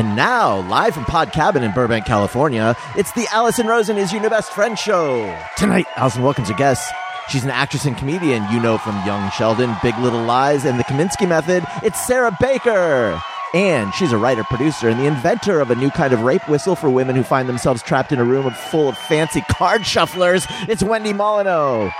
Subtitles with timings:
[0.00, 4.22] And now, live from Pod Cabin in Burbank, California, it's the Allison Rosen is Your
[4.22, 5.38] New Best Friend show.
[5.58, 6.90] Tonight, Allison welcomes her guests.
[7.28, 10.84] She's an actress and comedian you know from Young Sheldon, Big Little Lies, and The
[10.84, 11.64] Kominsky Method.
[11.82, 13.20] It's Sarah Baker.
[13.52, 16.76] And she's a writer, producer, and the inventor of a new kind of rape whistle
[16.76, 20.46] for women who find themselves trapped in a room full of fancy card shufflers.
[20.66, 21.90] It's Wendy Molyneux.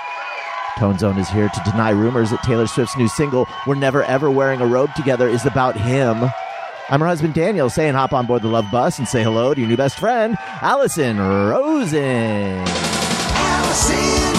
[0.78, 4.30] Tone Zone is here to deny rumors that Taylor Swift's new single, We're Never Ever
[4.30, 6.30] Wearing a Robe Together, is about him.
[6.90, 9.60] I'm her husband Daniel saying hop on board the love bus and say hello to
[9.60, 12.64] your new best friend, Allison Rosen.
[13.36, 14.29] Allison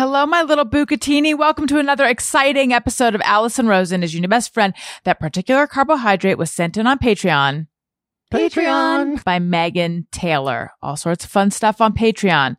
[0.00, 1.36] Hello, my little Bucatini.
[1.36, 4.72] Welcome to another exciting episode of Allison Rosen is your new best friend.
[5.04, 7.66] That particular carbohydrate was sent in on Patreon.
[8.32, 9.22] Patreon.
[9.24, 10.70] by Megan Taylor.
[10.80, 12.56] All sorts of fun stuff on Patreon.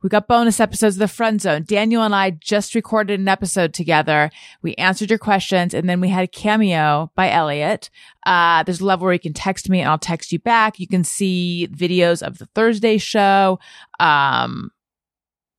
[0.00, 1.64] We got bonus episodes of the Friend Zone.
[1.66, 4.30] Daniel and I just recorded an episode together.
[4.62, 7.90] We answered your questions and then we had a cameo by Elliot.
[8.24, 10.78] Uh, there's a level where you can text me and I'll text you back.
[10.78, 13.58] You can see videos of the Thursday show.
[13.98, 14.70] Um,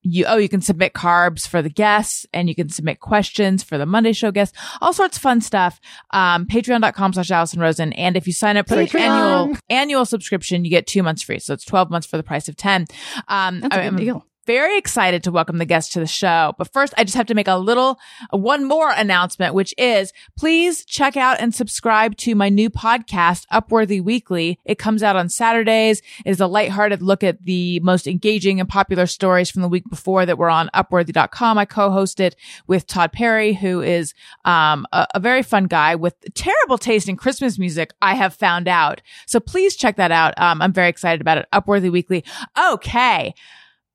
[0.03, 3.78] you, oh, you can submit carbs for the guests and you can submit questions for
[3.78, 5.80] the Monday show guests, all sorts of fun stuff.
[6.12, 7.94] Um, patreon.com slash Allison Rosen.
[7.94, 9.00] And if you sign up for an Patreon.
[9.00, 11.39] annual, annual subscription, you get two months free.
[11.39, 12.86] So it's 12 months for the price of 10.
[13.28, 14.26] Um, That's a good I'm deal.
[14.48, 16.53] Very excited to welcome the guests to the show.
[16.58, 20.86] But first, I just have to make a little, one more announcement, which is please
[20.86, 24.58] check out and subscribe to my new podcast, Upworthy Weekly.
[24.64, 26.02] It comes out on Saturdays.
[26.26, 29.84] It is a lighthearted look at the most engaging and popular stories from the week
[29.89, 31.58] before that were on upworthy.com.
[31.58, 34.14] I co-host it with Todd Perry, who is,
[34.45, 37.92] um, a, a very fun guy with terrible taste in Christmas music.
[38.02, 39.02] I have found out.
[39.26, 40.39] So please check that out.
[40.39, 41.48] Um, I'm very excited about it.
[41.52, 42.23] Upworthy Weekly.
[42.71, 43.33] Okay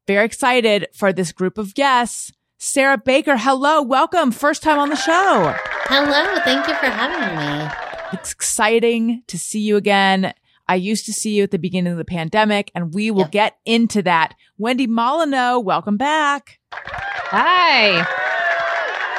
[0.07, 2.33] very excited for this group of guests.
[2.59, 4.31] Sarah Baker, hello, welcome.
[4.31, 5.55] First time on the show.
[5.87, 7.71] Hello, thank you for having me.
[8.13, 10.33] It's exciting to see you again.
[10.69, 13.31] I used to see you at the beginning of the pandemic, and we will Yep.
[13.33, 14.35] get into that.
[14.59, 16.61] Wendy Molyneux, welcome back.
[16.73, 18.07] Hi.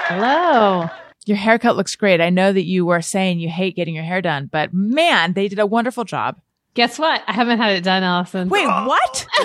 [0.08, 0.90] Hello.
[1.26, 2.22] Your haircut looks great.
[2.22, 5.48] I know that you were saying you hate getting your hair done, but man, they
[5.48, 6.40] did a wonderful job.
[6.76, 7.22] Guess what?
[7.28, 8.50] I haven't had it done, Allison.
[8.50, 9.28] Wait, what?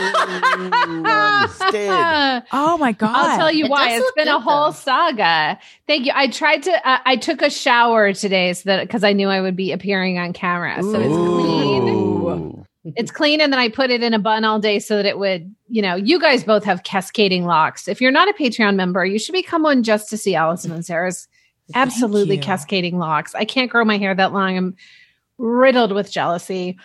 [1.61, 3.15] Uh, Oh my God.
[3.15, 3.91] I'll tell you It why.
[3.93, 4.73] It's look been a whole though.
[4.77, 5.59] saga.
[5.87, 6.13] Thank you.
[6.15, 6.89] I tried to.
[6.89, 10.19] Uh, I took a shower today so that because I knew I would be appearing
[10.19, 10.83] on camera.
[10.83, 12.65] So it's clean.
[12.97, 15.19] It's clean, and then I put it in a bun all day so that it
[15.19, 15.55] would.
[15.69, 17.87] You know, you guys both have cascading locks.
[17.89, 20.85] If you're not a Patreon member, you should become one just to see Allison and
[20.85, 21.29] Sarah's
[21.75, 23.35] absolutely cascading locks.
[23.35, 24.57] I can't grow my hair that long.
[24.57, 24.77] I'm
[25.37, 26.79] riddled with jealousy.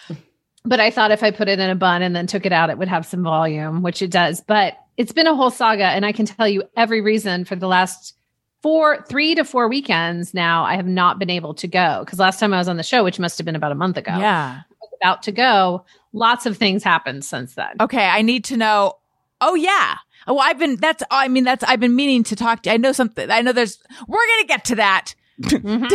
[0.66, 2.69] But I thought if I put it in a bun and then took it out,
[2.69, 4.41] it would have some volume, which it does.
[4.41, 7.68] But it's been a whole saga, and I can tell you every reason for the
[7.68, 8.16] last
[8.62, 12.01] four, three to four weekends now, I have not been able to go.
[12.06, 13.97] Because last time I was on the show, which must have been about a month
[13.97, 14.62] ago, Yeah.
[15.01, 17.75] about to go, lots of things happened since then.
[17.81, 18.94] Okay, I need to know.
[19.41, 19.95] Oh yeah.
[20.25, 20.78] Well, I've been.
[20.78, 21.03] That's.
[21.12, 21.66] I mean, that's.
[21.66, 22.72] I've been meaning to talk to.
[22.72, 23.30] I know something.
[23.30, 23.78] I know there's.
[24.07, 25.13] We're gonna get to that.
[25.41, 25.90] Mhm.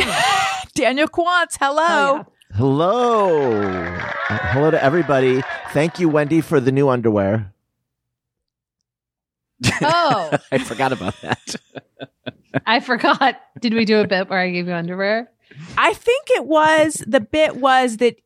[0.75, 1.87] Daniel Quantz, hello.
[1.89, 2.23] Oh, yeah.
[2.59, 3.53] Hello.
[3.53, 3.99] Uh,
[4.51, 5.43] hello to everybody.
[5.71, 7.53] Thank you, Wendy, for the new underwear.
[9.81, 11.55] Oh, I forgot about that.
[12.67, 13.41] I forgot.
[13.61, 15.31] Did we do a bit where I gave you underwear?
[15.77, 18.17] I think it was the bit was that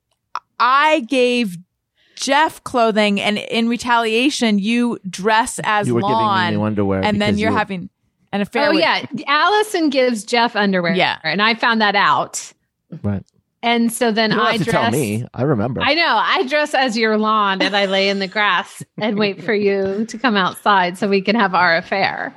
[0.58, 1.58] I gave
[2.16, 7.04] Jeff clothing, and in retaliation, you dress as you were giving me Lon, new underwear.
[7.04, 7.90] and then you're you were- having
[8.32, 8.68] an affair.
[8.68, 10.94] Oh with- yeah, Allison gives Jeff underwear.
[10.94, 11.18] Yeah.
[11.22, 12.50] and I found that out,
[13.02, 13.22] Right.
[13.62, 14.82] And so then You don't I have to dress.
[14.82, 15.24] tell me.
[15.34, 15.80] I remember.
[15.82, 16.16] I know.
[16.20, 20.04] I dress as your lawn and I lay in the grass and wait for you
[20.06, 22.34] to come outside so we can have our affair.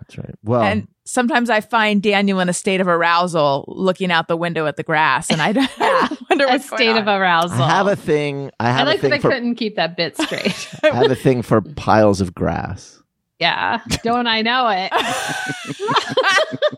[0.00, 0.34] That's right.
[0.42, 4.66] Well, And sometimes I find Daniel in a state of arousal, looking out the window
[4.66, 6.98] at the grass, and I don't Yeah, wonder A what's going state on.
[6.98, 7.62] of arousal.
[7.62, 8.50] I have a thing.
[8.60, 9.30] I I have like a thing that I for.
[9.30, 10.68] couldn't keep that bit straight.
[10.82, 13.00] I have a thing for piles of grass.
[13.38, 13.80] yeah.
[14.02, 14.92] Don't I know it?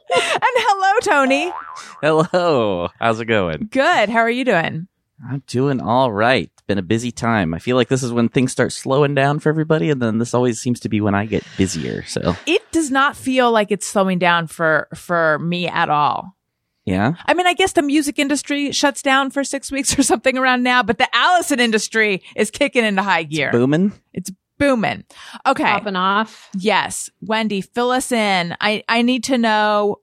[0.14, 1.52] and hello, Tony.
[2.02, 2.88] Hello.
[3.00, 3.68] How's it going?
[3.70, 4.08] Good.
[4.08, 4.88] How are you doing?
[5.28, 6.50] I'm doing all right.
[6.52, 7.54] It's been a busy time.
[7.54, 10.34] I feel like this is when things start slowing down for everybody, and then this
[10.34, 12.04] always seems to be when I get busier.
[12.04, 16.36] So, It does not feel like it's slowing down for for me at all.
[16.84, 17.14] yeah.
[17.24, 20.62] I mean, I guess the music industry shuts down for six weeks or something around
[20.62, 23.50] now, but the Allison industry is kicking into high gear.
[23.52, 23.92] Booming.
[24.12, 25.04] It's booming.
[25.46, 25.64] Okay.
[25.64, 26.48] Popping off.
[26.56, 27.10] Yes.
[27.20, 28.56] Wendy, fill us in.
[28.60, 30.00] I, I need to know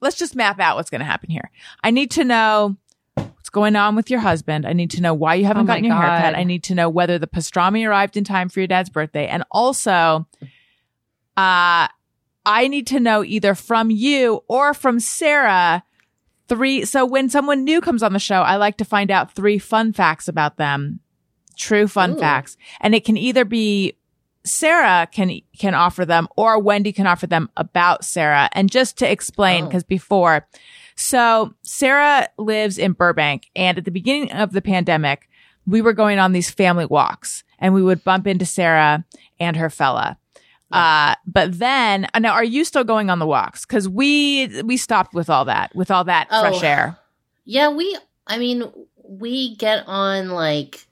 [0.00, 1.50] let's just map out what's going to happen here.
[1.84, 2.76] I need to know
[3.14, 4.66] what's going on with your husband.
[4.66, 6.32] I need to know why you haven't Oh gotten your haircut.
[6.32, 6.38] God.
[6.38, 9.26] I need to know whether the pastrami arrived in time for your dad's birthday.
[9.26, 10.26] And also,
[11.36, 11.88] uh,
[12.46, 15.84] I need to know either from you or from Sarah
[16.48, 16.84] three.
[16.84, 19.92] So when someone new comes on the show, I like to find out three fun
[19.92, 21.00] facts about them.
[21.58, 22.18] True fun Ooh.
[22.18, 22.56] facts.
[22.80, 23.96] And it can either be
[24.44, 28.48] Sarah can can offer them or Wendy can offer them about Sarah.
[28.52, 29.66] And just to explain, Oh.
[29.68, 30.46] because before,
[30.96, 35.28] so Sarah lives in Burbank, and at the beginning of the pandemic,
[35.66, 39.04] we were going on these family walks, and we would bump into Sarah
[39.38, 40.16] and her fella.
[40.72, 43.66] Uh, but then, uh, now are you still going on the walks?
[43.66, 46.40] Because we we stopped with all that, with all that Oh.
[46.42, 46.96] fresh air.
[47.44, 48.70] Yeah, we I mean,
[49.04, 50.86] we get on like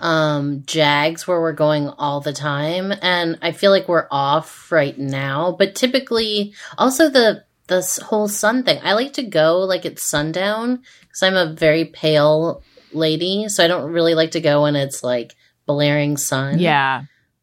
[0.00, 4.96] um jags where we're going all the time and I feel like we're off right
[4.98, 8.80] now, but typically also the this whole sun thing.
[8.82, 12.62] I like to go like at sundown cuz I'm a very pale
[12.92, 15.34] lady, so I don't really like to go when it's like
[15.66, 16.58] blaring sun.
[16.58, 17.02] Yeah,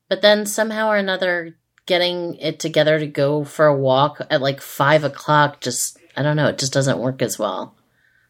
[0.09, 4.61] But then somehow or another, getting it together to go for a walk at like
[4.61, 7.75] five o'clock just, I don't know, it just doesn't work as well.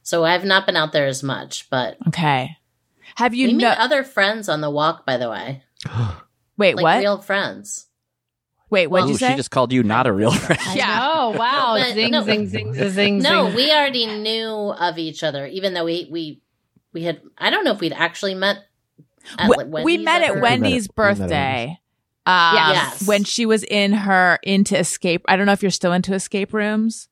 [0.02, 2.58] So I've not been out there as much, but okay.
[3.16, 3.70] Have you we know?
[3.70, 5.64] made other friends on the walk, by the way.
[6.58, 7.00] wait, Like what?
[7.00, 7.88] real friends.
[8.70, 9.32] wait, what'd Ooh, you say?
[9.32, 10.62] she just called you not a real friend.
[10.76, 11.00] Yeah.
[11.16, 11.76] Oh wow!
[11.78, 15.74] But zing, no- zing, zing, zing, zing, No, we already knew of each other, even
[15.74, 16.42] though we, we,
[16.92, 18.58] we had, I don't know if we'd actually met.
[19.40, 20.42] At, We- like, we met at.
[20.42, 21.80] Wendy's We met birthday.
[22.26, 23.08] Um, Yes.
[23.08, 25.24] when she was in her into escape.
[25.28, 27.08] I don't know if you're still into escape rooms.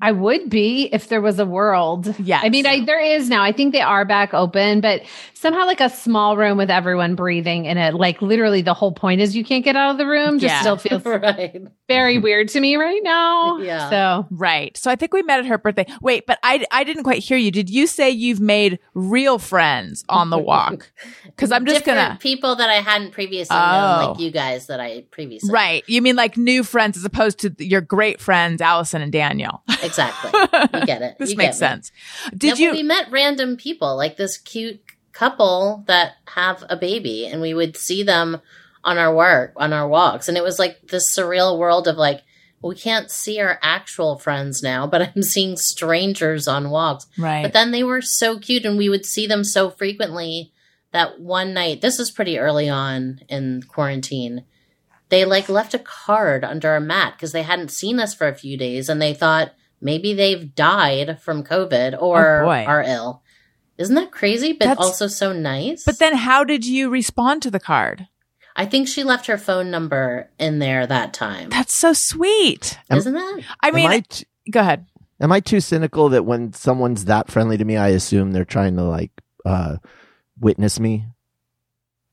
[0.00, 2.14] I would be if there was a world.
[2.18, 2.40] Yeah.
[2.42, 3.42] I mean, I, there is now.
[3.42, 5.02] I think they are back open, but
[5.40, 7.94] somehow like a small room with everyone breathing in it.
[7.94, 10.38] Like literally, the whole point is you can't get out of the room.
[10.38, 10.60] Just Yeah.
[10.60, 11.62] still feels right.
[11.88, 13.56] very weird to me right now.
[13.58, 13.90] Yeah.
[13.90, 14.76] So Right.
[14.76, 15.86] So I think we met at her birthday.
[16.02, 17.50] Wait, but I, I didn't quite hear you.
[17.50, 20.90] Did you say you've made real friends on the walk?
[21.24, 22.18] Because I'm just Different gonna.
[22.20, 23.60] people that I hadn't previously Oh.
[23.60, 24.20] known, like oh.
[24.22, 25.82] you guys that I previously Right.
[25.86, 29.62] You mean like new friends as opposed to your great friends, Allison and Daniel.
[29.82, 30.30] Exactly.
[30.80, 31.16] You get it.
[31.18, 31.68] this You makes get me.
[31.76, 31.92] sense.
[32.36, 32.70] Did No, you?
[32.70, 34.80] but We met random people, like this cute
[35.12, 38.40] couple that have a baby, and we would see them
[38.84, 42.20] on our work, on our walks, and it was like this surreal world of like,
[42.62, 47.06] we can't see our actual friends now, but I'm seeing strangers on walks.
[47.18, 47.42] right.
[47.42, 50.52] But then they were so cute, and we would see them so frequently
[50.92, 54.44] that one night, this is pretty early on in quarantine,
[55.08, 58.34] they like left a card under our mat because they hadn't seen us for a
[58.34, 63.22] few days, and they thought maybe they've died from COVID or Oh, are ill.
[63.80, 64.52] Isn't that crazy?
[64.52, 65.84] But That's- also so nice.
[65.84, 68.06] but then how did you respond to the card?
[68.54, 71.48] I think she left her phone number in there that time.
[71.48, 72.78] That's so sweet.
[72.90, 73.40] Am- Isn't that?
[73.62, 74.86] I mean, I t- go ahead.
[75.20, 78.76] am I too cynical that when someone's that friendly to me, I assume they're trying
[78.76, 79.12] to like
[79.46, 79.76] uh,
[80.38, 81.06] witness me?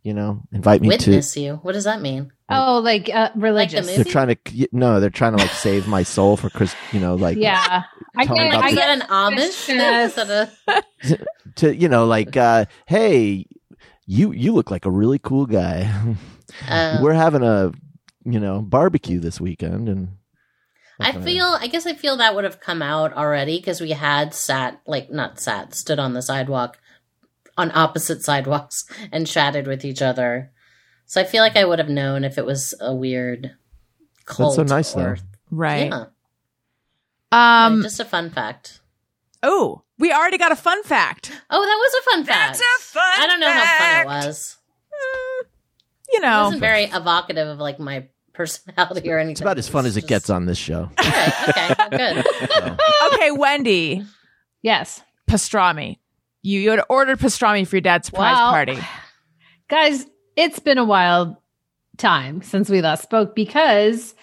[0.04, 1.56] You know, invite me to Witness you.
[1.64, 2.32] What does that mean?
[2.50, 3.86] Oh, like uh, religious.
[3.86, 3.98] movie?
[3.98, 4.04] to.
[4.04, 6.76] They're trying to no, they're trying to like save my soul for Chris.
[6.92, 7.84] You know, like yeah,
[8.16, 8.38] I get.
[8.38, 8.90] I Is the- get.
[8.90, 9.76] an Amish thing?
[9.78, 10.18] Yes.
[10.18, 10.50] Is that
[11.08, 11.26] a-
[11.58, 13.46] to you know like uh, hey,
[14.06, 15.92] you you look like a really cool guy.
[16.70, 17.72] uh, We're having a
[18.26, 20.10] you know barbecue this weekend, and
[21.00, 24.34] I feel, I guess I feel that would have come out already because we had
[24.34, 26.80] sat, like, not sat, stood on the sidewalk,
[27.56, 30.52] on opposite sidewalks and chatted with each other.
[31.08, 33.56] So I feel like I would have known if it was a weird
[34.26, 34.56] cult.
[34.56, 35.18] so nice, or,
[35.50, 35.88] Right.
[35.90, 36.06] Yeah.
[37.32, 37.82] Um.
[37.82, 38.82] just a fun fact.
[39.44, 41.32] oh, we already got a fun fact.
[41.50, 42.60] Oh, that was a fun fact.
[42.60, 43.04] That's A fun.
[43.18, 44.58] I don't know how fun it was.
[46.12, 46.44] You It know.
[46.46, 49.32] wasn't very evocative of like my personality or anything.
[49.32, 50.90] it's about as fun as it gets on this show.
[51.00, 52.26] Okay, okay, good.
[52.52, 52.78] So,
[53.14, 54.06] okay, Wendy,
[54.62, 56.00] Yes, pastrami.
[56.44, 58.78] You you had ordered pastrami for your dad's surprise Well, party.
[59.70, 60.06] guys,
[60.38, 61.36] it's been a wild
[61.98, 64.16] time since we last spoke because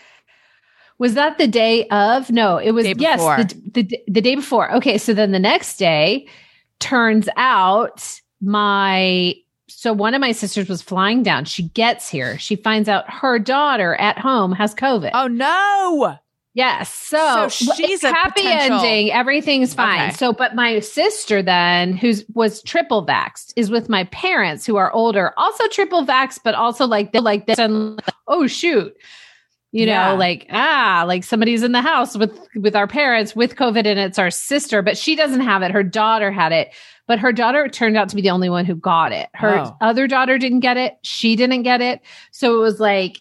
[0.99, 2.31] was that the day of?
[2.31, 4.73] No, it was yes, the, the the day before.
[4.77, 6.29] Okay, so then the next day
[6.79, 9.35] turns out my
[9.67, 11.45] so one of my sisters was flying down.
[11.45, 12.39] She gets here.
[12.39, 15.11] She finds out her daughter at home has COVID.
[15.15, 16.17] Oh no!
[16.57, 16.89] Yes.
[16.95, 19.11] So, So she's a happy potential- ending.
[19.11, 20.09] Everything's fine.
[20.11, 20.17] Okay.
[20.17, 24.93] So, but my sister then, who's was triple vaxxed, is with my parents who are
[24.93, 28.97] older, also triple vaxxed, but also like they're like this and oh shoot.
[29.73, 30.13] You know, Yeah.
[30.13, 34.21] like ah, like somebody's in the house with with our parents with COVID and it's
[34.21, 35.73] our sister, but she doesn't have it.
[35.73, 36.73] Her daughter had it,
[37.09, 39.29] but her daughter turned out to be the only one who got it.
[39.35, 39.77] Her Oh.
[39.81, 40.97] other daughter didn't get it.
[41.03, 42.01] She didn't get it.
[42.31, 43.21] So it was like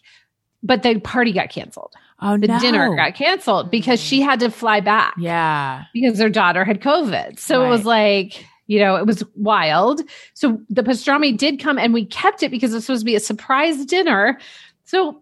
[0.62, 1.92] but the party got canceled.
[2.20, 2.58] Oh The no.
[2.60, 5.84] dinner got canceled because she had to fly back Yeah.
[5.92, 7.38] because her daughter had COVID.
[7.38, 10.00] So it was like, you know, it was wild.
[10.32, 13.16] So the pastrami did come and we kept it because it was supposed to be
[13.16, 14.38] a surprise dinner.
[14.84, 15.20] So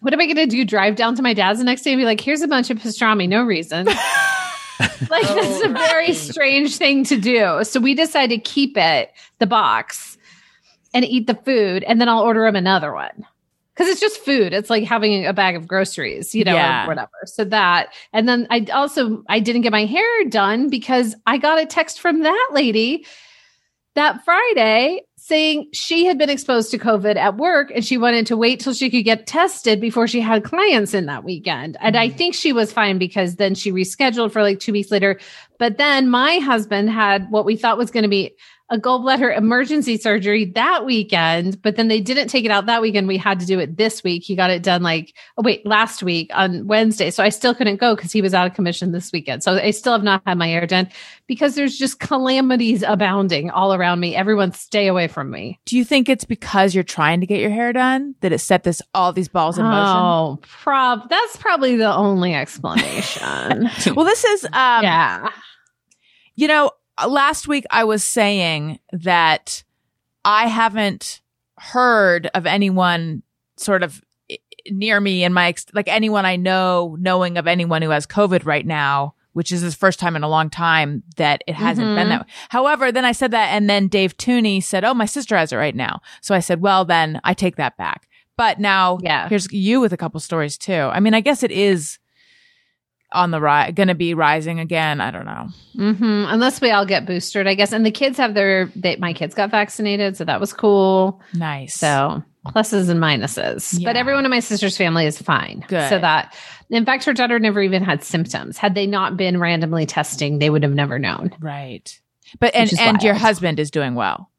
[0.00, 0.64] what am I going to do?
[0.64, 2.78] Drive down to my dad's the next day and be like, here's a bunch of
[2.78, 3.86] pastrami, no reason.
[5.10, 5.72] like, that's a oh.
[5.72, 6.16] very right.
[6.16, 7.64] strange thing to do.
[7.64, 10.16] So we decided to keep it, the box,
[10.94, 11.82] and eat the food.
[11.84, 13.26] And then I'll order him another one.
[13.78, 14.52] Because it's just food.
[14.52, 16.84] It's like having a bag of groceries, you know, Yeah.
[16.84, 17.10] or whatever.
[17.26, 21.62] So that, and then I also I didn't get my hair done because I got
[21.62, 23.06] a text from that lady
[23.94, 28.36] that Friday saying she had been exposed to COVID at work and she wanted to
[28.36, 31.76] wait till she could get tested before she had clients in that weekend.
[31.80, 32.16] And I mm-hmm.
[32.16, 35.20] think she was fine because then she rescheduled for like two weeks later.
[35.58, 38.34] But then my husband had what we thought was going to be
[38.70, 43.08] a gallbladder emergency surgery that weekend, but then they didn't take it out that weekend.
[43.08, 44.22] We had to do it this week.
[44.24, 47.10] He got it done like, oh, wait, last week on Wednesday.
[47.10, 49.42] So I still couldn't go because he was out of commission this weekend.
[49.42, 50.88] So I still have not had my hair done
[51.26, 54.14] because there's just calamities abounding all around me.
[54.14, 55.58] Everyone stay away from me.
[55.64, 58.64] Do you think it's because you're trying to get your hair done that it set
[58.64, 59.96] this all these balls in motion?
[59.96, 63.70] Oh, prob that's probably the only explanation.
[63.94, 65.30] Well, this is um yeah.
[66.34, 66.70] You know,
[67.06, 69.62] last week I was saying that
[70.24, 71.20] I haven't
[71.58, 73.22] heard of anyone
[73.56, 74.02] sort of
[74.70, 78.44] near me in my ex- like anyone I know knowing of anyone who has COVID
[78.44, 82.06] right now, which is his first time in a long time that it hasn't been
[82.06, 82.10] Mhm.
[82.10, 82.20] that.
[82.22, 82.32] way.
[82.50, 85.56] However, then I said that, and then Dave Tooney said, "Oh, my sister has it
[85.56, 89.28] right now." So I said, "Well, then I take that back." But now, Yeah.
[89.28, 90.90] here's you with a couple stories too.
[90.92, 91.98] I mean, I guess it is
[93.12, 95.00] on the rise, going to be rising again.
[95.00, 95.48] I don't know.
[95.76, 96.24] Mm-hmm.
[96.28, 97.72] Unless we all get boosted, I guess.
[97.72, 100.16] And the kids have their, they, my kids got vaccinated.
[100.16, 101.20] So that was cool.
[101.34, 101.74] Nice.
[101.74, 103.82] So pluses and minuses.
[103.82, 105.64] But everyone in my sister's family is fine.
[105.68, 105.88] Good.
[105.88, 106.36] So that,
[106.70, 108.58] in fact, her daughter never even had symptoms.
[108.58, 111.30] Had they not been randomly testing, they would have never known.
[111.40, 111.98] Right.
[112.40, 114.30] But and and your husband is doing well.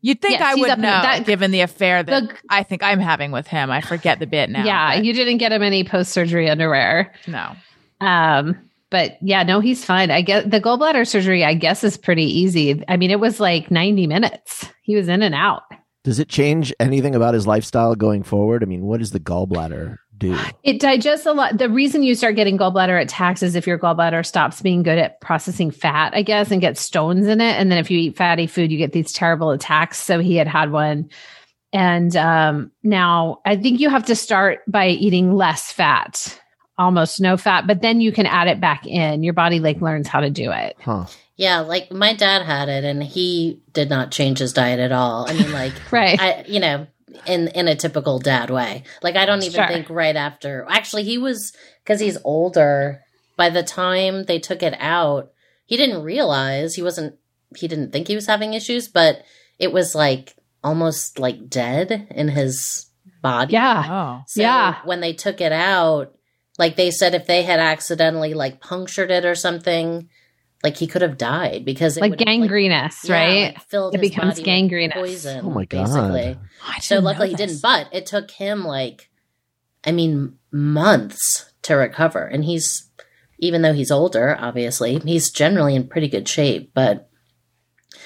[0.00, 2.98] You'd think Yes, I would know, that- given the affair that The- I think I'm
[3.00, 3.70] having with him.
[3.70, 4.64] I forget the bit now.
[4.64, 4.96] yeah.
[4.96, 7.12] but You didn't get him any post surgery underwear.
[7.28, 7.52] no.
[8.02, 8.58] Um,
[8.90, 10.10] but yeah, no, he's fine.
[10.10, 12.84] I guess the gallbladder surgery, I guess, is pretty easy.
[12.88, 14.66] I mean, it was like 90 minutes.
[14.82, 15.62] He was in and out.
[16.04, 18.62] Does it change anything about his lifestyle going forward?
[18.62, 20.36] I mean, what does the gallbladder do?
[20.62, 21.58] It digests a lot.
[21.58, 25.20] The reason you start getting gallbladder attacks is if your gallbladder stops being good at
[25.20, 27.54] processing fat, I guess, and gets stones in it.
[27.54, 29.98] And then if you eat fatty food, you get these terrible attacks.
[29.98, 31.08] So he had had one.
[31.72, 36.38] And um, now I think you have to start by eating less fat,
[36.78, 39.22] almost no fat, but then you can add it back in.
[39.22, 40.76] Your body like learns how to do it.
[40.80, 41.06] Huh.
[41.36, 45.28] Yeah, like my dad had it and he did not change his diet at all.
[45.28, 46.20] I mean, like, Right.
[46.20, 46.86] I, you know,
[47.26, 48.84] in in a typical dad way.
[49.02, 49.66] Like, I don't even Sure.
[49.68, 50.66] think right after.
[50.68, 51.52] Actually, he was
[51.84, 53.02] because he's older.
[53.36, 55.32] By the time they took it out,
[55.66, 57.16] he didn't realize he wasn't.
[57.56, 59.22] He didn't think he was having issues, but
[59.58, 62.86] it was like almost like dead in his
[63.20, 63.52] body.
[63.54, 63.84] yeah.
[64.20, 64.24] Oh.
[64.26, 64.76] So Yeah.
[64.84, 66.14] when they took it out,
[66.58, 70.08] like they said, if they had accidentally like punctured it or something,
[70.62, 73.54] like he could have died because it Like would, gangrenous, yeah, right?
[73.54, 74.94] like, filled It his becomes body gangrenous.
[74.94, 75.86] Poison, Oh my God.
[75.86, 76.38] Basically.
[76.66, 79.10] I So luckily he didn't, but it took him like,
[79.84, 82.88] I mean, months to recover, and he's
[83.38, 87.08] even though he's older, obviously, he's generally in pretty good shape, but.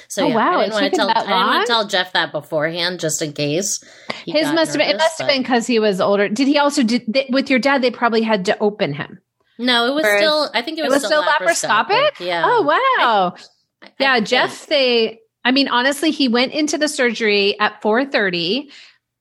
[0.09, 1.11] So Oh, yeah, wow, I didn't want to tell.
[1.11, 3.83] I didn't want to tell Jeff that beforehand, just in case.
[4.25, 6.29] His must have been, it nervous, must have been because he was older.
[6.29, 9.21] Did he also, did they, with your dad, they probably had to open him.
[9.59, 10.51] No, it was Or- still.
[10.55, 12.21] I think it It was, was still laparoscopic?
[12.21, 12.43] Yeah.
[12.45, 13.35] Oh, wow.
[13.83, 14.21] I- I yeah.
[14.21, 18.71] Jeff, they, I mean, honestly, he went into the surgery at 4.30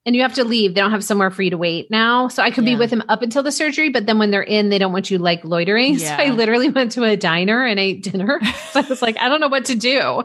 [0.05, 0.75] and you have to leave.
[0.75, 2.27] They don't have somewhere for you to wait now.
[2.27, 4.69] So I could be with him up until the surgery, but then when they're in,
[4.69, 5.97] they don't want you like loitering.
[5.99, 8.39] So I literally went to a diner and ate dinner.
[8.71, 10.23] so I was like, I don't know what to do.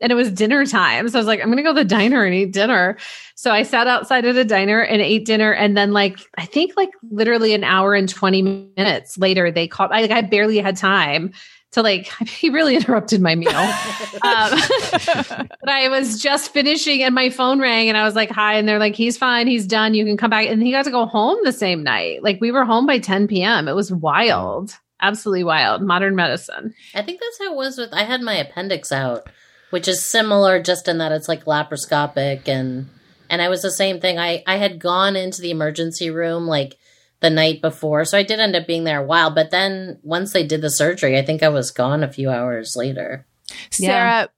[0.00, 1.08] And it was dinner time.
[1.08, 2.98] So I was like, I'm going to go to the diner and eat dinner.
[3.34, 5.52] So I sat outside at a diner and ate dinner.
[5.52, 8.42] And then like, I think like literally an hour and 20
[8.76, 11.32] minutes later, they called, I, I barely had time
[11.72, 13.50] to like, he really interrupted my meal.
[14.22, 14.50] Um,
[14.90, 18.54] but I was just finishing and my phone rang and I was like, hi.
[18.54, 19.46] And they're like, he's fine.
[19.46, 19.94] He's done.
[19.94, 20.48] You can come back.
[20.48, 22.22] And he got to go home the same night.
[22.22, 23.68] Like we were home by 10 p.m.
[23.68, 24.76] It was wild.
[25.00, 25.82] Absolutely wild.
[25.82, 26.74] Modern medicine.
[26.94, 27.92] I think that's how it was with.
[27.92, 29.28] I had my appendix out,
[29.76, 32.88] which is similar, just in that it's like laparoscopic, and
[33.28, 34.18] and I was the same thing.
[34.18, 36.78] I I had gone into the emergency room like
[37.20, 39.30] the night before, so I did end up being there a while.
[39.30, 42.74] But then once they did the surgery, I think I was gone a few hours
[42.74, 43.26] later.
[43.70, 44.30] Sarah,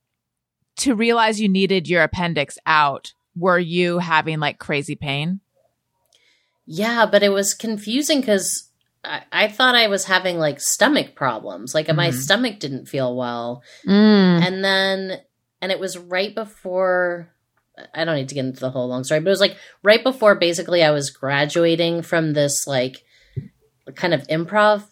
[0.79, 5.39] to realize you needed your appendix out, were you having like crazy pain?
[6.67, 8.69] Yeah, but it was confusing because
[9.05, 11.75] I, I thought I was having like stomach problems.
[11.75, 12.15] Like my Mhm.
[12.15, 13.63] stomach didn't feel well.
[13.87, 14.43] Mm.
[14.43, 15.21] And then,
[15.61, 17.31] and it was right before,
[17.95, 20.03] I don't need to get into the whole long story, but it was like right
[20.03, 23.05] before basically I was graduating from this like
[23.95, 24.85] kind of improv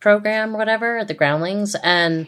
[0.00, 1.74] program or whatever at the Groundlings.
[1.82, 2.26] And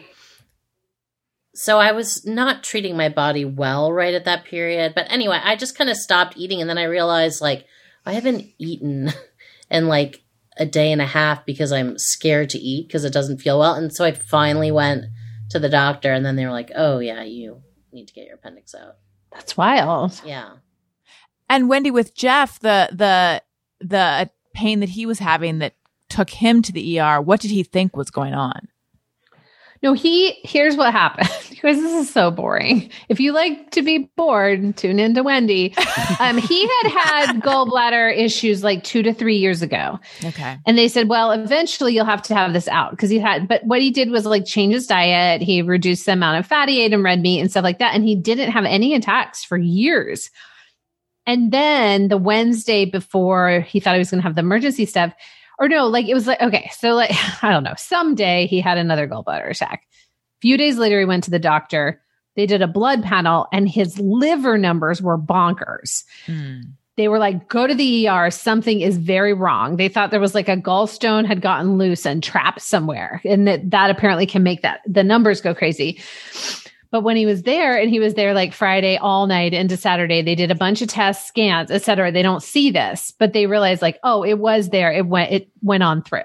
[1.53, 4.93] so I was not treating my body well right at that period.
[4.95, 6.61] But anyway, I just kind of stopped eating.
[6.61, 7.65] And then I realized like
[8.05, 9.11] I haven't eaten
[9.69, 10.21] in like
[10.57, 13.73] a day and a half because I'm scared to eat because it doesn't feel well.
[13.73, 15.05] And so I finally went
[15.49, 17.61] to the doctor and then they were like, oh, yeah, you
[17.93, 18.97] need to get your appendix out.
[19.31, 20.21] That's wild.
[20.25, 20.53] Yeah.
[21.49, 23.41] And Wendy, with Jeff, the the
[23.85, 25.75] the pain that he was having that
[26.09, 28.67] took him to the ER, what did he think was going on?
[29.83, 31.29] No, he, here's what happened.
[31.61, 32.89] Because this is so boring.
[33.07, 35.75] If you like to be bored, tune into Wendy.
[36.19, 39.99] Um, he had had gallbladder issues like two to three years ago.
[40.25, 40.57] Okay.
[40.65, 43.63] And they said, well, eventually you'll have to have this out because he had, but
[43.63, 45.43] what he did was like change his diet.
[45.43, 47.93] He reduced the amount of fatty ate and red meat and stuff like that.
[47.93, 50.31] And he didn't have any attacks for years.
[51.27, 55.13] And then the Wednesday before he thought he was going to have the emergency stuff,
[55.61, 57.11] or no, like it was like, okay, so like,
[57.43, 59.83] I don't know, someday he had another gallbladder attack.
[59.93, 62.01] A few days later, he went to the doctor.
[62.35, 66.61] They did a blood panel and his liver numbers were bonkers Hmm.
[66.97, 68.31] they were like, go to the ER.
[68.31, 69.77] Something is very wrong.
[69.77, 73.21] They thought there was like a gallstone had gotten loose and trapped somewhere.
[73.25, 76.01] And that, that apparently can make that the numbers go crazy.
[76.91, 80.21] But when he was there and he was there like Friday all night into Saturday,
[80.21, 82.11] they did a bunch of tests, scans, et cetera.
[82.11, 84.91] They don't see this, but they realized like, oh, it was there.
[84.91, 86.21] It went, it went on through.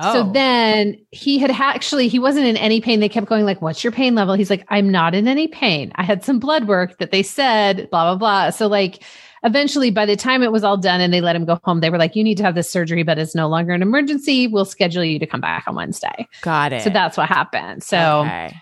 [0.00, 0.12] Oh.
[0.12, 3.00] So then he had ha- actually, he wasn't in any pain.
[3.00, 4.34] They kept going like, what's your pain level?
[4.34, 5.92] He's like, I'm not in any pain.
[5.94, 8.50] I had some blood work that they said, blah, blah, blah.
[8.50, 9.04] So like
[9.44, 11.90] eventually by the time it was all done and they let him go home, they
[11.90, 14.46] were like, you need to have this surgery, but it's no longer an emergency.
[14.48, 16.26] We'll schedule you to come back on Wednesday.
[16.40, 16.82] got it.
[16.82, 17.82] So that's what happened.
[17.84, 18.56] So Okay.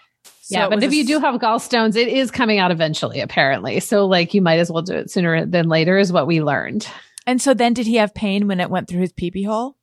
[0.44, 3.78] So yeah, but if a you do have gallstones, it is coming out eventually, apparently.
[3.78, 6.88] So like you might as well do it sooner than later is what we learned.
[7.28, 9.76] and so then did he have pain when it went through his pee pee hole?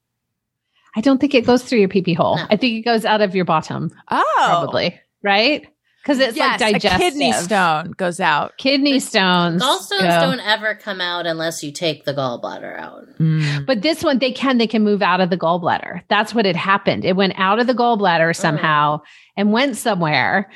[0.96, 2.36] I don't think it goes through your pee pee hole.
[2.36, 2.46] No.
[2.50, 3.92] I think it goes out of your bottom.
[4.12, 5.66] Oh, probably right
[6.04, 6.92] because it's yes, like digestive.
[6.94, 8.58] a kidney stone goes out.
[8.58, 9.62] Kidney stones.
[9.62, 10.32] Gallstones go.
[10.32, 13.06] don't ever come out unless you take the gallbladder out.
[13.20, 13.66] Mm.
[13.66, 14.58] But this one, they can.
[14.58, 16.02] They can move out of the gallbladder.
[16.08, 17.06] That's what had happened.
[17.06, 19.02] It went out of the gallbladder somehow
[19.36, 20.50] and went somewhere.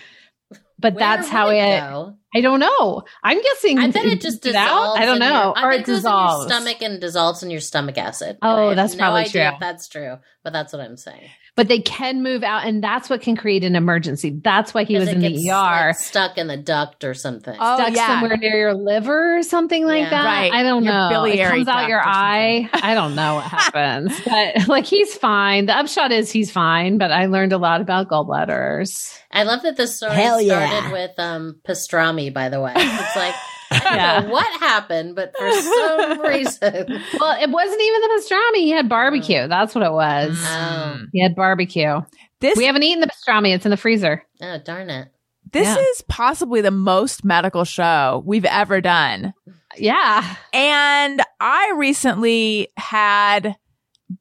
[0.80, 1.80] But Where that's how would it.
[1.80, 2.16] go?
[2.36, 3.04] I don't know.
[3.24, 3.78] I'm guessing.
[3.80, 4.66] I bet it just goes out.
[4.66, 5.00] dissolves.
[5.00, 6.46] I don't know, Your, I or bet it dissolves.
[6.46, 8.38] in your stomach and dissolves in your stomach acid.
[8.42, 9.54] Oh, I have that's no probably idea true.
[9.54, 11.30] If that's true, but that's what I'm saying.
[11.56, 14.40] But they can move out, and that's what can create an emergency.
[14.44, 15.52] That's why he was in the gets, ER.
[15.52, 17.56] like, stuck in the duct or something.
[17.60, 18.08] Oh, stuck yeah.
[18.08, 20.10] somewhere near your liver or something like Yeah.
[20.10, 20.26] that.
[20.26, 20.52] Right.
[20.52, 21.26] I don't Your know.
[21.26, 22.68] It comes out your eye.
[22.74, 25.68] I don't know what happens, but like he's fine.
[25.68, 26.98] The upshot is he's fine.
[26.98, 29.16] But I learned a lot about gallbladders.
[29.32, 30.92] I love that this story Hell started yeah.
[30.92, 32.34] with um pastrami.
[32.34, 34.20] By the way, it's like I don't Yeah.
[34.22, 38.56] know what happened, but for some reason, Well, it wasn't even the pastrami.
[38.58, 39.48] He had barbecue.
[39.48, 40.44] That's what it was.
[40.50, 42.02] Um, He had barbecue.
[42.40, 43.54] This We haven't eaten the pastrami.
[43.56, 44.24] It's in the freezer.
[44.42, 45.10] oh darn it!
[45.52, 45.78] this Yeah.
[45.78, 49.34] is possibly the most medical show we've ever done.
[49.78, 50.36] Yeah.
[50.52, 53.56] And I recently had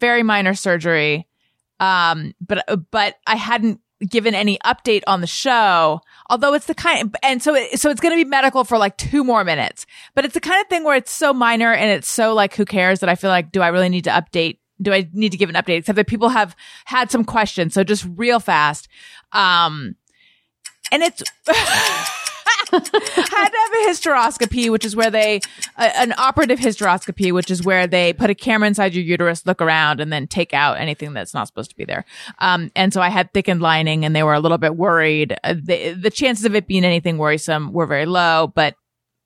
[0.00, 1.26] very minor surgery.
[1.80, 7.16] Um, but, but I hadn't given any update on the show, although it's the kind,
[7.22, 10.24] and so, it, so it's going to be medical for like two more minutes, but
[10.24, 13.00] it's the kind of thing where it's so minor and it's so like, who cares
[13.00, 14.58] that I feel like, do I really need to update?
[14.80, 15.78] Do I need to give an update?
[15.78, 17.74] Except that people have had some questions.
[17.74, 18.88] So just real fast.
[19.32, 19.96] Um,
[20.90, 21.22] and it's,
[22.72, 25.40] had to have a hysteroscopy, which is where they,
[25.76, 29.60] a, an operative hysteroscopy, which is where they put a camera inside your uterus, look
[29.60, 32.04] around, and then take out anything that's not supposed to be there.
[32.38, 35.36] Um, and so I had thickened lining, and they were a little bit worried.
[35.44, 38.74] Uh, the, the chances of it being anything worrisome were very low, but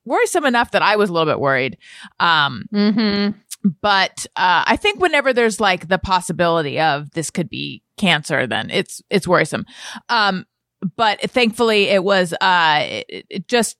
[0.05, 1.77] worrisome enough that I was a little bit worried.
[2.19, 3.37] Um, Mm-hmm.
[3.81, 8.69] but uh, I think whenever there's like the possibility of this could be cancer, then
[8.69, 9.65] it's it's worrisome.
[10.09, 10.45] Um,
[10.95, 13.77] but thankfully, it was uh, it, it just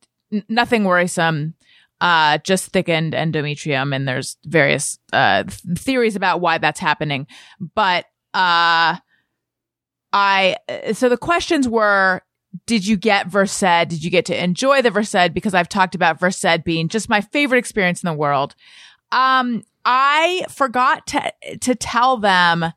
[0.50, 1.54] nothing worrisome.
[2.00, 7.26] Uh, just thickened endometrium, and there's various uh th- theories about why that's happening.
[7.60, 8.98] But uh,
[10.14, 10.58] I
[10.94, 12.22] so the questions were
[12.66, 13.90] did you get Versed?
[13.90, 15.34] Did you get to enjoy the Versed?
[15.34, 18.56] Because I've talked about Versed being just my favorite experience in the world.
[19.12, 22.74] Um, I forgot to to tell them.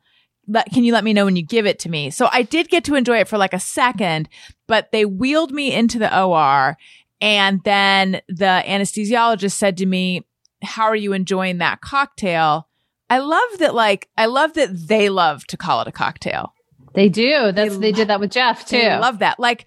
[0.51, 2.09] Let, can you let me know when you give it to me?
[2.09, 4.27] So I did get to enjoy it for like a second,
[4.67, 6.77] but they wheeled me into the OR,
[7.21, 10.25] and then the anesthesiologist said to me,
[10.63, 12.67] how are you enjoying that cocktail?
[13.09, 16.53] I love that, like, I love that they love to call it a cocktail.
[16.93, 17.51] They do.
[17.51, 18.77] That's they, did that with Jeff too.
[18.77, 19.39] I love that.
[19.39, 19.65] Like,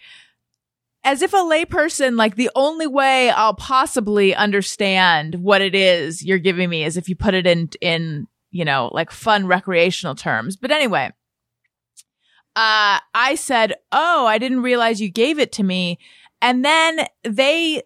[1.04, 6.38] as if a layperson, like the only way I'll possibly understand what it is you're
[6.38, 10.56] giving me is if you put it in, in, you know, like fun recreational terms.
[10.56, 11.10] But anyway,
[12.54, 15.98] uh, I said, Oh, I didn't realize you gave it to me.
[16.40, 17.82] And then they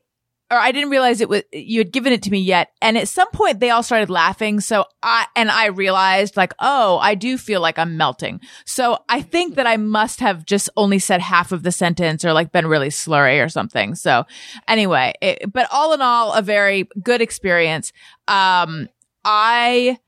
[0.51, 2.73] or I didn't realize it was you had given it to me yet.
[2.83, 4.61] And at some point they all started laughing.
[4.61, 8.41] So I and I realized like, oh, I do feel like I'm melting.
[8.67, 12.35] So I think that I must have just only said half of the sentence or
[12.35, 13.95] like been really slurry or something.
[13.95, 14.25] So
[14.67, 17.91] anyway, it, but all in all, a very good experience.
[18.27, 18.89] Um,
[19.25, 19.99] I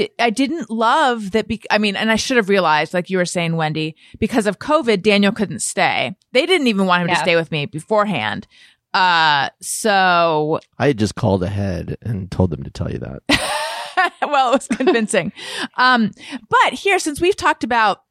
[0.00, 1.46] di- I didn't love that.
[1.48, 4.58] Be- I mean, and I should have realized, like you were saying, Wendy, because of
[4.58, 6.16] COVID, Daniel couldn't stay.
[6.32, 7.14] They didn't even want him Yeah.
[7.14, 8.46] to stay with me beforehand.
[8.92, 13.22] Uh, so I had just called ahead and told them to tell you that.
[14.22, 15.32] well, it was convincing.
[15.76, 16.10] um,
[16.48, 18.02] but here, since we've talked about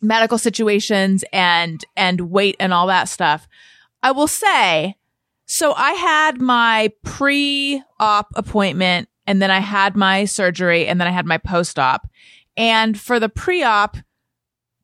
[0.00, 3.46] medical situations and and weight and all that stuff,
[4.02, 4.96] I will say,
[5.46, 11.12] so I had my pre-op appointment, and then I had my surgery, and then I
[11.12, 12.08] had my post-op.
[12.56, 13.96] And for the pre-op,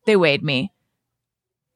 [0.07, 0.73] they weighed me.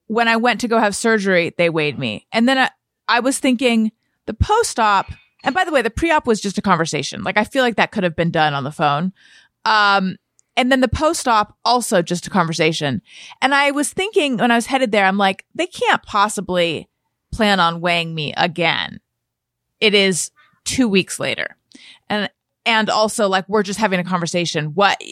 [0.06, 2.70] When I went to go have surgery, they weighed me, and then I,
[3.08, 3.92] I was thinking
[4.26, 5.12] the post-op.
[5.44, 7.22] And by the way, the pre-op was just a conversation.
[7.22, 9.12] Like I feel like that could have been done on the phone.
[9.66, 10.16] Um,
[10.56, 13.02] and then the post-op also just a conversation.
[13.42, 16.88] And I was thinking when I was headed there, I'm like, they can't possibly
[17.30, 19.00] plan on weighing me again.
[19.80, 20.30] It is
[20.64, 21.56] two weeks later.
[22.08, 22.30] And,
[22.66, 24.74] and also like, we're just having a conversation.
[24.74, 25.02] What?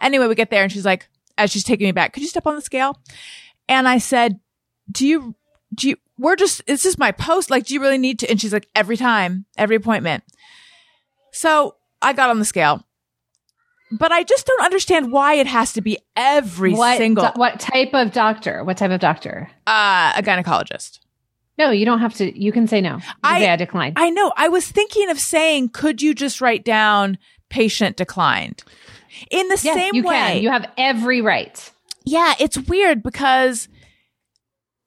[0.00, 2.46] Anyway, we get there and she's like, as she's taking me back, could you step
[2.46, 2.98] on the scale?
[3.68, 4.40] And I said,
[4.90, 5.34] do you,
[5.74, 7.50] do you, we're just, this is my post.
[7.50, 8.30] Like, do you really need to?
[8.30, 10.24] And she's like, every time, every appointment.
[11.32, 12.84] So I got on the scale,
[13.92, 17.58] but I just don't understand why it has to be every what single, do- what
[17.60, 18.64] type of doctor?
[18.64, 19.50] What type of doctor?
[19.66, 20.98] uh, a gynecologist.
[21.60, 22.40] No, you don't have to.
[22.42, 23.00] You can say no.
[23.22, 23.92] I- say I decline.
[23.96, 24.32] I know.
[24.34, 27.18] I was thinking of saying, could you just write down
[27.50, 28.64] patient declined?
[29.30, 30.14] In the yes, same you way.
[30.14, 30.42] can.
[30.42, 31.70] You have every right.
[32.06, 33.68] Yeah, it's weird because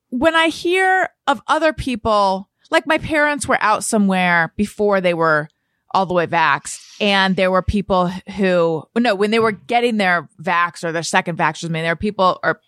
[0.10, 5.50] when I hear of other people, like my parents were out somewhere before they were
[5.92, 8.08] all the way vaxxed, and there were people
[8.38, 11.92] who, no, when they were getting their vax or their second vax, I mean, there
[11.92, 12.62] were people, or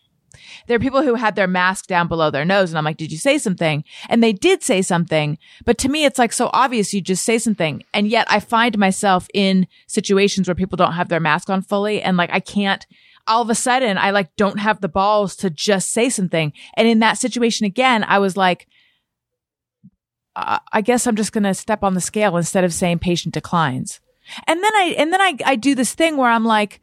[0.68, 3.12] there are people who had their mask down below their nose, and I'm like, did
[3.12, 3.84] you say something?
[4.10, 7.38] And they did say something, but to me, it's like so obvious you just say
[7.38, 11.62] something, and yet I find myself in situations where people don't have their mask on
[11.62, 12.86] fully, and like I can't
[13.28, 16.54] all of a sudden I like don't have the balls to just say something.
[16.76, 18.68] And in that situation again, I was like,
[20.36, 24.02] I guess I'm just going to step on the scale instead of saying patient declines.
[24.48, 26.82] And then I, and then I, I do this thing where I'm like,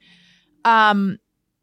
[0.64, 1.18] um,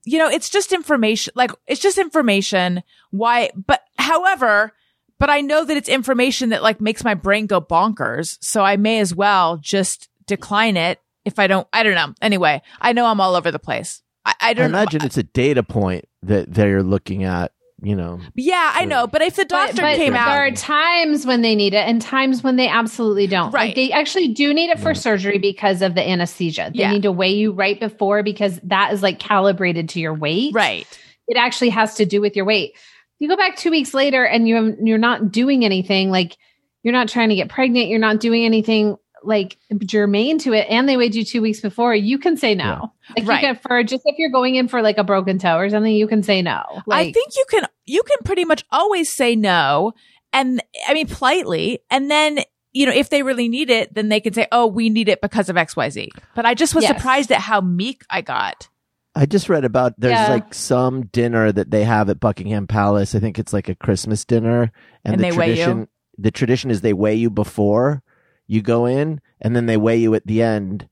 [0.10, 2.82] you know, it's just information, like it's just information.
[3.12, 4.74] Why, but however,
[5.20, 8.38] but I know that it's information that like makes my brain go bonkers.
[8.42, 12.16] So I may as well just decline it if I don't, I don't know.
[12.24, 14.02] Anyway, I know I'm all over the place.
[14.26, 18.20] I, I I don't imagine it's a data point that they're looking at, you know.
[18.36, 19.08] Yeah, I know.
[19.08, 22.02] But if the doctor but came out, there are times when they need it and
[22.02, 23.52] times when they absolutely don't.
[23.52, 23.68] Right.
[23.68, 26.72] Like they actually do need it for surgery because of the anesthesia.
[26.74, 26.92] They Yeah.
[26.92, 30.54] need to weigh you right before because that is like calibrated to your weight.
[30.54, 30.86] right?
[31.28, 32.74] It actually has to do with your weight.
[33.20, 36.38] You go back two weeks later and you you're not doing anything like
[36.84, 37.90] you're not trying to get pregnant.
[37.90, 40.68] You're not doing anything like germane to it.
[40.70, 41.94] And they weighed you two weeks before.
[41.96, 42.92] You can say no.
[43.18, 43.42] Like Right.
[43.42, 45.94] you can for just if you're going in for like a broken toe or something,
[45.94, 46.62] you can say no.
[46.92, 49.94] I think you can you can pretty much always say no,
[50.34, 52.40] and I mean politely, and then.
[52.72, 55.22] You know, if they really need it, then they can say, "Oh, we need it
[55.22, 56.96] because of X, Y, Z." But I just was Yes.
[56.96, 58.70] surprised at how meek I got.
[59.16, 60.30] I just read about there's Yeah.
[60.30, 63.16] like some dinner that they have at Buckingham Palace.
[63.16, 64.72] I think it's like a Christmas dinner,
[65.04, 65.56] and, And the they weigh you?
[65.56, 65.88] tradition
[66.20, 68.04] the tradition is they weigh you before
[68.50, 70.90] you go in, and then they weigh you at the end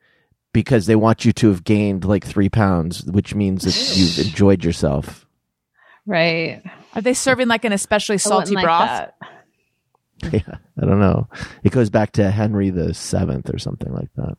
[0.54, 4.64] because they want you to have gained like three pounds, which means that you've enjoyed
[4.64, 5.26] yourself.
[6.06, 6.62] right.
[6.94, 8.88] Are they serving like an especially salty like broth?
[8.88, 9.14] that.
[10.34, 11.28] yeah, I don't know.
[11.64, 14.38] It goes back to Henry the Seventh or something like that.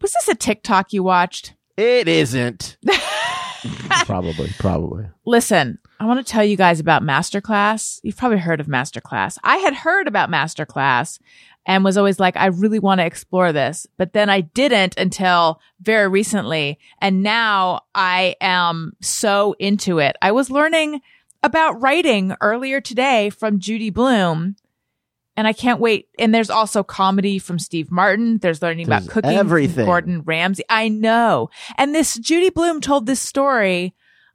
[0.00, 1.54] Was this a TikTok you watched?
[1.76, 2.76] It isn't.
[4.04, 5.06] probably, probably.
[5.24, 8.00] Listen, I want to tell you guys about Masterclass.
[8.02, 9.38] You've probably heard of Masterclass.
[9.44, 11.18] I had heard about Masterclass
[11.64, 13.86] and was always like, I really want to explore this.
[13.96, 16.78] But then I didn't until very recently.
[17.00, 20.16] And now I am so into it.
[20.20, 21.00] I was learning
[21.42, 24.56] about writing earlier today from Judy Blume.
[25.36, 26.08] And I can't wait.
[26.18, 28.38] And there's also comedy from Steve Martin.
[28.38, 29.86] There's learning There's about cooking from everything.
[29.86, 30.64] Gordon Ramsay.
[30.68, 31.48] I know.
[31.78, 33.94] And this Judy Blume told this story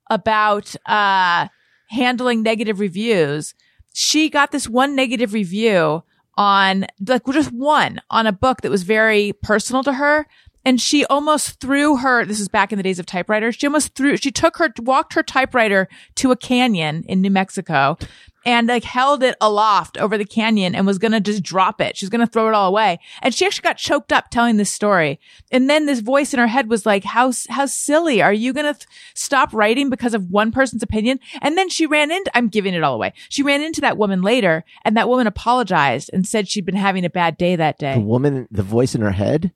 [0.09, 1.49] about uh
[1.89, 3.53] handling negative reviews.
[3.93, 6.03] She got this one negative review
[6.37, 10.27] on like just one on a book that was very personal to her.
[10.63, 13.55] And she almost threw her, this is back in the days of typewriters.
[13.55, 17.97] She almost threw, she took her, walked her typewriter to a canyon in New Mexico
[18.45, 21.97] and like held it aloft over the canyon and was going to just drop it.
[21.97, 22.99] She was going to throw it all away.
[23.21, 25.19] And she actually got choked up telling this story.
[25.51, 28.21] And then this voice in her head was like, how, how silly.
[28.21, 31.19] Are you going to th- stop writing because of one person's opinion?
[31.41, 33.13] And then she ran into, I'm giving it all away.
[33.29, 37.05] She ran into that woman later and that woman apologized and said she'd been having
[37.05, 37.95] a bad day that day.
[37.95, 39.51] The woman, the voice in her head.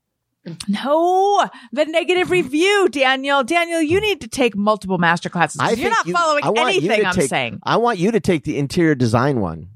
[0.67, 3.43] No, the negative review, Daniel.
[3.43, 5.61] Daniel, you need to take multiple master classes.
[5.77, 7.59] You're not you- following I want you anything to I'm take- saying.
[7.63, 9.67] I want you to take the interior design one.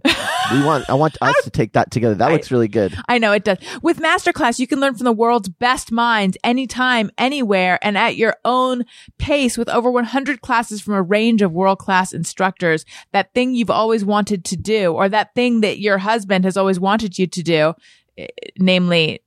[0.52, 0.90] we want.
[0.90, 2.16] I want us to take that together.
[2.16, 2.96] That looks really good.
[3.08, 3.58] I know it does.
[3.84, 8.36] With Masterclass, you can learn from the world's best minds anytime, anywhere, and at your
[8.44, 8.86] own
[9.18, 12.86] pace with over 100 classes from a range of world class instructors.
[13.12, 16.80] That thing you've always wanted to do, or that thing that your husband has always
[16.80, 17.74] wanted you to do,
[18.18, 19.22] eh, namely,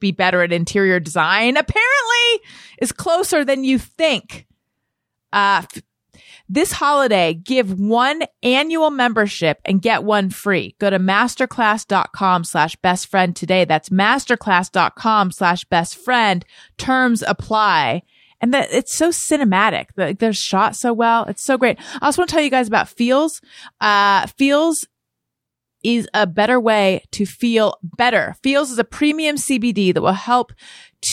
[0.00, 2.48] be better at interior design, apparently
[2.80, 4.46] is closer than you think.
[5.32, 5.62] Uh,
[6.48, 10.76] this holiday, give one annual membership and get one free.
[10.78, 13.64] Go to masterclass.com slash best friend today.
[13.64, 16.44] That's masterclass.com slash best friend.
[16.78, 18.02] Terms apply.
[18.40, 19.86] And that it's so cinematic.
[19.96, 21.24] Like they're shot so well.
[21.24, 21.78] It's so great.
[22.00, 23.40] I also want to tell you guys about Feals.
[23.80, 24.86] Uh, Feals
[25.86, 28.34] is a better way to feel better.
[28.42, 30.52] Feals is a premium CBD that will help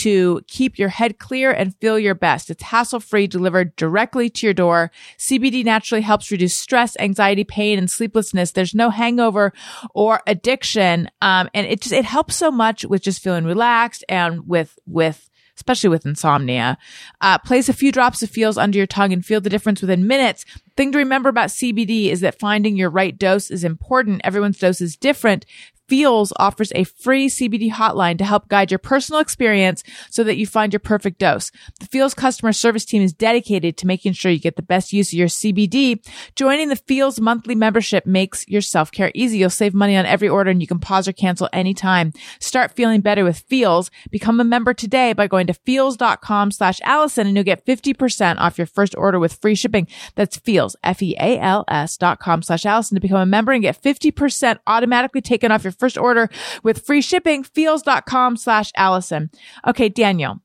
[0.00, 2.50] to keep your head clear and feel your best.
[2.50, 4.90] It's hassle free, delivered directly to your door.
[5.16, 8.50] CBD naturally helps reduce stress, anxiety, pain, and sleeplessness.
[8.50, 9.52] There's no hangover
[9.94, 11.08] or addiction.
[11.22, 15.30] Um, and it just, it helps so much with just feeling relaxed and with, with,
[15.56, 16.76] especially with insomnia.
[17.20, 20.06] Uh, place a few drops of feals under your tongue and feel the difference within
[20.06, 20.44] minutes.
[20.76, 24.20] Thing to remember about CBD is that finding your right dose is important.
[24.24, 25.46] Everyone's dose is different.
[25.88, 30.46] Feals offers a free CBD hotline to help guide your personal experience so that you
[30.46, 31.50] find your perfect dose.
[31.80, 35.10] The Feals customer service team is dedicated to making sure you get the best use
[35.10, 36.04] of your CBD.
[36.36, 39.38] Joining the Feals monthly membership makes your self-care easy.
[39.38, 42.12] You'll save money on every order and you can pause or cancel anytime.
[42.40, 43.90] Start feeling better with Feals.
[44.10, 48.56] Become a member today by going to feals.com slash Allison and you'll get 50% off
[48.56, 49.86] your first order with free shipping.
[50.14, 55.20] That's Feals, F-E-A-L-S dot com slash Allison to become a member and get 50% automatically
[55.20, 56.28] taken off your first order
[56.62, 57.42] with free shipping.
[57.44, 59.30] Feals.com slash Allison.
[59.66, 60.40] Okay, Daniel.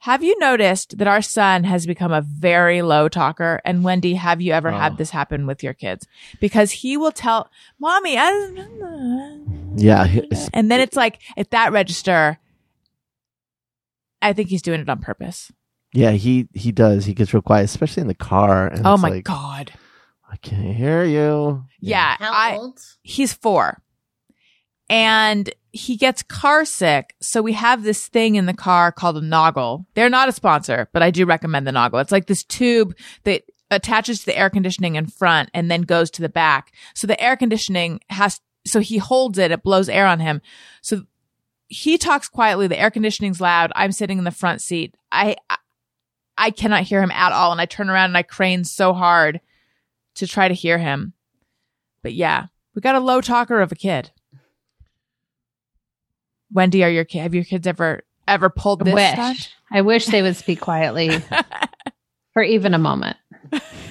[0.00, 3.60] Have you noticed that our son has become a very low talker?
[3.64, 4.78] And Wendy, have you ever Oh.
[4.78, 6.06] had this happen with your kids?
[6.40, 8.30] Because he will tell, mommy, I,
[9.74, 10.06] Yeah.
[10.54, 12.38] and then it's like at that register,
[14.22, 15.50] I think he's doing it on purpose.
[15.92, 16.12] Yeah.
[16.12, 17.04] He he does.
[17.06, 18.68] He gets real quiet, especially in the car.
[18.68, 19.72] And oh it's my like, God.
[20.30, 21.64] I can't hear you.
[21.80, 22.16] Yeah.
[22.18, 22.80] How I, old?
[23.02, 23.82] he's four
[24.88, 27.14] and he gets car sick.
[27.20, 29.84] So we have this thing in the car called a Noggle.
[29.94, 32.00] They're not a sponsor, but I do recommend the Noggle.
[32.00, 36.10] It's like this tube that attaches to the air conditioning in front and then goes
[36.12, 36.72] to the back.
[36.94, 40.40] So the air conditioning has, so he holds it, it blows air on him.
[40.82, 41.02] So
[41.68, 42.68] he talks quietly.
[42.68, 43.72] The air conditioning's loud.
[43.74, 44.96] I'm sitting in the front seat.
[45.10, 45.36] I,
[46.38, 47.52] I, cannot hear him at all.
[47.52, 49.40] And I turn around and I crane so hard
[50.14, 51.12] to try to hear him.
[52.02, 54.12] But yeah, we got a low talker of a kid.
[56.52, 59.12] Wendy, are your have your kids ever ever pulled this wish.
[59.12, 59.54] stunt?
[59.70, 61.10] I wish they would speak quietly
[62.32, 63.16] for even a moment.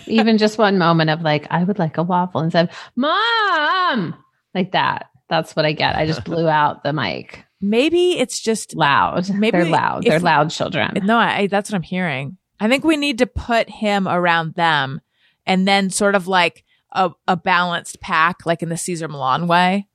[0.08, 4.15] Even just one moment of like, I would like a waffle instead of mom,
[4.54, 5.08] like that.
[5.30, 5.96] That's what I get.
[5.96, 7.46] I just blew out the mic.
[7.62, 9.30] Maybe it's just Loud.
[9.30, 10.04] Maybe They're loud.
[10.04, 10.91] They're loud children.
[11.04, 11.18] no.
[11.18, 12.38] I, that's what I'm hearing.
[12.60, 15.02] I think we need to put him around them,
[15.46, 19.88] and then sort of like a, a balanced pack, like in the Cesar Millan way.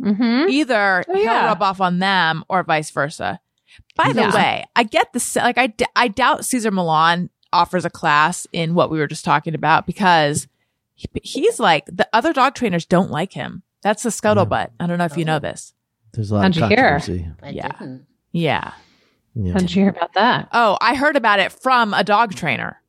[0.00, 0.48] Mm-hmm.
[0.50, 3.40] Either Oh, he'll rub off on them, or vice versa.
[3.94, 4.34] By the Yeah.
[4.34, 5.58] way, I get the like.
[5.58, 9.54] I, d- I doubt Cesar Millan offers a class in what we were just talking
[9.54, 10.48] about because
[10.94, 13.62] he, he's like the other dog trainers don't like him.
[13.82, 14.70] That's the scuttlebutt.
[14.80, 15.72] I don't know if you know this.
[16.12, 16.76] There's a lot How'd of you hear?
[16.98, 17.30] controversy.
[17.42, 17.68] I Yeah.
[17.68, 18.06] didn't.
[18.32, 18.72] Yeah.
[19.34, 19.52] Yeah.
[19.52, 20.48] How'd you hear about that?
[20.52, 22.80] Oh, I heard about it from a dog trainer.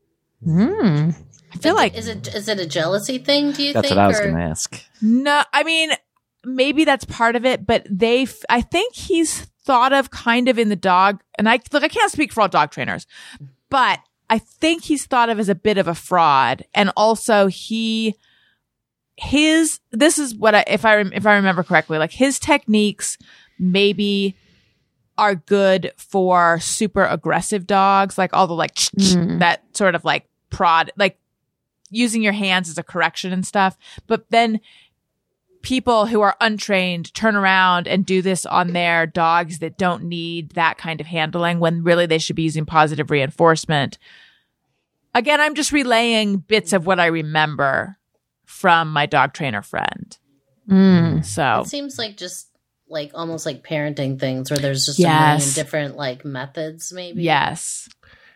[0.45, 1.15] Mm.
[1.53, 3.51] I feel like is it is it a jealousy thing?
[3.51, 3.73] Do you think?
[3.73, 3.97] That's think?
[3.97, 4.81] what I was or- going to ask.
[5.01, 5.43] no.
[5.53, 5.91] I mean,
[6.47, 8.23] maybe that's part of it, but they.
[8.23, 11.83] f- I think he's thought of kind of in the dog, and I look.
[11.83, 13.05] I can't speak for all dog trainers,
[13.69, 18.15] but I think he's thought of as a bit of a fraud, and also he
[19.15, 23.17] his this is what I if I if I remember correctly, like his techniques
[23.59, 24.35] maybe
[25.17, 29.39] are good for super aggressive dogs, like all the like Mm.
[29.39, 31.17] that sort of like prod, like
[31.89, 33.77] using your hands as a correction and stuff.
[34.05, 34.59] But then
[35.67, 40.51] people who are untrained turn around and do this on their dogs that don't need
[40.51, 43.97] that kind of handling when really they should be using positive reinforcement.
[45.13, 47.97] Again, I'm just relaying bits of what I remember
[48.45, 50.17] from my dog trainer friend.
[50.69, 51.25] Mm.
[51.25, 52.47] So It seems like just
[52.87, 55.39] like almost like parenting things where there's just a Yes.
[55.41, 57.23] million different like methods, maybe.
[57.23, 57.89] yes,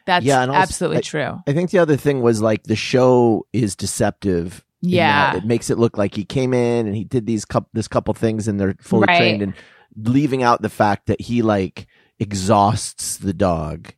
[0.05, 1.39] that's Yeah, also- absolutely I- true.
[1.47, 4.65] I think the other thing was like the show is deceptive.
[4.81, 5.35] Yeah.
[5.37, 8.13] it makes it look like he came in and he did these couple this couple
[8.13, 9.17] things and they're fully Right.
[9.17, 9.53] trained and
[9.95, 11.87] leaving out the fact that he like
[12.19, 13.93] exhausts the dog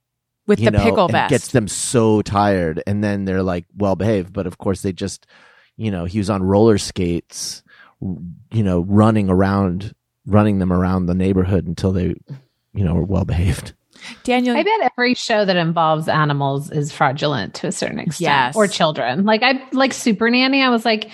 [0.47, 1.29] With the know, pickle vest.
[1.29, 5.27] gets them so tired and then they're like well behaved but of course they just
[5.77, 7.63] you know he was on roller skates
[8.01, 9.93] you know running around
[10.25, 12.07] running them around the neighborhood until they
[12.73, 13.73] you know were well behaved
[14.23, 18.55] Daniel, I bet every show that involves animals is fraudulent to a certain extent, Yes.
[18.55, 19.25] or children.
[19.25, 20.61] Like I like Super Nanny.
[20.61, 21.09] I was like,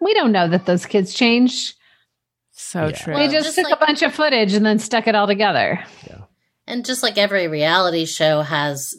[0.00, 1.74] we don't know that those kids changed.
[2.52, 2.92] so Yeah.
[2.92, 3.14] true.
[3.14, 5.82] they just, just took like- a bunch of footage and then stuck it all together.
[6.66, 8.94] And just like every reality show has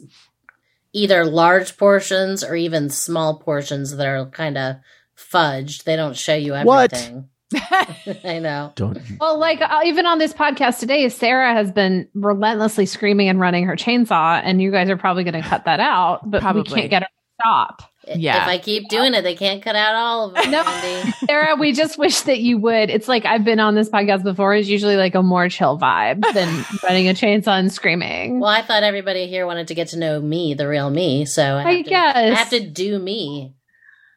[0.92, 4.76] either large portions or even small portions that are kind of
[5.16, 5.84] fudged.
[5.84, 7.10] They don't show you What?
[7.54, 8.18] Everything.
[8.30, 8.72] I know.
[8.74, 13.40] don't Well, like uh, even on this podcast today, Sarah has been relentlessly screaming and
[13.40, 16.62] running her chainsaw, and you guys are probably going to cut that out, but Probably.
[16.62, 17.82] we can't get her to stop.
[18.08, 18.42] Yeah.
[18.42, 20.64] If I keep doing it, they can't cut out all of it, No.
[21.26, 22.90] Sarah, we just wish that you would.
[22.90, 24.54] It's like I've been on this podcast before.
[24.54, 28.40] It's usually like a more chill vibe than running a chainsaw and screaming.
[28.40, 31.24] Well, I thought everybody here wanted to get to know me, the real me.
[31.26, 32.16] So I, I to, guess.
[32.16, 33.54] I have to do me,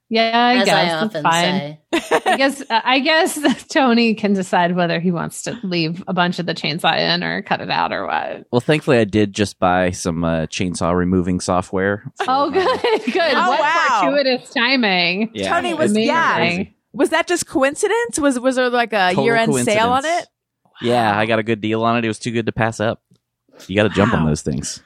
[0.09, 1.77] yeah, I as guess I often fine.
[1.93, 2.21] say.
[2.25, 6.45] I guess I guess Tony can decide whether he wants to leave a bunch of
[6.45, 8.45] the chainsaw in or cut it out or what.
[8.51, 12.03] Well, thankfully, I did just buy some uh, chainsaw removing software.
[12.15, 13.33] So, Oh, uh, good, good.
[13.35, 13.99] Oh, what wow.
[14.03, 15.31] fortuitous timing.
[15.33, 16.07] Yeah, Tony was Amazing.
[16.07, 16.63] yeah.
[16.93, 18.19] Was that just coincidence?
[18.19, 20.27] Was was there like a Total year end sale on coincidence.
[20.81, 20.85] it?
[20.87, 22.05] Yeah, I got a good deal on it.
[22.05, 23.01] It was too good to pass up.
[23.67, 24.83] You got to jump on those things.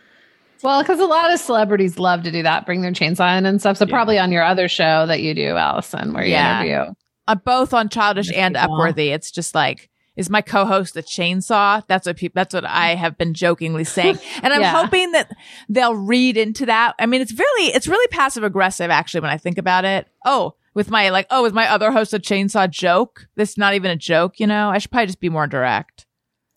[0.64, 3.60] Well, because a lot of celebrities love to do that, bring their chainsaw in and
[3.60, 3.78] stuff.
[3.78, 3.92] So Yeah.
[3.92, 6.62] probably on your other show that you do, Allison, where you Yeah.
[6.64, 6.94] interview.
[7.28, 8.68] Uh, both on Childish and pretty.
[8.70, 9.14] Upworthy.
[9.14, 11.82] It's just like is my co-host the chainsaw?
[11.88, 12.34] That's what people.
[12.36, 14.74] That's what I have been jokingly saying, and I'm Yeah.
[14.84, 15.32] hoping that
[15.70, 16.94] they'll read into that.
[17.00, 20.08] I mean, it's really it's really passive aggressive actually when I think about it.
[20.26, 23.28] Oh, with my like, oh, is my other host a chainsaw joke?
[23.38, 24.70] This is not even a joke, you know.
[24.70, 26.06] I should probably just be more direct.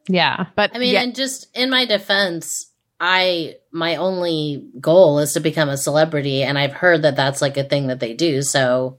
[0.09, 0.47] Yeah.
[0.57, 5.41] But I mean, yeah, and just in my defense, I my only goal is to
[5.41, 8.43] become a celebrity, and I've heard that that's like a thing that they do.
[8.43, 8.99] So,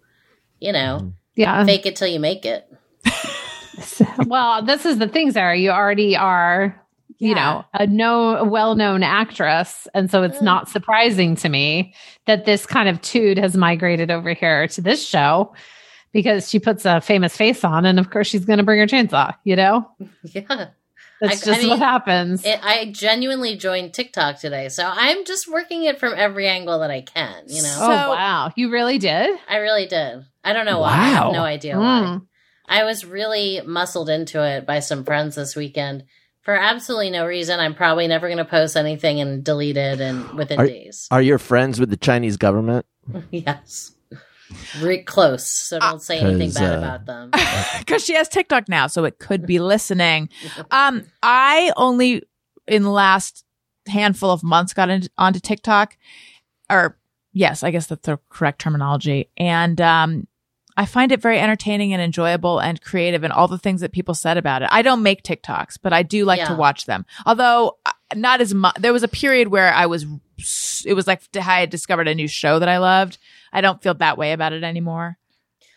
[0.59, 1.63] you know, Yeah.
[1.65, 2.67] fake it till you make it.
[4.27, 5.57] well, this is the thing, Sarah.
[5.57, 6.79] You already are,
[7.19, 10.43] you know, a no well-known actress, and so it's Mm.
[10.43, 11.93] not surprising to me
[12.25, 15.53] that this kind of tude has migrated over here to this show
[16.11, 18.87] because she puts a famous face on, and of course she's going to bring her
[18.87, 19.33] chainsaw.
[19.43, 19.87] You know,
[20.23, 20.67] Yeah,
[21.27, 22.45] that's I- I just what happens.
[22.45, 26.91] it, I genuinely joined TikTok today, so I'm just working it from every angle that
[26.91, 27.43] I can.
[27.47, 29.39] You know, oh wow, you really did.
[29.49, 30.25] I really did.
[30.43, 30.89] I don't know why.
[30.93, 31.23] I Wow.
[31.25, 32.01] have no idea why.
[32.01, 32.27] Mm.
[32.67, 36.03] I was really muscled into it by some friends this weekend
[36.41, 37.59] for absolutely no reason.
[37.59, 41.07] I'm probably never going to post anything and delete it and within Are- days.
[41.11, 42.85] are your friends with the chinese government
[43.31, 43.91] yes.
[44.79, 47.31] Re- close, so don't say anything bad uh, about them.
[47.79, 50.29] because she has TikTok now, so it could be listening.
[50.71, 52.23] Um, I only
[52.67, 53.43] in the last
[53.87, 55.97] handful of months got in, onto TikTok,
[56.69, 56.97] or
[57.31, 60.27] yes, I guess that's the correct terminology, and um,
[60.75, 64.13] I find it very entertaining and enjoyable and creative, and all the things that people
[64.13, 64.69] said about it.
[64.71, 67.05] I don't make TikToks, but I do like to watch them.
[67.25, 68.75] Although uh, not as much.
[68.79, 70.05] There was a period where I was.
[70.85, 73.17] It was like I had discovered a new show that I loved.
[73.51, 75.17] I don't feel that way about it anymore.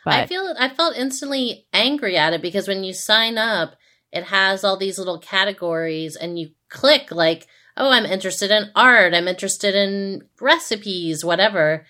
[0.04, 3.74] But I feel I felt instantly angry at it because when you sign up,
[4.12, 9.14] it has all these little categories and you click like, oh, I'm interested in art,
[9.14, 11.86] I'm interested in recipes, whatever.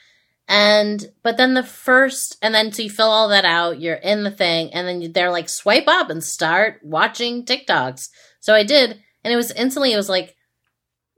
[0.49, 4.23] And but then the first and then so you fill all that out, you're in
[4.23, 8.09] the thing, and then they're like swipe up and start watching TikToks.
[8.41, 10.36] So I did, and it was instantly it was like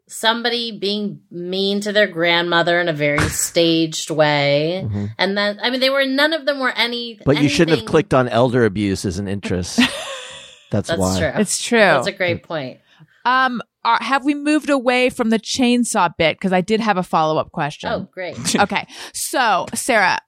[0.09, 4.83] somebody being mean to their grandmother in a very staged way.
[4.85, 5.15] Mhm.
[5.19, 7.21] And then, I mean, they were none of them were any.
[7.25, 9.79] but you shouldn't have clicked on elder abuse as an interest
[10.71, 10.97] that's, why.
[10.97, 11.41] That's why true.
[11.41, 11.79] it's true.
[11.79, 12.81] That's a great point.
[13.25, 16.37] Um, are, have we moved away from the chainsaw bit?
[16.39, 17.91] Because I did have a follow up question.
[17.91, 18.57] Oh, great.
[18.61, 18.87] okay.
[19.13, 20.19] So, Sarah,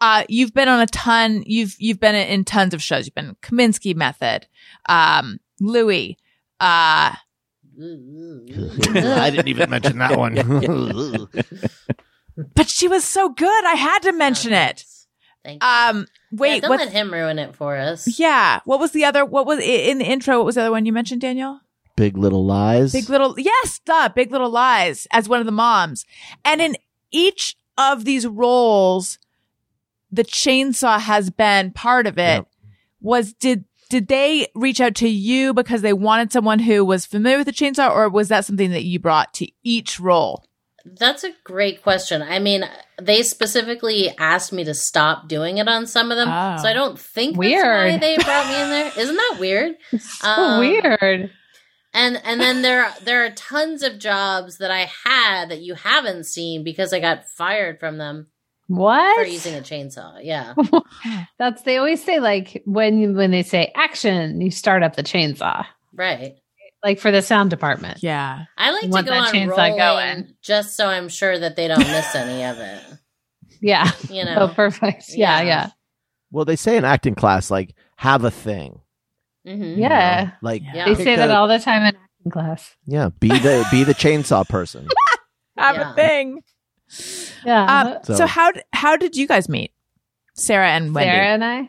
[0.00, 1.42] uh, you've been on a ton.
[1.46, 3.06] You've you've been in tons of shows.
[3.06, 4.46] You've been Kominsky Method,
[4.88, 6.16] um, Louis.
[6.60, 7.14] Uh,
[7.78, 9.12] Mm, mm, mm.
[9.18, 10.34] I didn't even mention that one.
[12.54, 13.64] but she was so good.
[13.64, 14.84] I had to mention oh, it.
[15.44, 15.68] Thank you.
[15.68, 16.80] Um, yeah, wait, don't what?
[16.80, 18.18] let him ruin it for us.
[18.18, 19.24] Yeah, what was the other?
[19.24, 20.38] What was i- in the intro?
[20.38, 21.60] What was the other one you mentioned, Daniel?
[21.96, 22.92] Big Little Lies.
[22.92, 26.04] Big Little, yes, duh, Big Little Lies as one of the moms.
[26.44, 26.76] And in
[27.10, 29.18] each of these roles,
[30.10, 32.20] the chainsaw has been part of it.
[32.20, 32.48] Yep.
[33.00, 37.38] Was, did, did they reach out to you because they wanted someone who was familiar
[37.38, 40.44] with the chainsaw or was that something that you brought to each role?
[40.84, 42.22] That's a great question.
[42.22, 42.64] I mean,
[43.00, 46.56] they specifically asked me to stop doing it on some of them, Oh.
[46.62, 48.00] so I don't think that's why Weird.
[48.00, 48.92] they brought me in there.
[48.98, 49.74] Isn't that weird?
[49.98, 51.30] so Um, weird.
[51.94, 56.26] And and then there there are tons of jobs that I had that you haven't
[56.26, 58.28] seen because I got fired from them
[58.68, 59.30] for What?
[59.30, 60.18] using a chainsaw.
[60.22, 60.54] Yeah,
[61.38, 65.02] That's they always say like when you- when they say action, you start up the
[65.02, 65.64] chainsaw.
[65.92, 66.34] right.
[66.84, 68.04] Like for the sound department.
[68.04, 68.44] Yeah.
[68.56, 70.34] I like You to want go on chainsaw rolling going.
[70.42, 72.82] just so I'm sure that they don't miss any of it.
[73.60, 73.90] Yeah.
[74.08, 75.06] You know, Oh, perfect.
[75.08, 75.46] Yeah, Yeah.
[75.46, 75.70] yeah.
[76.30, 78.80] well, they say in acting class, like, have a thing.
[79.44, 79.58] Mhm.
[79.70, 79.88] you know?
[79.88, 80.30] Yeah.
[80.40, 80.84] Like, Yeah.
[80.84, 82.76] They pick say that all the time in acting class.
[82.86, 84.86] Yeah, be the be the chainsaw person.
[85.58, 85.90] Have Yeah.
[85.90, 86.42] a thing.
[87.44, 87.64] Yeah.
[87.64, 89.72] Um, so, So- how, how did you guys meet?
[90.34, 91.10] Sarah and Wendy.
[91.10, 91.68] Sarah and I.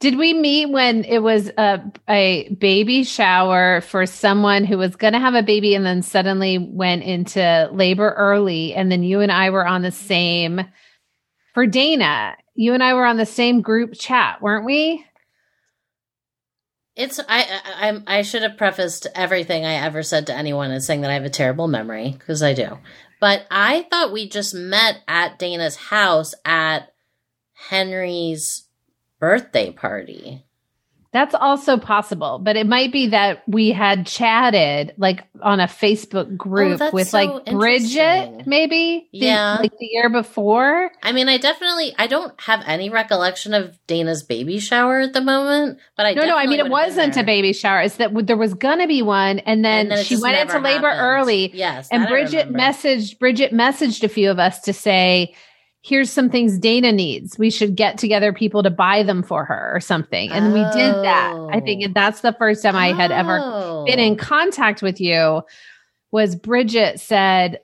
[0.00, 5.12] Did we meet when it was a a baby shower for someone who was going
[5.12, 9.32] to have a baby and then suddenly went into labor early and then you and
[9.32, 10.60] I were on the same
[11.52, 12.36] for Dana.
[12.54, 15.04] You and I were on the same group chat, weren't we?
[16.94, 21.00] It's I, I I should have prefaced everything I ever said to anyone as saying
[21.02, 22.78] that I have a terrible memory because I do.
[23.20, 26.92] But I thought we just met at Dana's house at
[27.70, 28.68] Henry's
[29.18, 30.44] birthday party.
[31.10, 36.28] That's also possible, but it might be that we had chatted like on a Facebook
[36.32, 39.08] oh, group Oh, with so like Bridget, maybe.
[39.12, 39.56] The- Yeah.
[39.58, 40.90] like the year before.
[41.02, 45.22] I mean, I definitely I don't have any recollection of Dana's baby shower at the
[45.22, 47.52] moment, but I No, no, I mean it definitely would have been wasn't a baby
[47.54, 47.80] shower.
[47.80, 50.90] It's that there was gonna be one, and then, And then she went into labor
[50.90, 51.50] early.
[51.54, 55.34] Yes, and Bridget messaged Bridget messaged a few of us to say,
[55.82, 57.38] "Here's some things Dana needs.
[57.38, 60.94] We should get together people to buy them for her or something." And we did
[61.04, 61.34] that.
[61.52, 61.92] I think Oh.
[61.94, 63.84] that's the first time I had ever Oh.
[63.86, 64.16] been in oh.
[64.16, 65.42] contact with you.
[66.12, 67.60] Was Bridget said.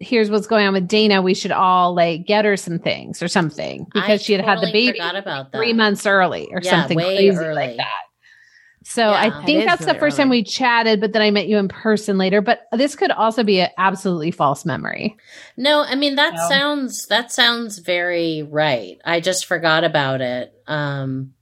[0.00, 1.20] Here's what's going on with Dana.
[1.22, 4.60] We should all like get her some things or something because I she had had
[4.60, 5.58] the baby about that.
[5.58, 7.54] three months early or Yeah, something crazy early.
[7.56, 8.02] like that.
[8.90, 9.20] So Yeah.
[9.20, 11.58] I think is that's the really first time we chatted, but then I met you
[11.58, 12.40] in person later.
[12.40, 15.14] But this could also be an absolutely false memory.
[15.58, 16.48] No, I mean that No.
[16.48, 18.96] sounds that sounds very right.
[19.04, 20.54] I just forgot about it.
[20.66, 21.34] Um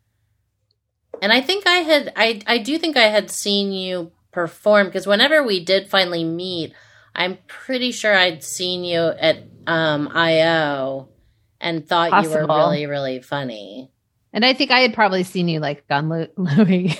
[1.23, 5.07] and I think I had I I do think I had seen you perform because
[5.07, 6.73] whenever we did finally meet,
[7.15, 9.39] I'm pretty sure I'd seen you at
[9.69, 11.11] um IO
[11.61, 13.93] and thought you were really really funny.
[14.33, 16.99] And I think I had probably seen you like on Lu- Louis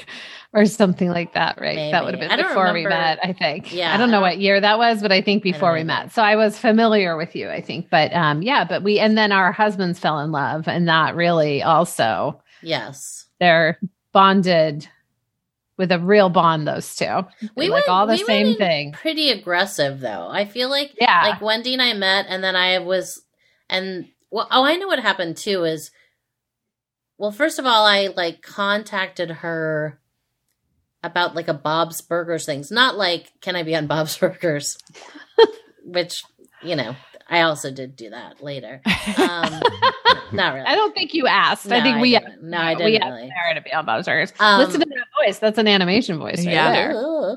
[0.57, 1.77] or something like that, right?
[1.77, 1.93] Maybe.
[1.93, 3.73] That would have been I before we met, I think.
[3.73, 6.13] Yeah, I don't know what year that was, but I think before we met.
[6.13, 7.91] So I was familiar with you, I think.
[7.91, 11.63] But um yeah, but we and then our husbands fell in love and that really
[11.63, 13.27] also Yes.
[13.39, 13.79] they're
[14.13, 14.89] bonded
[15.77, 17.27] with a real bond, those two.
[17.55, 18.93] We like all the we same thing.
[18.93, 20.27] Pretty aggressive though.
[20.31, 21.23] I feel like Yeah.
[21.33, 23.21] like Wendy and I met, and then I was,
[23.69, 25.65] and well, oh, I know what happened too.
[25.65, 25.91] Is
[27.19, 30.01] well, first of all, I like contacted her
[31.07, 34.77] about like a Bob's Burgers things, not like can I be on Bob's Burgers,
[35.85, 36.23] which
[36.63, 36.95] you know
[37.29, 38.81] I also did do that later.
[39.19, 39.61] Um,
[40.33, 40.67] not really.
[40.67, 41.71] I don't think you asked.
[41.71, 42.43] I No, think I we didn't.
[42.43, 43.29] No, I we didn't asked really.
[43.29, 44.33] Sarah to be on Bob's Burgers.
[44.39, 45.39] Um, Listen to that voice.
[45.39, 46.71] That's an animation voice right Yeah.
[46.73, 47.37] there.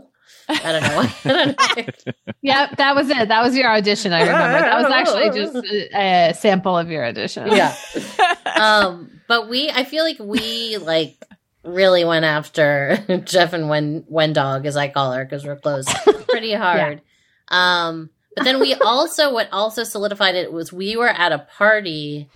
[0.51, 0.95] I don't know.
[0.95, 1.13] Why.
[1.25, 2.13] I don't know.
[2.41, 3.27] Yep, that was it.
[3.27, 4.13] That was your audition.
[4.13, 4.59] I remember.
[4.59, 5.55] That was actually just
[5.93, 7.47] a, a sample of your audition.
[7.51, 7.75] yeah.
[8.59, 11.23] um but we i feel like we like
[11.69, 15.85] really went after jeff and wen wendog as i call her because we're close
[16.29, 17.01] pretty hard.
[17.49, 22.29] Um but then we also what also solidified it was we were at a party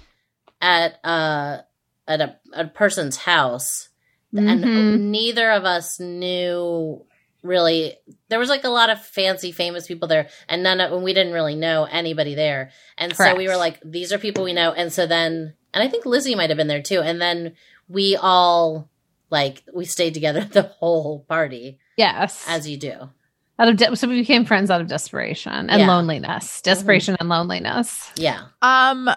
[0.61, 1.59] at uh
[2.07, 3.89] at a, a person's house.
[4.35, 4.99] And Mhm.
[4.99, 7.05] neither of us knew
[7.43, 7.95] really
[8.29, 11.13] there was like a lot of fancy famous people there and none of and we
[11.13, 12.71] didn't really know anybody there.
[12.97, 14.71] And so we were like these are people we know.
[14.71, 17.53] And so then and i think lizzie might have been there too and then
[17.87, 18.89] we all
[19.33, 22.45] like we stayed together the whole party Yes.
[22.47, 23.09] as you do
[23.59, 25.87] out of de- so we became friends out of desperation and Yeah.
[25.87, 26.61] loneliness.
[26.61, 28.11] Desperation and loneliness.
[28.15, 29.09] yeah Um,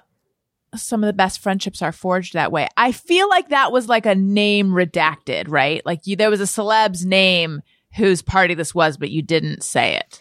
[0.75, 2.69] some of the best friendships are forged that way.
[2.77, 5.81] I feel like that was like a name redacted, right?
[5.87, 7.63] Like you, there was a celeb's name
[7.97, 10.21] whose party this was, but you didn't say it.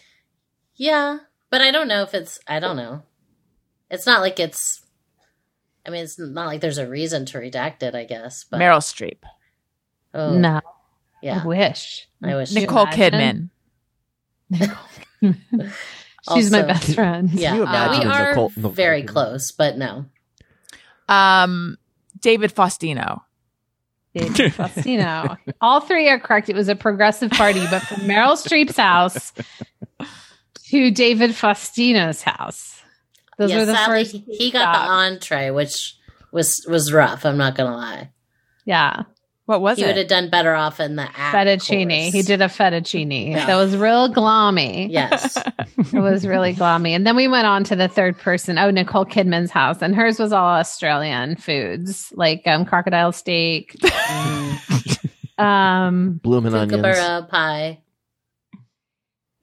[0.76, 1.18] Yeah,
[1.50, 2.38] but I don't know if it's.
[2.48, 3.02] I don't know.
[3.90, 4.82] It's not like it's.
[5.86, 7.94] I mean, it's not like there's a reason to redact it.
[7.94, 9.18] I guess, but Meryl Streep,
[10.16, 10.60] oh, No,
[11.22, 12.08] yeah, I wish.
[12.22, 12.52] I wish.
[12.52, 13.50] Nick- Nicole imagine?
[14.52, 14.76] Kidman.
[16.34, 17.30] She's my best friend.
[17.32, 19.08] yeah, you uh, we are Nicole- Nicole very Kidman?
[19.08, 20.06] close, but no.
[21.08, 21.78] Um,
[22.20, 23.20] David Faustino.
[24.14, 25.36] David Faustino.
[25.60, 26.48] All three are correct.
[26.48, 29.32] It was a progressive party, but from Meryl Streep's house
[30.70, 32.82] to David Faustino's house.
[33.38, 34.16] Those yeah, were the sadly, first.
[34.28, 35.96] he got the entree, which
[36.32, 37.24] was was rough.
[37.26, 38.10] I'm not gonna lie.
[38.64, 39.02] Yeah,
[39.46, 39.82] What was it?
[39.82, 41.88] He would have done better off in the act fettuccine.
[42.02, 42.12] course.
[42.14, 43.30] He did a fettuccine.
[43.30, 43.46] Yeah.
[43.46, 44.88] That was real glommy.
[44.90, 45.38] Yes.
[45.92, 46.90] It was really glommy.
[46.90, 48.58] And then we went on to the third person.
[48.58, 55.42] Oh, Nicole Kidman's house, and hers was all Australian foods like um, crocodile steak, Mm.
[55.42, 56.72] um, Bloomin' onions.
[56.82, 57.78] Kookaburra pie.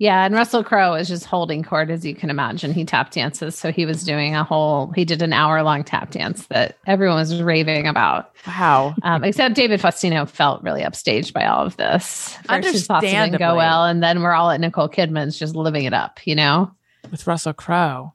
[0.04, 2.74] Yeah, and Russell Crowe is just holding court, as you can imagine.
[2.74, 4.91] He tap dances, so he was doing a whole.
[4.93, 8.32] He did an hour long tap dance that everyone was raving about.
[8.45, 8.95] wow.
[9.04, 12.36] Um, except David Faustino felt really upstaged by all of this.
[12.45, 13.38] First his thoughts didn't Understandably.
[13.38, 16.20] go well, and then we're all at Nicole Kidman's just living it up.
[16.28, 16.70] You know?
[17.10, 18.12] With Russell Crowe.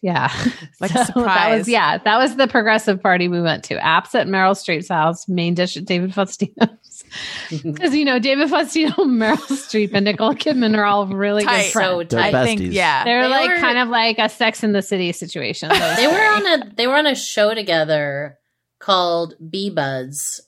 [0.00, 0.32] Yeah,
[0.80, 1.58] Like a That surprise.
[1.58, 3.74] was yeah, that was the progressive party we went to.
[3.78, 6.77] Apps at Meryl Streep's house, main dish at David Faustino's.
[7.62, 11.64] Because you know David Faustino, Meryl Streep, and Nicole Kidman are all really Tight.
[11.64, 12.10] good friends.
[12.10, 12.72] So They're I think, besties.
[12.72, 13.04] yeah.
[13.04, 15.68] They're They like were- kind of like a Sex in the City situation.
[15.70, 18.38] those they were on a they were on a show together
[18.80, 20.40] called Bee Buds,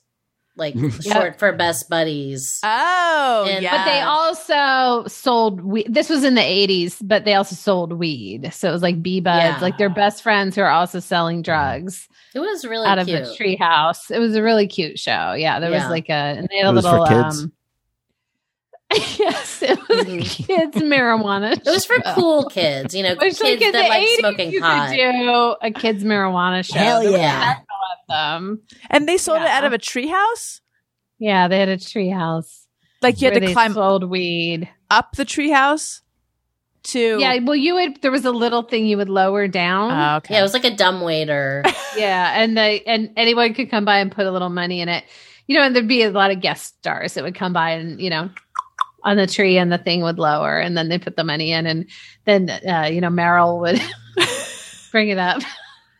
[0.55, 2.59] like short for best buddies.
[2.63, 3.77] Oh, And- yeah.
[3.77, 5.87] But they also sold weed.
[5.93, 8.53] This was in the 80s, but they also sold weed.
[8.53, 9.59] So it was like bee buds, Yeah.
[9.61, 13.21] like their best friends who are also selling drugs It was really out cute.
[13.21, 14.09] of the tree house.
[14.11, 15.33] It was a really cute show.
[15.33, 15.59] Yeah.
[15.59, 17.43] There was like a, and they had a It was for little, kids?
[17.43, 17.51] um,
[18.93, 20.47] yes, it was a Mhm.
[20.47, 21.53] kids marijuana.
[21.53, 22.13] It was for show.
[22.13, 24.89] cool kids, you know, Which, kids like that the like 80s, smoking you pot.
[24.89, 26.77] could do a kids marijuana show.
[26.79, 27.51] Hell There yeah.
[27.59, 28.61] of them.
[28.89, 30.59] and they sold it out of a treehouse?
[31.19, 32.67] Yeah, they had a tree house.
[33.01, 34.69] Like you had to climb old weed.
[34.89, 36.01] up the treehouse
[36.83, 37.17] to.
[37.19, 38.01] Yeah, well, you would.
[38.01, 39.91] There was a little thing you would lower down.
[39.91, 40.33] Oh, okay.
[40.33, 41.63] Yeah, it was like a dumb waiter.
[41.97, 45.03] yeah, and they and anyone could come by and put a little money in it.
[45.47, 47.99] You know, and there'd be a lot of guest stars that would come by and
[48.01, 48.29] you know
[49.03, 51.65] on the tree, and the thing would lower, and then they put the money in,
[51.65, 51.87] and
[52.25, 53.81] then uh, you know Meryl would
[54.91, 55.41] bring it up,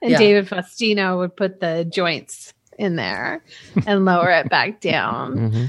[0.01, 0.17] and Yeah.
[0.19, 3.43] David Faustino would put the joints in there
[3.85, 5.49] and lower it back down.
[5.51, 5.65] hmm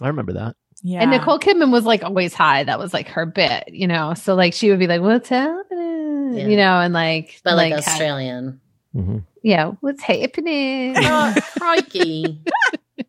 [0.00, 0.56] I remember that.
[0.86, 1.00] Yeah.
[1.02, 2.62] And Nicole Kidman was like always high.
[2.62, 4.14] That was like her bit, you know.
[4.14, 6.46] So like she would be like, "What's happening?" Yeah.
[6.46, 8.60] You know, and like, but like, kind- Australian.
[8.92, 10.94] hmm yeah, what's happening?
[10.96, 12.40] oh, crikey.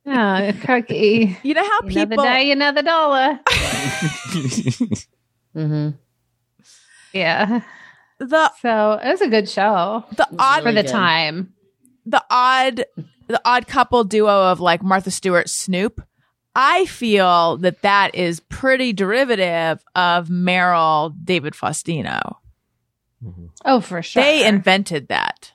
[0.05, 1.36] oh, cookie.
[1.41, 2.23] you know how Another people.
[2.23, 3.39] day, another dollar.
[5.55, 5.89] mm-hmm.
[7.13, 7.61] Yeah.
[8.19, 10.91] the So it was a good show the was odd for the good.
[10.91, 11.53] time.
[12.05, 12.86] the odd
[13.28, 16.01] the odd couple duo of like Martha Stewart Snoop.
[16.59, 22.37] I feel that that is pretty derivative of Meryl David Faustino.
[23.23, 23.45] Mm-hmm.
[23.63, 24.23] Oh, for sure.
[24.23, 25.51] They invented that.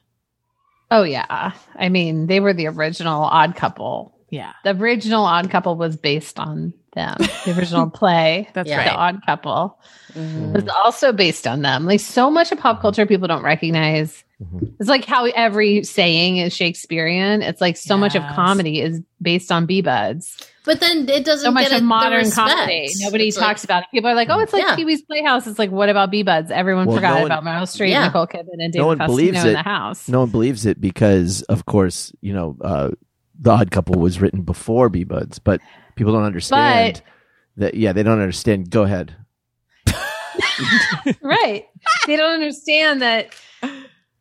[0.92, 1.53] oh, yeah.
[1.74, 4.16] I mean, they were the original odd couple.
[4.33, 7.16] Yeah, The original odd couple was based on them.
[7.45, 8.83] The original play, that's Yeah.
[8.83, 8.99] The right.
[8.99, 9.78] Odd Couple,
[10.14, 11.85] hmm was also based on them.
[11.87, 14.24] Like so much of pop culture people don't recognize.
[14.43, 14.72] Mhm.
[14.80, 17.43] It's like how every saying is Shakespearean.
[17.43, 20.37] It's like so much of comedy is based on bee buds.
[20.64, 22.89] But then it doesn't So much get of it, modern comedy.
[23.01, 23.89] Nobody It's talks like, about it.
[23.93, 24.76] People are like, "Oh, it's like Yeah.
[24.76, 26.51] Pee Wee's Playhouse." It's like, what about bee buds?
[26.51, 28.07] Everyone Well, forgot no one- about Meryl Streep, Yeah.
[28.07, 29.53] Nicole Kidman, and David No one Faustino believes in it.
[29.55, 30.09] the house.
[30.09, 32.91] No one believes it because, of course, you know, uh,
[33.43, 35.61] the Odd Couple was written before Bee Buds, but
[35.97, 37.03] people don't understand
[37.59, 37.74] that.
[37.74, 38.70] Yeah, they don't understand.
[38.70, 39.14] Go ahead.
[41.22, 41.66] right.
[42.07, 43.34] They don't understand that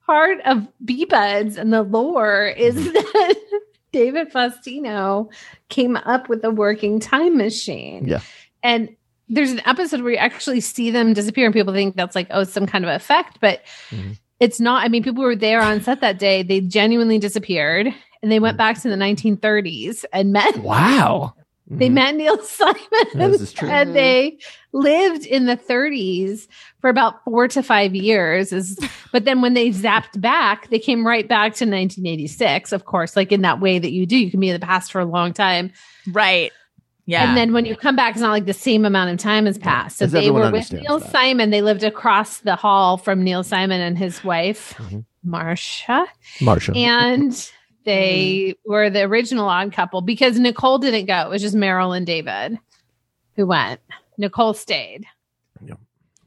[0.06, 2.92] part of Bee Buds and the lore is Mm-hmm.
[2.94, 3.36] that
[3.92, 5.30] David Faustino
[5.70, 8.06] came up with a working time machine.
[8.08, 8.22] Yeah.
[8.64, 8.96] And
[9.28, 12.44] there's an episode where you actually see them disappear, and people think that's like, oh,
[12.46, 14.18] some kind of effect, but Mhm.
[14.40, 14.84] it's not.
[14.84, 16.42] I mean, people were there on set that day.
[16.44, 21.34] They genuinely disappeared and they went back to the 1930s and met Wow.
[21.68, 21.94] they Mhm.
[21.94, 22.76] met Neil Simon
[23.16, 23.70] This is true.
[23.70, 24.38] and they
[24.74, 26.48] lived in the 30s
[26.80, 28.52] for about four to five years.
[28.52, 28.78] Is
[29.12, 32.72] but then when they zapped back, they came right back to 1986.
[32.74, 34.92] Of course, like in that way that you do, you can be in the past
[34.92, 35.72] for a long time,
[36.12, 36.52] Right.
[37.08, 37.28] Yeah.
[37.28, 39.58] and then when you come back, it's not like the same amount of time has
[39.58, 39.98] passed.
[39.98, 41.12] So As they were with Neil that.
[41.12, 41.50] Simon.
[41.50, 44.76] They lived across the hall from Neil Simon and his wife.
[44.78, 45.06] Mhm.
[45.26, 46.06] Marsha,
[46.40, 46.76] Marsha.
[46.76, 47.52] and
[47.84, 51.22] they were the original odd couple because Nicole didn't go.
[51.22, 52.58] It was just Meryl and David
[53.36, 53.80] who went.
[54.18, 55.06] Nicole stayed.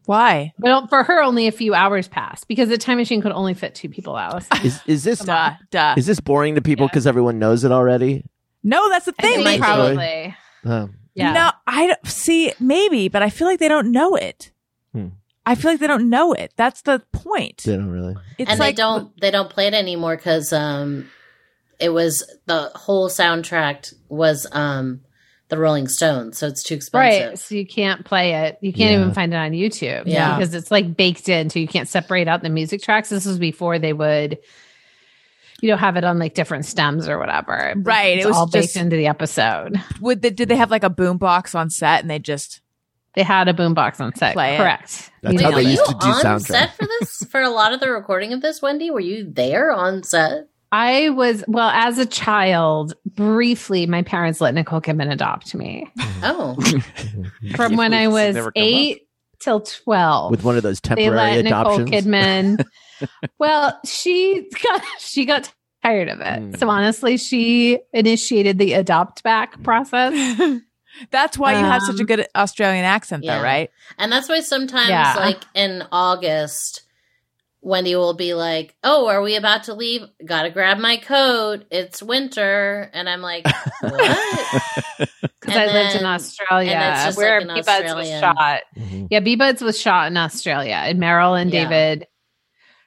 [0.07, 0.53] Why?
[0.59, 3.75] But for her, only a few hours passed because the time machine could only fit
[3.75, 4.47] two people, Alice.
[4.63, 5.95] is is this Duh, duh.
[5.97, 6.89] is this boring to people Yeah.
[6.89, 8.23] because everyone knows it already?
[8.63, 9.43] no, that's the thing.
[9.43, 10.37] think probably.
[10.65, 11.33] Uh, Yeah.
[11.33, 14.51] No, I don't see maybe, but I feel like they don't know it.
[14.93, 15.09] Hmm.
[15.47, 16.53] I feel like they don't know it.
[16.57, 17.63] That's the point.
[17.65, 18.15] they don't really.
[18.37, 21.09] It's and like they don't they don't play it anymore because um
[21.81, 25.01] it was the whole soundtrack was um
[25.49, 27.29] the Rolling Stones, so it's too expensive.
[27.29, 27.39] Right.
[27.39, 28.59] So you can't play it.
[28.63, 29.01] You can't Yeah.
[29.01, 30.05] even find it on YouTube.
[30.07, 30.37] Yeah.
[30.37, 33.11] Because it's like baked in, so you can't separate out the music tracks.
[33.11, 34.39] This was before they would,
[35.61, 37.75] you know, have it on like different stems or whatever.
[37.77, 39.81] Right, It's it was all just- baked into the episode.
[40.01, 42.61] Would they, did they have like a boom box on set and they just
[43.15, 44.33] They had a boombox on set.
[44.33, 44.59] Play it.
[44.59, 45.11] Correct.
[45.23, 46.47] That's You how know Were they you used to do on soundtrack.
[46.47, 48.91] set for this for a lot of the recording of this, Wendy?
[48.91, 50.49] Were you there on set?
[50.77, 52.95] I was well as a child.
[53.07, 55.89] Briefly, my parents let Nicole Kidman adopt me
[56.23, 56.57] Oh,
[57.57, 58.67] from when I was never come up.
[58.69, 59.03] eight
[59.39, 60.31] till twelve.
[60.33, 61.91] With one of those they temporary let Nicole adoptions.
[62.07, 62.65] Kidman.
[63.39, 65.53] well, she got she got
[65.85, 66.25] tired of it.
[66.25, 66.59] Mm.
[66.59, 70.13] So honestly, she initiated the adopt back process.
[71.11, 73.39] That's why you have such a Um, good Australian accent yeah.
[73.39, 73.69] though, right?
[73.99, 75.15] and that's why sometimes, Yeah.
[75.19, 76.83] like in August,
[77.65, 80.03] Wendy will be like, "Oh, are we about to leave?
[80.25, 81.65] Got to grab my coat.
[81.71, 83.45] It's winter," and I'm like,
[83.81, 84.61] "What?"
[84.99, 88.09] Because I And lived in Australia, and it's just where like an B Buds was
[88.11, 88.61] Australian- shot.
[88.79, 89.09] Mhm.
[89.11, 91.65] Yeah, B Buds was shot in Australia, and Meryl and Yeah.
[91.65, 92.07] David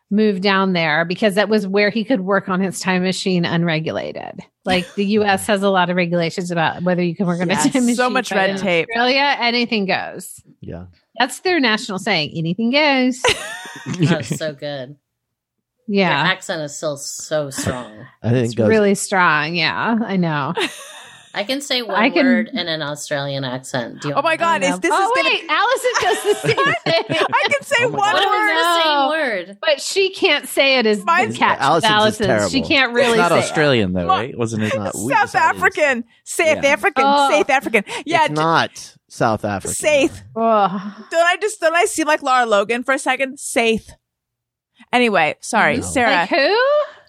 [0.10, 4.40] moved down there because that was where he could work on his time machine unregulated.
[4.64, 5.46] Like the U.S.
[5.48, 7.96] has a lot of regulations about whether you can work on Yes, a time machine.
[7.96, 8.88] so much red in tape.
[8.90, 10.42] Australia, anything goes.
[10.62, 10.86] Yeah.
[11.20, 12.32] That's their national saying.
[12.36, 13.22] Anything goes.
[14.00, 14.98] That was so good.
[15.88, 16.10] Your Yeah.
[16.24, 18.06] accent is still so strong.
[18.24, 18.68] I think It's it goes.
[18.70, 19.56] really strong.
[19.56, 20.54] Yeah, I know.
[21.38, 24.02] I can say one I can- word in an Australian accent.
[24.02, 26.56] Do you Oh my god, is this oh, is gonna wait, Allison does the same
[26.56, 27.26] thing.
[27.34, 28.50] I can say Oh my one What word.
[28.50, 28.82] the no.
[28.84, 29.10] same
[29.48, 29.58] word?
[29.62, 31.60] But she can't say it as Mine's- the catch.
[31.60, 32.28] Allison's is Allison's.
[32.28, 32.50] terrible.
[32.50, 34.38] She can't really it's not say Australian though, Well, right?
[34.38, 34.76] Wasn't it?
[34.76, 36.04] Not- South decided African.
[36.24, 36.70] South Yeah.
[36.70, 37.04] African.
[37.06, 37.30] Oh.
[37.32, 37.84] South African.
[38.06, 39.76] Yeah, it's not South Africa.
[39.76, 40.12] Safe.
[40.18, 40.24] it.
[40.36, 41.06] Oh.
[41.12, 43.40] Don't I just don't I seem like Laura Logan for a second?
[43.40, 43.88] Safe.
[44.92, 45.82] Anyway, sorry, No.
[45.84, 46.12] Sarah.
[46.12, 46.58] Like who?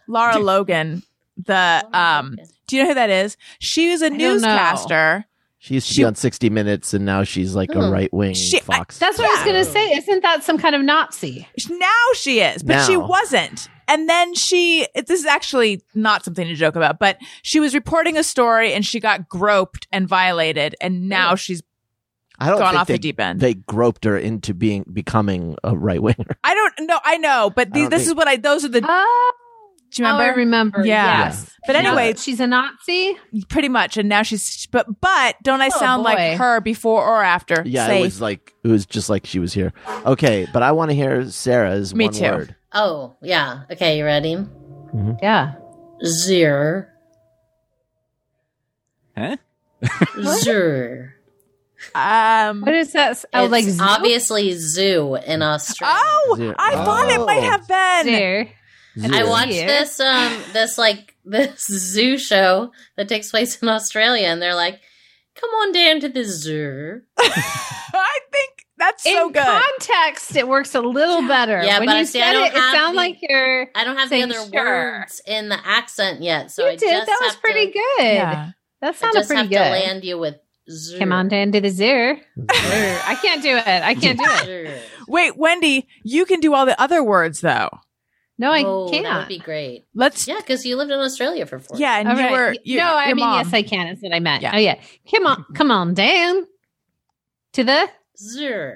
[0.09, 1.03] Laura Logan.
[1.45, 2.37] The um
[2.69, 3.37] do you know who that is?
[3.59, 5.25] She was a newscaster.
[5.61, 7.91] She used to She- be on 60 Minutes, and now she's like a Hmm.
[7.93, 8.99] right wing She- Fox.
[8.99, 9.93] That's what I was going to say.
[9.97, 11.49] Isn't that some kind of Nazi?
[11.69, 13.69] Now she is, but she wasn't.
[13.89, 17.75] And then she, it- this is actually not something to joke about, but she was
[17.75, 20.77] reporting a story and she got groped and violated.
[20.81, 21.63] And now she's,
[22.39, 23.41] I don't gone think off the deep end.
[23.41, 26.37] They groped her into being becoming a right winger.
[26.45, 27.01] I don't know.
[27.03, 29.33] I know, but I the, don't this think- is what I, those are the, Oh,
[29.91, 30.23] do you remember?
[30.25, 30.87] I remember.
[30.87, 31.25] Yeah.
[31.27, 31.51] Yes.
[31.67, 33.17] But anyway- Now she's a Nazi.
[33.49, 33.97] Pretty much.
[33.97, 36.11] And now she's, but, but don't I Oh, sound boy.
[36.11, 37.63] like her before or after?
[37.67, 38.01] Yeah, Safe.
[38.01, 39.73] it was like it was just like she was here.
[40.07, 42.25] Okay, but I want to hear Sarah's Me one too.
[42.25, 42.57] word.
[42.73, 43.63] Oh, yeah.
[43.73, 44.37] Okay, you ready?
[45.23, 45.55] Yeah.
[46.05, 46.93] Zir.
[49.17, 49.37] Huh?
[50.23, 51.15] Zir.
[51.95, 53.25] um, What is that?
[53.35, 53.83] Oh, It's like zoo?
[53.83, 55.97] obviously zoo in Australia.
[56.01, 56.55] oh, Zero.
[56.59, 57.51] I thought it might Oh.
[57.51, 58.07] have been.
[58.13, 58.49] There.
[59.03, 59.31] And I Zero.
[59.31, 59.67] watched Yeah.
[59.67, 64.81] this um this like this zoo show that takes place in Australia and they're like,
[65.41, 67.01] Come on down to the zoo.
[67.19, 69.45] I think that's so In good.
[69.45, 71.63] context, it works a little better.
[71.63, 73.17] Yeah, when but I you see, I said don't it, it have sounded the- like
[73.21, 73.69] you're.
[73.75, 74.51] I don't have the other sure.
[74.53, 76.91] words in the accent yet, so you I did.
[76.91, 78.05] just That was pretty to, good.
[78.05, 78.51] Yeah.
[78.81, 79.57] That I sounded just pretty have good.
[79.57, 80.37] to land you with
[80.71, 80.99] zoo.
[80.99, 82.17] Come on down to the zoo.
[82.51, 83.67] I can't do it.
[83.67, 84.83] I can't do it.
[85.09, 87.69] Wait, Wendy, you can do all the other words though.
[88.39, 89.05] No, I oh, can't.
[89.05, 89.87] that would be great.
[89.95, 90.29] Let's.
[90.29, 91.77] Yeah, because you lived in Australia for four.
[91.77, 92.33] Yeah, and All you right.
[92.33, 92.55] were.
[92.63, 93.39] You, no, I your mean mom.
[93.45, 93.89] yes, I can.
[93.89, 94.43] Is what I meant.
[94.43, 94.53] Yeah.
[94.55, 94.81] Oh yeah,
[95.11, 96.47] come on, come on down
[97.55, 98.73] to the Zoo.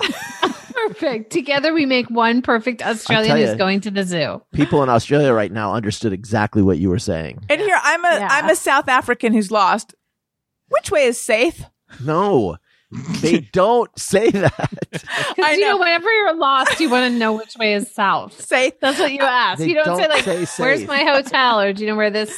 [0.72, 1.30] perfect.
[1.30, 4.42] Together we make one perfect Australian tell who's going to the zoo.
[4.52, 7.40] People in Australia right now understood exactly what you were saying.
[7.48, 8.28] And here I'm a Yeah.
[8.38, 9.94] am a South African who's lost.
[10.68, 11.64] Which way is safe?
[12.02, 12.56] No,
[13.20, 14.52] they don't say that.
[14.92, 15.72] I Because you know.
[15.72, 18.40] know, whenever you're lost, you want to know which way is south.
[18.40, 18.74] Safe.
[18.80, 19.58] That's what you uh, ask.
[19.60, 22.10] They you don't, say don't like, say "Where's my hotel?" or "Do you know where
[22.10, 22.30] this?"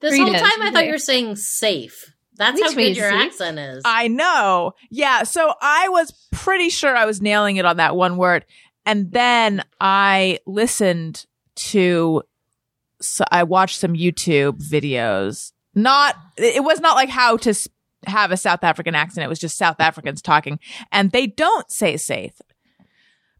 [0.00, 0.38] This whole it.
[0.38, 2.12] time I thought you were saying safe.
[2.36, 3.20] That's Which how way good your safe?
[3.20, 3.82] accent is.
[3.84, 4.72] I know.
[4.90, 5.24] Yeah.
[5.24, 8.46] So I was pretty sure I was nailing it on that one word,
[8.86, 12.22] and then I listened to.
[13.02, 15.52] So I watched some YouTube videos.
[15.74, 16.16] Not.
[16.38, 17.68] It was not like how to s-
[18.06, 19.24] have a South African accent.
[19.24, 20.58] It was just South Africans talking,
[20.92, 22.40] and they don't say safe.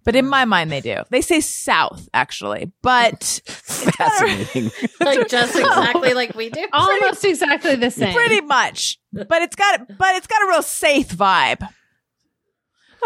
[0.05, 1.03] but in my mind they do.
[1.11, 4.71] They say south actually, but Fascinating.
[5.01, 6.67] like just exactly like we do.
[6.73, 8.15] Almost exactly the same.
[8.15, 8.99] pretty much.
[9.13, 11.63] But it's got but it's got a real safe vibe.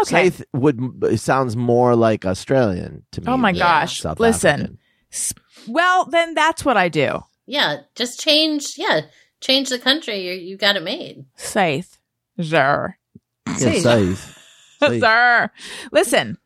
[0.01, 0.29] Okay.
[0.29, 3.27] Saith would sounds more like Australian to me.
[3.27, 4.01] Oh my gosh.
[4.01, 4.51] South Listen.
[4.51, 4.79] African.
[5.67, 7.21] Well, then that's what I do.
[7.47, 8.73] Yeah, just change.
[8.77, 9.01] Yeah,
[9.45, 10.27] change the country.
[10.27, 11.25] You you got it made.
[11.35, 11.97] Safe.
[12.41, 12.97] Zer.
[13.47, 14.37] Yeah, Saith.
[14.79, 15.01] Saith.
[15.01, 15.51] Zer.
[15.91, 16.37] Listen.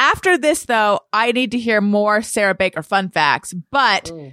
[0.00, 3.52] After this, though, I need to hear more Sarah Baker fun facts.
[3.52, 4.32] But Ooh.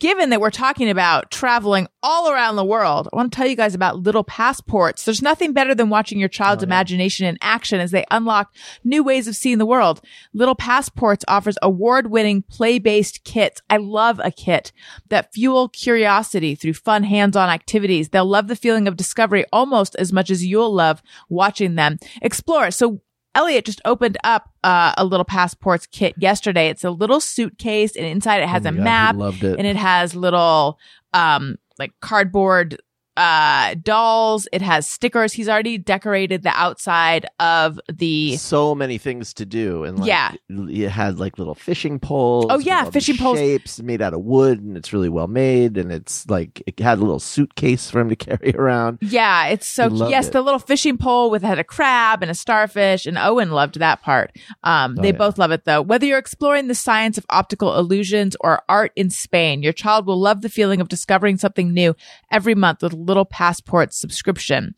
[0.00, 3.54] Given that we're talking about traveling all around the world, I want to tell you
[3.54, 5.04] guys about little passports.
[5.04, 6.70] There's nothing better than watching your child's Oh, yeah.
[6.70, 10.00] imagination in action as they unlock new ways of seeing the world.
[10.32, 13.62] Little Passports offers award-winning play-based kits.
[13.70, 14.72] I love a kit
[15.10, 18.08] that fuel curiosity through fun hands-on activities.
[18.08, 22.70] They'll love the feeling of discovery almost as much as you'll love watching them explore.
[22.70, 23.02] So
[23.34, 26.68] Elliot just opened up uh, a little passports kit yesterday.
[26.68, 29.58] It's a little suitcase, and inside it has Oh a God, map, Loved it.
[29.58, 30.78] and it has little
[31.14, 32.80] um like cardboard
[33.20, 34.48] uh dolls.
[34.52, 35.32] It has stickers.
[35.34, 38.36] He's already decorated the outside of the.
[38.36, 40.32] so many things to do, and like, Yeah.
[40.48, 42.46] it had like little fishing poles.
[42.48, 43.38] Oh, yeah, fishing poles.
[43.38, 46.98] shapes made out of wood, and it's really well made, and it's like it had
[46.98, 48.98] a little suitcase for him to carry around.
[49.02, 50.08] Yeah, it's so cute.
[50.10, 50.32] yes, it.
[50.32, 54.00] the little fishing pole with had a crab and a starfish, and Owen loved that
[54.02, 54.34] part.
[54.64, 55.18] Um, Oh, they yeah.
[55.18, 55.82] both love it though.
[55.82, 60.18] Whether you're exploring the science of optical illusions or art in Spain, your child will
[60.18, 61.94] love the feeling of discovering something new
[62.30, 64.74] every month with little passport subscription.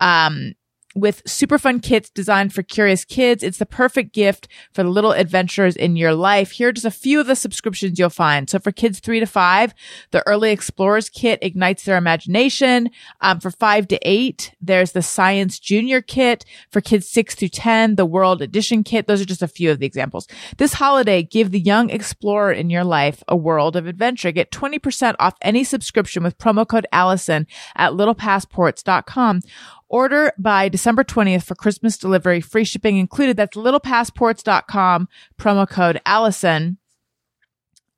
[0.00, 0.52] Um,
[0.96, 5.12] with super fun kits designed for curious kids, it's the perfect gift for the little
[5.12, 6.52] adventures in your life.
[6.52, 8.48] Here are just a few of the subscriptions you'll find.
[8.48, 9.74] So for kids three to five,
[10.10, 12.88] the Early Explorers Kit ignites their imagination.
[13.20, 16.46] Um, for five to eight, there's the Science Junior Kit.
[16.70, 19.06] For kids six through 10, the World Edition Kit.
[19.06, 20.26] Those are just a few of the examples.
[20.56, 24.32] This holiday, give the young explorer in your life a world of adventure.
[24.32, 29.42] Get 20% off any subscription with promo code Allison at littlepassports.com.
[29.88, 33.36] Order by December 20th for Christmas delivery, free shipping included.
[33.36, 35.08] That's littlepassports.com,
[35.38, 36.78] promo code Allison.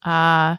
[0.03, 0.57] Uh,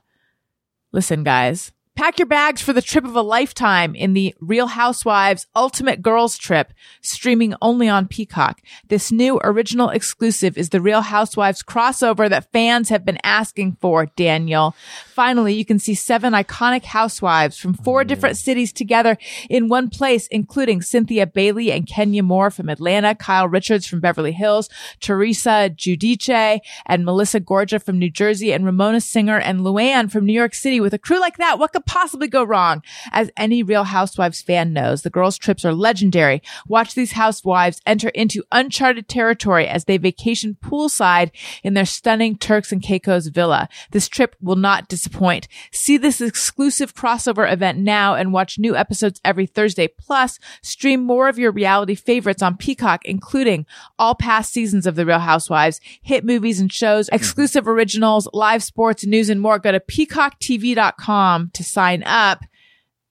[0.91, 5.47] listen, guys, pack your bags for the trip of a lifetime in the Real Housewives
[5.54, 6.72] Ultimate Girls Trip,
[7.02, 8.62] streaming only on Peacock.
[8.88, 14.06] This new original exclusive is the Real Housewives crossover that fans have been asking for,
[14.16, 14.78] Daniel.
[15.08, 19.18] Finally, you can see seven iconic housewives from four oh, different cities together
[19.50, 24.32] in one place, including Cynthia Bailey and Kenya Moore from Atlanta, Kyle Richards from Beverly
[24.32, 24.70] Hills,
[25.02, 30.32] Teresa Giudice and Melissa Gorga from New Jersey, and Ramona Singer and Luann from New
[30.32, 30.80] York City.
[30.80, 32.84] With a crew like that, what could possibly go wrong?
[33.12, 36.44] As any Real Housewives fan knows, the girls' trips are legendary.
[36.68, 41.32] Watch these housewives enter into uncharted territory as they vacation poolside
[41.64, 43.68] in their stunning Turks and Caicos villa.
[43.90, 45.48] This trip will not disappoint.
[45.72, 49.88] See this exclusive crossover event now and watch new episodes every Thursday.
[49.88, 53.66] Plus, stream more of your reality favorites on Peacock, including
[53.98, 57.16] all past seasons of The Real Housewives, hit movies and shows, mm-hmm.
[57.16, 59.58] exclusive originals, live sports, news, and more.
[59.58, 62.43] Go to peacocktv.com to sign up.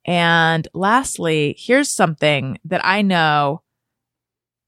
[0.04, 3.62] And lastly, here's something that I know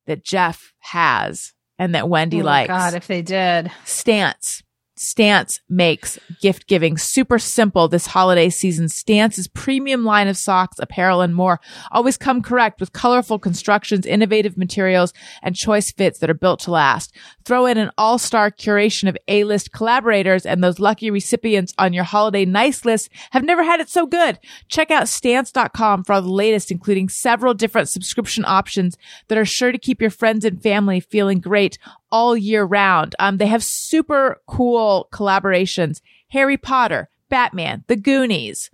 [0.07, 2.69] that Jeff has and that Wendy Oh, likes.
[2.69, 3.71] God, if they did.
[3.85, 4.63] Stance.
[5.03, 8.87] Stance makes gift giving super simple this holiday season.
[8.87, 11.59] Stance's premium line of socks, apparel, and more
[11.91, 16.71] always come correct with colorful constructions, innovative materials, and choice fits that are built to
[16.71, 17.17] last.
[17.47, 22.45] Throw in an all-star curation of A-list collaborators and those lucky recipients on your holiday
[22.45, 24.39] nice list have never had it so good.
[24.69, 28.99] Check out stance.com for all the latest, including several different subscription options
[29.29, 31.79] that are sure to keep your friends and family feeling great
[32.13, 33.15] all year round.
[33.19, 36.01] Um, they have super cool collaborations.
[36.29, 38.71] Harry Potter, Batman, The Goonies,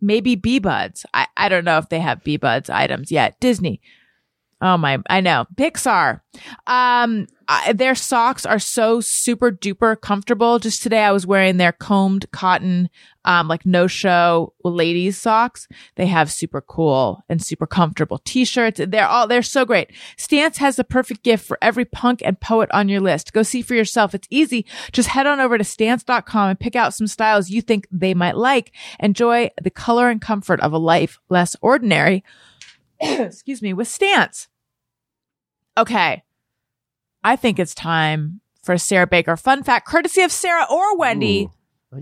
[0.00, 1.06] maybe Bee Buds.
[1.14, 3.38] I, I don't know if they have Bee Buds items yet.
[3.40, 3.80] Disney.
[4.60, 5.46] Oh my, I know.
[5.54, 6.20] Pixar.
[6.66, 10.58] Um, I, their socks are so super duper comfortable.
[10.58, 12.90] Just today I was wearing their combed cotton,
[13.24, 15.68] um, like no show ladies socks.
[15.94, 18.80] They have super cool and super comfortable t-shirts.
[18.84, 19.92] They're all, they're so great.
[20.16, 23.32] Stance has the perfect gift for every punk and poet on your list.
[23.32, 24.12] Go see for yourself.
[24.12, 24.66] It's easy.
[24.90, 28.36] Just head on over to stance.com and pick out some styles you think they might
[28.36, 28.72] like.
[28.98, 32.24] Enjoy the color and comfort of a life less ordinary.
[33.26, 34.48] Excuse me, with Stance.
[35.76, 36.22] Okay.
[37.24, 41.48] I think it's time for Sarah Baker fun fact, courtesy of Sarah or Wendy.
[41.94, 42.00] Ooh.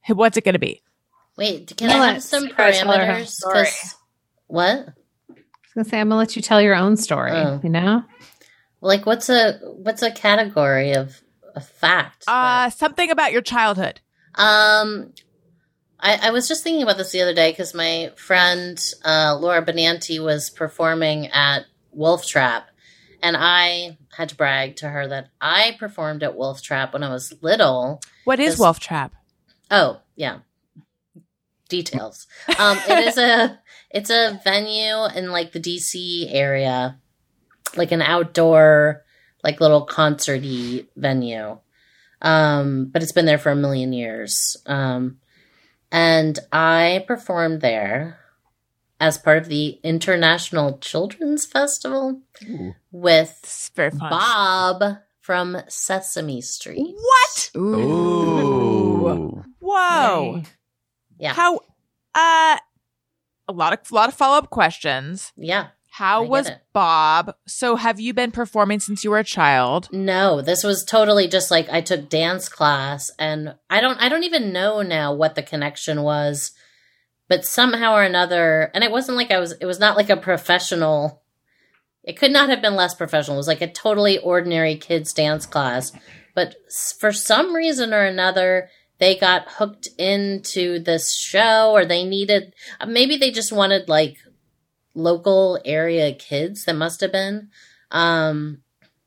[0.00, 0.82] Hey, What's it going to be?
[1.36, 3.26] Wait, can I'll I let have some Sarah tell her her parameters?
[3.28, 3.64] story.
[3.64, 3.94] 'Cause-
[4.46, 4.68] what?
[4.78, 7.32] I was gonna say I'm gonna let you tell your own story.
[7.32, 7.60] Oh.
[7.64, 8.04] You know,
[8.80, 11.20] Like, what's a what's a category of
[11.56, 12.22] a fact?
[12.28, 14.00] Uh, something about your childhood.
[14.36, 15.12] Um,
[15.98, 19.64] I, I was just thinking about this the other day because my friend uh, Laura
[19.64, 22.68] Benanti was performing at Wolf Trap,
[23.22, 27.10] and I had to brag to her that I performed at Wolf Trap when I
[27.10, 28.00] was little.
[28.24, 29.14] What is Wolf Trap?
[29.70, 30.40] Oh, yeah.
[31.68, 32.26] Details.
[32.58, 33.58] Um, it is a
[33.90, 36.98] it's a venue in like the DC area,
[37.76, 39.04] like an outdoor,
[39.42, 41.58] like little concerty venue.
[42.20, 44.56] Um, but it's been there for a million years.
[44.66, 45.18] Um,
[45.94, 48.18] and I performed there
[48.98, 52.20] as part of the International Children's Festival
[52.90, 54.10] with It's very fun.
[54.10, 56.96] Bob from Sesame Street.
[56.96, 57.50] What?
[57.56, 59.44] Ooh.
[59.60, 60.34] Whoa.
[60.38, 60.44] Yay.
[61.20, 61.32] Yeah.
[61.34, 61.60] How?
[62.12, 62.58] Uh,
[63.46, 65.32] a lot of a lot of follow up questions.
[65.36, 65.68] Yeah.
[65.94, 66.50] How I was.
[66.72, 67.36] Bob?
[67.46, 69.88] So, have you been performing since you were a child?
[69.92, 74.24] No, this was totally just like I took dance class and I don't I don't
[74.24, 76.50] even know now what the connection was.
[77.28, 80.16] But somehow or another, and it wasn't like I was it was not like a
[80.16, 81.22] professional
[82.02, 83.36] it could not have been less professional.
[83.36, 85.92] It was like a totally ordinary kids dance class.
[86.34, 86.56] But
[86.98, 88.68] for some reason or another,
[88.98, 92.52] they got hooked into this show or they needed
[92.84, 94.16] maybe they just wanted like
[94.94, 97.48] local area kids that must have been
[97.90, 98.58] um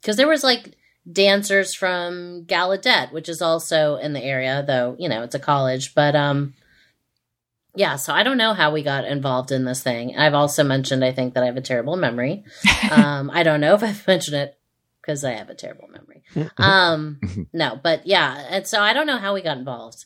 [0.02, 0.76] because there was like
[1.12, 5.94] dancers from Gallaudet, which is also in the area, though you know it's a college.
[5.96, 6.54] But um,
[7.76, 7.96] yeah.
[7.96, 10.18] So I don't know how we got involved in this thing.
[10.18, 12.44] I've also mentioned I think that I have a terrible memory.
[12.92, 14.58] um, I don't know if I've mentioned it
[15.02, 16.24] because I have a terrible memory.
[16.58, 20.06] Um, no, but yeah, and so I don't know how we got involved.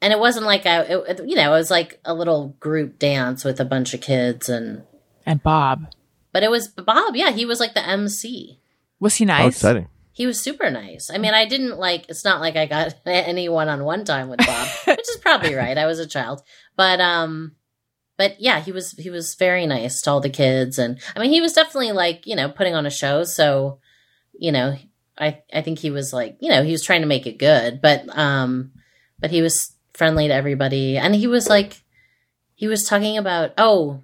[0.00, 3.44] And it wasn't like I, it, you know, it was like a little group dance
[3.44, 4.84] with a bunch of kids, and
[5.28, 5.86] And Bob
[6.32, 7.16] but it was Bob.
[7.16, 8.60] Yeah, he was like the MC.
[9.00, 9.54] was he How nice?
[9.56, 9.88] exciting.
[10.12, 11.10] He was super nice.
[11.10, 12.08] I mean, I didn't like.
[12.08, 15.54] It's not like I got any one on one time with Bob, which is probably
[15.54, 15.78] right.
[15.78, 16.42] I was a child,
[16.76, 17.56] but um,
[18.16, 21.30] but yeah, he was he was very nice to all the kids, and I mean,
[21.32, 23.24] he was definitely like you know putting on a show.
[23.24, 23.78] So,
[24.38, 24.76] you know,
[25.18, 27.80] I I think he was like you know he was trying to make it good,
[27.80, 28.72] but um,
[29.20, 31.82] but he was friendly to everybody, and he was like
[32.54, 34.02] he was talking about oh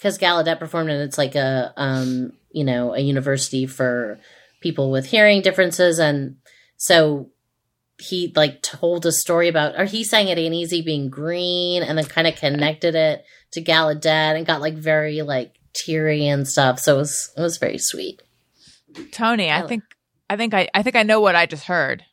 [0.00, 4.18] because Gallaudet performed and it's like a um you know a university for
[4.62, 6.36] people with hearing differences and
[6.76, 7.28] so
[7.98, 11.98] he like told a story about or he sang it ain't easy being green and
[11.98, 16.78] then kind of connected it to Gallaudet and got like very like teary and stuff
[16.78, 18.22] so it was it was very sweet
[19.12, 19.84] Tony, I think
[20.28, 22.04] I think I I think I know what I just heard.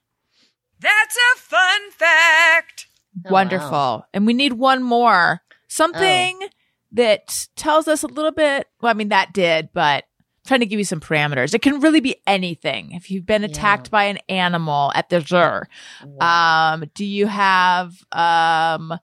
[0.79, 2.88] That's a fun fact.
[3.25, 3.71] Oh, Wonderful.
[3.71, 4.05] wow.
[4.13, 5.41] And we need one more.
[5.67, 6.47] Something Oh.
[6.93, 8.67] That tells us a little bit.
[8.81, 11.53] Well, I mean, that did, but I'm trying to give you some parameters.
[11.53, 12.91] It can really be anything.
[12.93, 13.91] If you've been attacked Yeah.
[13.91, 15.61] by an animal at the zoo,
[16.05, 16.73] Wow.
[16.73, 18.97] um, do you have, um,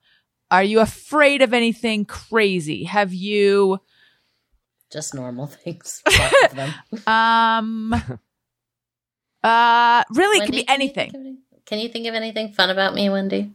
[0.51, 2.85] are you afraid of anything crazy?
[2.85, 3.79] Have you,
[4.93, 6.73] just normal things lots of them
[7.07, 7.93] um,
[9.43, 11.09] uh, really, it Wendy, could be can you anything.
[11.11, 13.51] of any- can you think of anything fun about me Wendy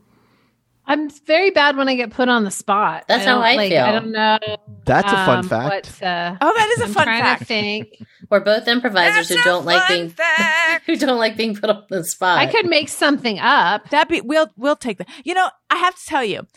[0.90, 3.06] I'm very bad when I get put on the spot.
[3.08, 3.84] That's how I like, feel.
[3.84, 4.40] I don't know.
[4.86, 5.86] That's a fun um, fact.
[5.86, 7.40] What's, uh, Oh, that is a I'm fun trying fact.
[7.42, 8.08] to think.
[8.32, 10.12] we're both improvisers That's who don't like being
[10.88, 13.90] who don't like being put on the spot I could make something up.
[13.92, 15.08] That be we'll we'll take that.
[15.24, 16.48] You know, I have to tell you,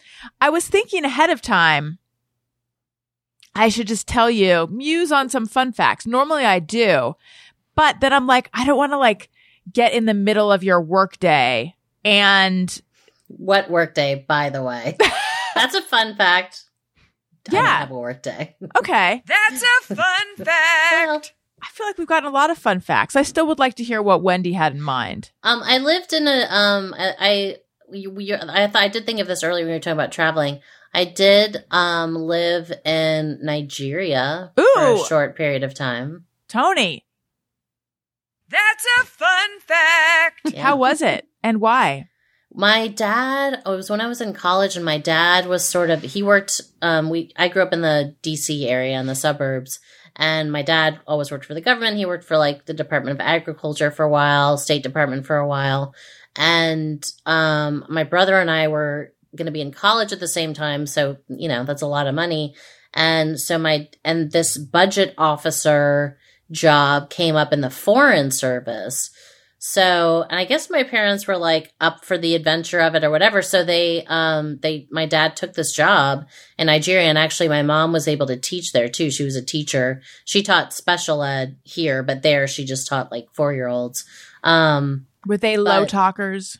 [0.41, 1.99] I was thinking ahead of time.
[3.55, 6.07] I should just tell you, muse on some fun facts.
[6.07, 7.17] Normally I do,
[7.75, 9.29] but then I'm like, I don't want to like
[9.71, 12.81] get in the middle of your workday and
[13.37, 14.97] What workday, by the way?
[15.55, 16.65] That's a fun fact.
[17.49, 17.79] I don't Yeah.
[17.79, 18.57] have a workday.
[18.79, 19.23] okay.
[19.27, 21.35] That's a fun fact.
[21.65, 23.15] I feel like we've gotten a lot of fun facts.
[23.17, 25.31] I still would like to hear what Wendy had in mind.
[25.43, 27.57] Um, I lived in a um, I, I
[27.89, 30.13] we, we I thought I did think of this earlier when we were talking about
[30.13, 30.61] traveling.
[30.95, 36.27] I did um live in Nigeria for a short period of time.
[36.49, 37.07] Tony,
[38.49, 40.41] That's a fun fact.
[40.55, 40.63] Yeah.
[40.63, 42.09] how was it and why?
[42.55, 45.91] My dad, oh, it was when I was in college, and my dad was sort
[45.91, 46.61] of he worked.
[46.83, 48.69] Um, we I grew up in the D.C.
[48.69, 49.81] area in the suburbs,
[50.17, 51.97] and my dad always worked for the government.
[51.97, 55.47] He worked for like the Department of Agriculture for a while, State Department for a
[55.47, 55.95] while,
[56.37, 60.53] and um, my brother and I were going to be in college at the same
[60.53, 62.55] time, so you know that's a lot of money.
[62.93, 66.19] And so my and this budget officer
[66.51, 69.11] job came up in the foreign service.
[69.65, 73.11] So, and I guess my parents were like up for the adventure of it or
[73.11, 73.43] whatever.
[73.43, 76.27] So they, um, they, my dad took this job
[76.59, 79.09] in Nigeria and actually my mom was able to teach there too.
[79.13, 80.03] She was a teacher.
[80.25, 84.05] She taught special ed here, but there she just taught like four year olds.
[84.43, 86.59] Um, Were they low talkers?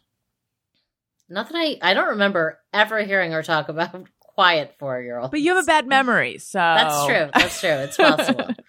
[1.29, 5.33] not that I, I don't remember ever hearing her talk about quiet four year olds.
[5.33, 7.31] But you have a bad memory, so That's true.
[7.35, 7.71] That's true.
[7.71, 8.51] It's possible.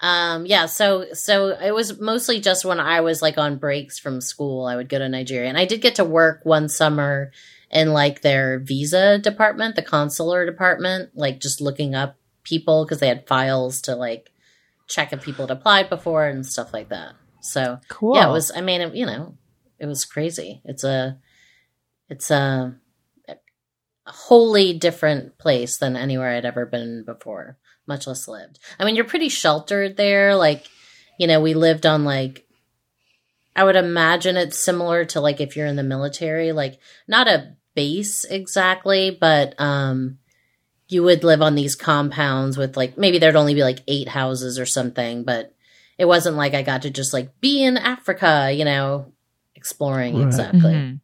[0.00, 0.66] um, yeah.
[0.66, 4.76] So, so it was mostly just when I was like on breaks from school, I
[4.76, 7.32] would go to Nigeria, and I did get to work one summer
[7.70, 13.08] in like their visa department, the consular department, like just looking up people because they
[13.08, 14.30] had files to like
[14.88, 17.14] check if people had applied before and stuff like that.
[17.40, 18.16] So cool.
[18.16, 18.50] yeah, it was.
[18.54, 19.36] I mean, it, you know,
[19.78, 20.60] it was crazy.
[20.64, 21.18] It's a,
[22.08, 22.76] it's a,
[23.28, 23.36] a
[24.06, 27.56] wholly different place than anywhere I'd ever been before,
[27.90, 28.58] much less lived.
[28.78, 30.34] I mean, you're pretty sheltered there.
[30.34, 30.64] Like,
[31.18, 32.46] you know, we lived on like,
[33.54, 37.56] I would imagine it's similar to like if you're in the military, like not a
[37.74, 40.18] base exactly, but um,
[40.88, 44.58] you would live on these compounds with like maybe there'd only be like eight houses
[44.58, 45.52] or something, but
[45.98, 49.12] it wasn't like I got to just like be in Africa, you know,
[49.54, 50.26] exploring Right.
[50.26, 50.72] exactly.
[50.72, 51.00] Mhm.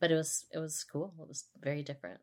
[0.00, 1.14] But it was it was cool.
[1.20, 2.20] It was very different.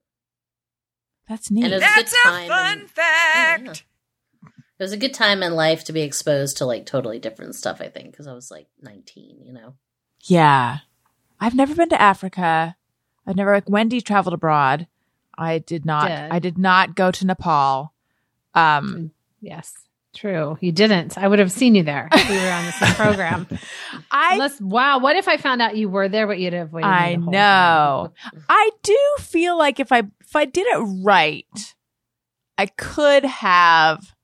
[1.28, 1.66] That's neat.
[1.66, 3.84] And it was a good That's a fun and- fact.
[4.78, 7.80] It was a good time in life to be exposed to like totally different stuff.
[7.80, 9.76] I think because I was like 19, you know.
[10.24, 10.80] Yeah.
[11.40, 12.76] I've never been to Africa.
[13.26, 14.88] I've never like Wendy traveled abroad.
[15.38, 16.32] I did not Did.
[16.32, 17.94] I did not go to Nepal.
[18.54, 19.74] Um Yes,
[20.16, 20.57] true.
[20.61, 21.18] You didn't.
[21.18, 22.09] I would have seen you there.
[22.11, 23.47] if We were on the same program.
[24.09, 26.82] I Unless, wow, what if I found out you were there, but you'd have me
[26.82, 28.13] I know.
[28.49, 31.45] I do feel like if I if I did it right,
[32.57, 34.14] I could have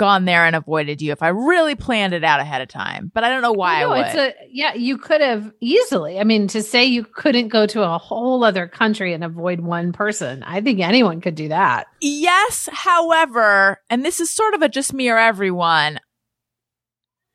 [0.00, 3.12] gone there and avoided you if I really planned it out ahead of time.
[3.12, 4.06] But I don't know why no, I would.
[4.06, 4.72] it's a yeah.
[4.72, 6.18] You could have easily.
[6.18, 9.92] I mean, to say you couldn't go to a whole other country and avoid one
[9.92, 11.86] person, I think anyone could do that.
[12.00, 16.00] Yes, however, and this is sort of a just me or everyone.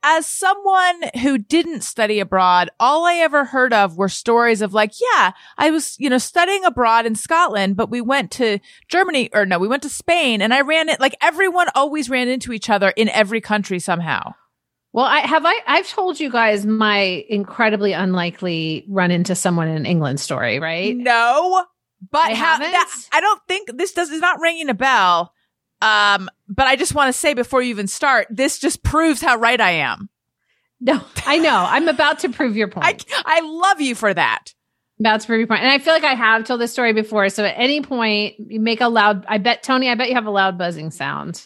[0.08, 4.91] As someone who didn't study abroad, all I ever heard of were stories of like,
[5.01, 9.47] yeah, I was, you know, studying abroad in Scotland, but we went to Germany or
[9.47, 12.70] no, we went to Spain and I ran it like everyone always ran into each
[12.70, 14.36] other in every country somehow.
[14.93, 19.88] Well, I have I I've told you guys my incredibly unlikely run into someone in
[19.88, 20.95] England story, right?
[20.95, 21.66] No,
[22.12, 22.72] but I how, haven't?
[22.72, 25.34] that, I don't think this does is not ringing a bell.
[25.82, 29.38] Um, but I just want to say before you even start, this just proves how
[29.38, 30.09] right I am.
[30.80, 31.65] No, I know.
[31.67, 32.86] I'm about to prove your point.
[32.86, 34.53] I I love you for that.
[34.99, 35.61] about to prove your point.
[35.61, 37.30] And I feel like I have told this story before.
[37.30, 39.26] So at any point, you make a loud.
[39.28, 39.89] I bet Tony.
[39.89, 41.45] I bet you have a loud buzzing sound.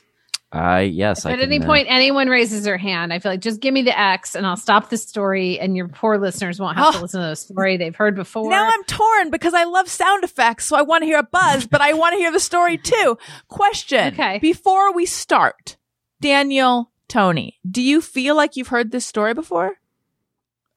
[0.51, 1.25] I yes.
[1.25, 3.59] I If at can, any uh, point anyone raises their hand, I feel like just
[3.61, 6.93] give me the X and I'll stop the story, and your poor listeners won't have
[6.93, 7.01] to Oh.
[7.03, 8.49] listen to the story they've heard before.
[8.49, 11.67] Now I'm torn because I love sound effects, so I want to hear a buzz,
[11.67, 13.17] but I want to hear the story too.
[13.47, 14.13] Question.
[14.13, 14.39] Okay.
[14.39, 15.77] Before we start,
[16.19, 19.73] Daniel, Tony, do you feel like you've heard this story before?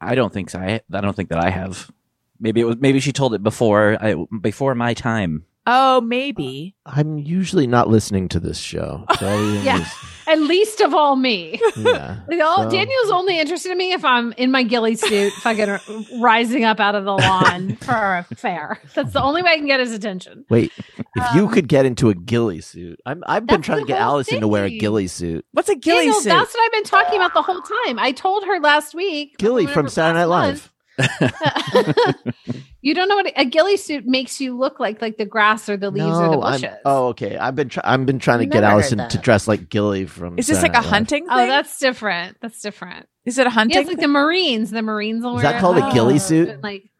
[0.00, 0.58] I don't think so.
[0.58, 1.90] I, I don't think that I have.
[2.38, 2.76] Maybe it was.
[2.78, 3.96] Maybe she told it before.
[4.00, 5.44] I, before my time.
[5.66, 6.74] Oh, uh, maybe.
[6.84, 9.04] I'm usually not listening to this show.
[9.18, 9.78] So Yeah.
[9.78, 9.96] just-
[10.26, 11.60] and least of all me.
[11.76, 12.18] yeah.
[12.28, 15.78] Like, all- So- Daniel's only interested in me if I'm in my ghillie suit, fucking
[16.20, 17.92] rising up out of the lawn for
[18.30, 18.80] a fair.
[18.94, 20.44] That's the only way I can get his attention.
[20.50, 20.72] Wait,
[21.16, 23.98] if you um, could get into a ghillie suit, I'm, I've been trying to get
[24.00, 24.78] whole Allison to wear a thing.
[24.78, 25.44] ghillie suit.
[25.52, 26.28] What's a ghillie Daniel, suit?
[26.30, 27.98] that's what I've been talking about the whole time.
[27.98, 29.36] I told her last week.
[29.38, 30.71] Ghillie from Saturday Night Live.
[30.98, 32.16] Month,
[32.80, 35.76] you don't know what a ghillie suit makes you look like, like the grass or
[35.76, 36.76] the leaves or the I'm- bushes.
[36.84, 37.36] oh, okay.
[37.36, 40.06] I've been try- I've been trying to get Never heard Allison to dress like Gilly
[40.06, 40.38] from.
[40.38, 40.90] Is this Saturday like a Night Live.
[40.90, 41.44] hunting oh, thing?
[41.44, 42.36] Oh, that's different.
[42.40, 43.08] That's different.
[43.24, 43.78] Is it a Yeah, hunting?
[43.80, 44.70] it's like the Marines.
[44.70, 45.84] The Marines will Is wear that called it.
[45.84, 46.62] a ghillie Oh, suit?
[46.62, 46.90] Like,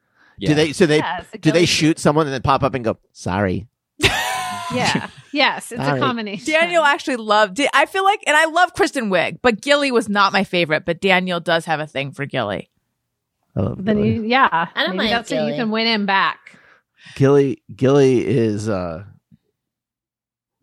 [0.41, 0.73] Do they?
[0.73, 3.67] So they yeah, do they ghillie shoot someone and then pop up and go sorry?
[4.75, 5.09] Yeah.
[5.35, 5.99] Yes, it's Sorry.
[5.99, 6.47] a combination.
[6.51, 7.69] Daniel actually loved it.
[7.75, 10.99] I feel like, and I love Kristen Wiig, but Gilly was not my favorite, but
[11.01, 12.71] Daniel does have a thing for Gilly.
[13.57, 14.15] I love Then Gilly.
[14.15, 16.59] you, yeah, I don't maybe mind that's so you can win him back.
[17.17, 19.05] Gilly Gilly is uh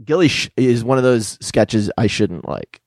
[0.04, 2.79] Gilly sh- is one of those sketches I shouldn't like.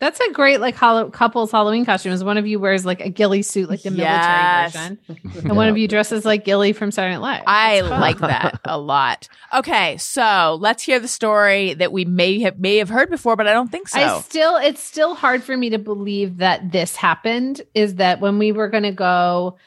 [0.00, 2.12] That's a great like hollow, couples Halloween costume.
[2.12, 4.74] Is one of you wears like a ghillie suit, like the Yes.
[4.74, 7.42] military version, and one of you dresses like Gilly from Saturday Night Live.
[7.46, 9.28] I like that a lot.
[9.54, 13.46] Okay, so let's hear the story that we may have may have heard before, but
[13.46, 14.00] I don't think so.
[14.00, 17.62] I still, it's still hard for me to believe that this happened.
[17.72, 19.58] Is that when we were going to go,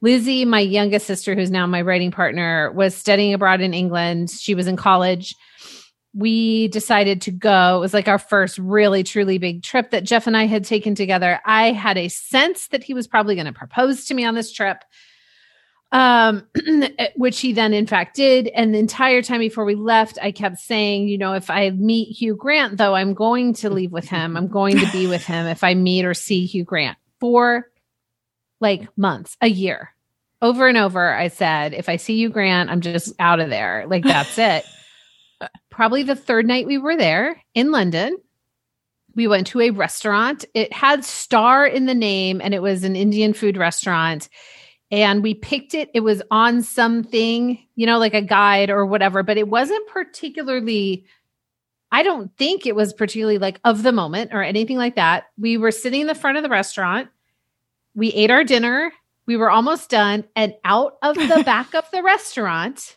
[0.00, 4.30] Lizzie, my youngest sister, who's now my writing partner, was studying abroad in England.
[4.30, 5.34] She was in college.
[6.14, 7.76] We decided to go.
[7.76, 10.94] It was like our first really, truly big trip that Jeff and I had taken
[10.94, 11.40] together.
[11.44, 14.52] I had a sense that he was probably going to propose to me on this
[14.52, 14.84] trip,
[15.90, 16.46] um,
[17.16, 18.46] which he then, in fact, did.
[18.48, 22.16] And the entire time before we left, I kept saying, you know, if I meet
[22.16, 24.36] Hugh Grant, though, I'm going to leave with him.
[24.36, 27.68] I'm going to be with him if I meet or see Hugh Grant for
[28.60, 29.90] like months, a year.
[30.40, 33.86] Over and over, I said, if I see Hugh Grant, I'm just out of there.
[33.88, 34.64] Like, that's it.
[35.74, 38.16] Probably the third night we were there in London,
[39.16, 40.44] we went to a restaurant.
[40.54, 44.28] It had star in the name and it was an Indian food restaurant.
[44.92, 45.90] And we picked it.
[45.92, 51.06] It was on something, you know, like a guide or whatever, but it wasn't particularly,
[51.90, 55.24] I don't think it was particularly like of the moment or anything like that.
[55.36, 57.08] We were sitting in the front of the restaurant.
[57.96, 58.92] We ate our dinner.
[59.26, 60.22] We were almost done.
[60.36, 62.96] And out of the back of the restaurant,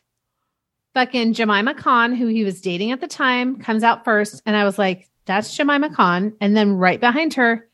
[0.98, 4.42] fucking Jemima Khan, who he was dating at the time, comes out first.
[4.48, 6.34] And I was like, that's Jemima Khan.
[6.42, 7.70] And then right behind her,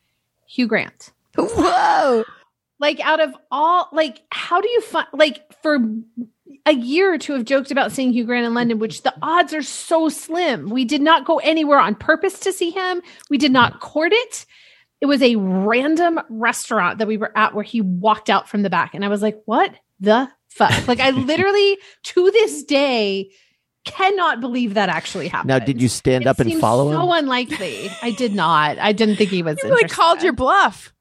[0.45, 1.13] Hugh Grant.
[1.37, 2.25] Whoa!
[2.79, 5.79] Like, out of all, like, how do you find, like, for
[6.65, 9.53] a year or two have joked about seeing Hugh Grant in London, which the odds
[9.53, 10.69] are so slim.
[10.69, 13.01] We did not go anywhere on purpose to see him.
[13.29, 14.45] We did not court it.
[14.99, 18.69] It was a random restaurant that we were at where he walked out from the
[18.69, 18.93] back.
[18.93, 20.87] And I was like, what the fuck?
[20.87, 23.31] Like, I literally, to this day,
[23.85, 25.49] cannot believe that actually happened.
[25.49, 27.23] Now, did you stand It up and seems follow so him?
[27.23, 27.89] unlikely.
[28.01, 28.79] I did not.
[28.79, 29.57] I didn't think he was.
[29.61, 30.93] You really called your bluff.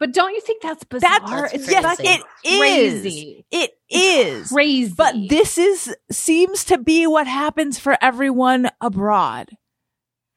[0.00, 1.20] But don't you think that's bizarre?
[1.26, 3.02] That's, it's yes, fucking it is.
[3.02, 3.44] crazy.
[3.50, 4.48] It is.
[4.48, 4.94] Crazy.
[4.96, 9.50] But this is seems to be what happens for everyone abroad.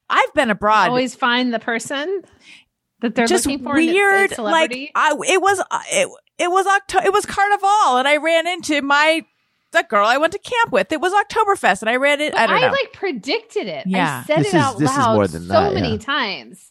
[0.10, 0.89] I've been abroad.
[0.89, 2.24] always find the person
[3.00, 3.78] that they're just looking for.
[3.78, 4.38] and a weird.
[4.38, 4.91] Like.
[4.96, 7.06] I, it was, uh, it, it was October.
[7.06, 9.24] It was Carnival, and I ran into my
[9.72, 10.92] that girl I went to camp with.
[10.92, 12.34] It was Oktoberfest, and I ran it.
[12.34, 12.68] But I don't know.
[12.68, 13.88] like predicted it.
[13.88, 14.22] Yeah.
[14.24, 15.98] I said This it is- out this is loud more than so that, many yeah.
[15.98, 16.70] times.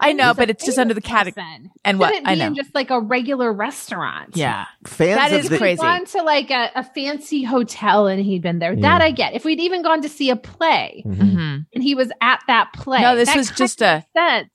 [0.00, 1.44] I know, but it's just under the category.
[1.44, 1.70] person.
[1.84, 2.54] And what- Shouldn't I be in know.
[2.62, 4.36] just like a regular restaurant.
[4.36, 5.80] Yeah, Fans That of is the, If we'd crazy.
[5.82, 8.82] gone to like a, a fancy hotel and he'd been there, Yeah.
[8.82, 9.34] that I get.
[9.34, 11.16] If we'd even gone to see a play Mhm.
[11.32, 14.50] hmm and he was at that play, No, this that was just a- sense.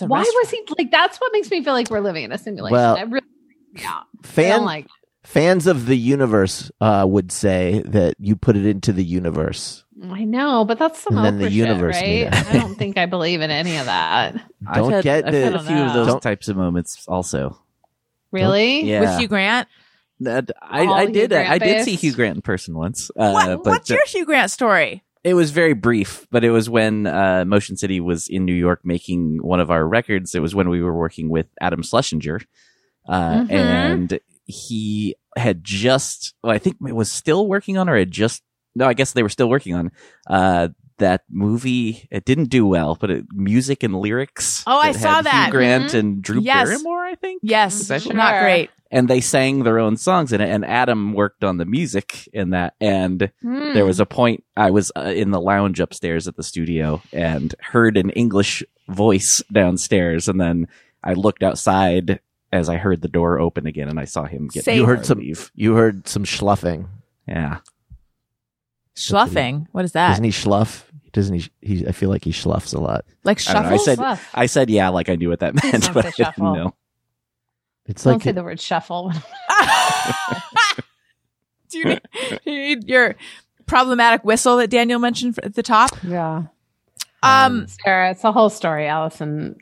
[0.00, 0.36] A Why restaurant.
[0.44, 0.90] was he like?
[0.90, 2.72] That's what makes me feel like we're living in a simulation.
[2.72, 3.26] Well, it really
[3.74, 4.86] freaks me Fan, like.
[5.22, 9.84] fans of the universe uh, would say that you put it into the universe.
[10.02, 12.46] I know, but that's some And then the universe shit, right?
[12.48, 14.34] I don't think I believe in any of that.
[14.34, 16.48] Don't I've had, get I've the- had I a don't few of those Don't- types
[16.48, 17.58] of moments also.
[18.32, 18.82] Really?
[18.84, 19.68] Yeah, with Hugh Grant?
[20.20, 21.30] That- I, I did.
[21.30, 21.94] Grant I did see?
[21.96, 23.10] Hugh Grant in person once.
[23.16, 25.02] Uh, what, but what's your Hugh Grant story?
[25.22, 28.80] it was very brief, but it was when uh, Motion City was in New York
[28.84, 30.34] making one of our records.
[30.34, 32.40] It was when we were working with Adam Schlesinger,
[33.08, 33.50] uh, Mhm.
[33.52, 38.42] and he had just, well, I think it was still working on, or had just,
[38.74, 39.90] no, I guess they were still working on
[40.28, 42.06] uh, that movie.
[42.10, 44.62] It didn't do well, but it, music and lyrics.
[44.66, 45.46] Oh, I saw that.
[45.46, 45.98] Hugh Grant Mhm.
[45.98, 46.68] and Drew Yes.
[46.68, 48.12] Barrymore, I think Yes, Sure.
[48.14, 48.70] not great.
[48.90, 52.50] and they sang their own songs in it and adam worked on the music in
[52.50, 53.72] that and Hmm.
[53.72, 57.54] there was a point i was uh, in the lounge upstairs at the studio and
[57.60, 60.68] heard an english voice downstairs and then
[61.02, 62.20] i looked outside
[62.54, 65.04] as i heard the door open again and i saw him get Say- You heard
[65.04, 65.18] some.
[65.18, 65.50] leave.
[65.54, 66.86] You heard some schluffing.
[67.28, 67.58] yeah
[68.96, 69.66] Schluffing.
[69.72, 70.10] What is that?
[70.10, 70.84] Doesn't he schluff?
[71.12, 71.50] Doesn't he?
[71.60, 71.86] He.
[71.86, 73.04] I feel like he schluffs a lot.
[73.24, 73.78] like I I shuffle?
[73.80, 74.30] said- Fluff.
[74.34, 76.54] i said yeah like i knew what that meant Don't but say i didn't shuffle.
[76.54, 76.74] know
[77.86, 79.12] It's Don't like say the word shuffle.
[81.70, 82.00] Do you need,
[82.44, 83.16] you need your
[83.66, 85.90] problematic whistle that Daniel mentioned at the top?
[86.04, 86.44] Yeah.
[87.22, 88.86] Um, Sarah, it's a whole story.
[88.86, 89.56] Allison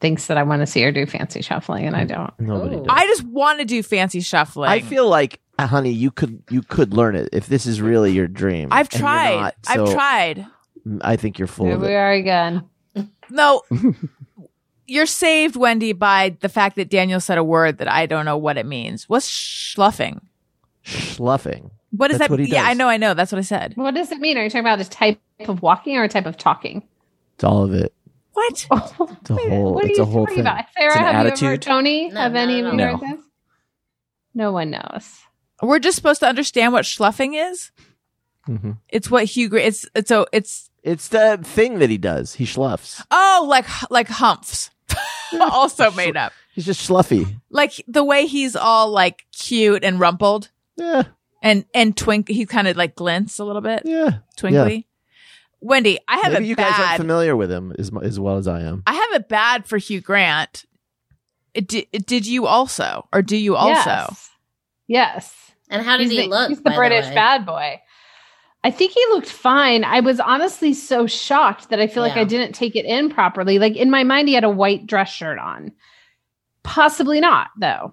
[0.00, 2.32] thinks that I want to see her do fancy shuffling, and I don't.
[2.38, 2.76] nobody.
[2.76, 2.86] Does.
[2.88, 4.68] I just want to do fancy shuffling.
[4.70, 8.12] I feel like, uh, honey, you could you could learn it if this is really
[8.12, 8.68] your dream.
[8.70, 9.36] I've and you're tried.
[9.40, 10.46] not, I've so tried.
[11.00, 11.94] I think you're full Here of we it.
[11.94, 12.64] are again.
[13.30, 13.62] No.
[14.86, 18.36] You're saved, Wendy, by the fact that Daniel said a word that I don't know
[18.36, 19.08] what it means.
[19.08, 20.20] What's schluffing?
[20.84, 21.70] Schluffing.
[21.90, 22.70] What does That's that what he Yeah, does.
[22.70, 23.14] I know, I know.
[23.14, 23.72] That's what I said.
[23.76, 24.36] What does it mean?
[24.36, 25.18] Are you talking about a type
[25.48, 26.86] of walking or a type of talking?
[27.36, 27.94] It's all of it.
[28.34, 28.52] What?
[28.52, 29.74] It's a whole.
[29.74, 30.40] what are it's you a whole talking thing.
[30.40, 30.64] about?
[30.76, 31.62] Sarah, It's an have you ever, attitude.
[31.62, 32.96] Tony, No, have no, any no, of you no.
[32.96, 33.24] heard this?
[34.34, 35.18] No one knows.
[35.62, 37.70] We're just supposed to understand what schluffing is?
[38.48, 38.78] Mhm.
[38.88, 42.34] It's what Hugh Grant it's it's so it's It's the thing that he does.
[42.34, 43.02] He schluffs.
[43.10, 44.70] oh like like humps.
[45.40, 46.32] also made up.
[46.54, 47.40] He's just schluffy.
[47.50, 51.04] Like the way he's all like cute and rumpled Yeah.
[51.42, 53.82] and and twink he kind of like glints a little bit.
[53.84, 54.18] Yeah.
[54.36, 54.86] Twinkly.
[55.64, 58.46] Wendy, I have Maybe it you guys aren't familiar with him as as well as
[58.46, 58.82] I am.
[58.86, 60.66] I have it bad for Hugh Grant.
[61.54, 63.72] It di- it- did you also, or do you also?
[63.90, 64.30] Yes.
[64.86, 65.34] Yes.
[65.70, 66.48] And how did he's he the, look?
[66.50, 67.14] He's the by British way?
[67.14, 67.80] bad boy.
[68.62, 69.84] I think he looked fine.
[69.84, 73.58] I was honestly so shocked that I feel like I didn't take it in properly.
[73.58, 75.72] Like in my mind, he had a white dress shirt on.
[76.62, 77.92] Possibly not, though.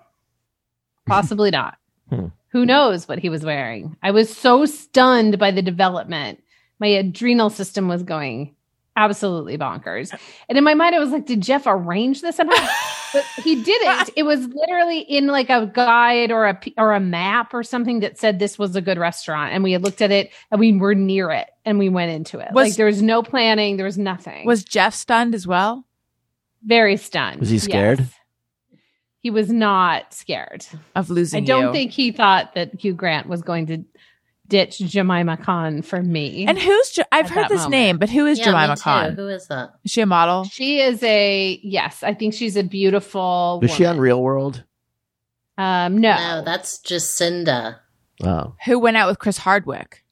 [1.08, 1.78] Possibly not.
[2.10, 2.28] Hmm.
[2.50, 3.96] Who knows what he was wearing?
[4.04, 6.42] I was so stunned by the development.
[6.82, 8.56] My adrenal system was going
[8.98, 10.14] absolutely bonkers.
[10.50, 12.68] And in my mind, I was like, did Jeff arrange this somehow?
[13.14, 14.10] but he didn't.
[14.18, 18.02] It was literally in like a guide or a p- or a map or something
[18.02, 20.74] that said this was a good restaurant, and we had looked at it and we
[20.74, 22.52] were near it and we went into it.
[22.52, 24.46] Was- like there was no planning, there was nothing.
[24.46, 25.86] Was Jeff stunned as well?
[26.64, 27.40] very stunned.
[27.40, 28.00] Was he scared?
[28.00, 28.14] Yes.
[29.20, 30.66] He was not scared.
[30.96, 31.72] Of losing I don't you?
[31.72, 33.84] think he thought that Hugh Grant was going to
[34.52, 36.46] ditch Jemima Khan for me.
[36.46, 37.72] And who's Je- I've heard this moment.
[37.72, 38.76] name, but who is yeah, Jemima.
[38.78, 39.16] Khan?
[39.16, 39.72] Who is that?
[39.86, 40.44] Is she a model?
[40.44, 42.04] she is a yes.
[42.04, 43.60] I think she's a beautiful.
[43.62, 43.98] Was she on.
[43.98, 44.64] Real World?
[45.58, 47.78] Um, no, No, that's Jacinda.
[48.24, 50.04] Oh, Who went out with Chris Hardwick?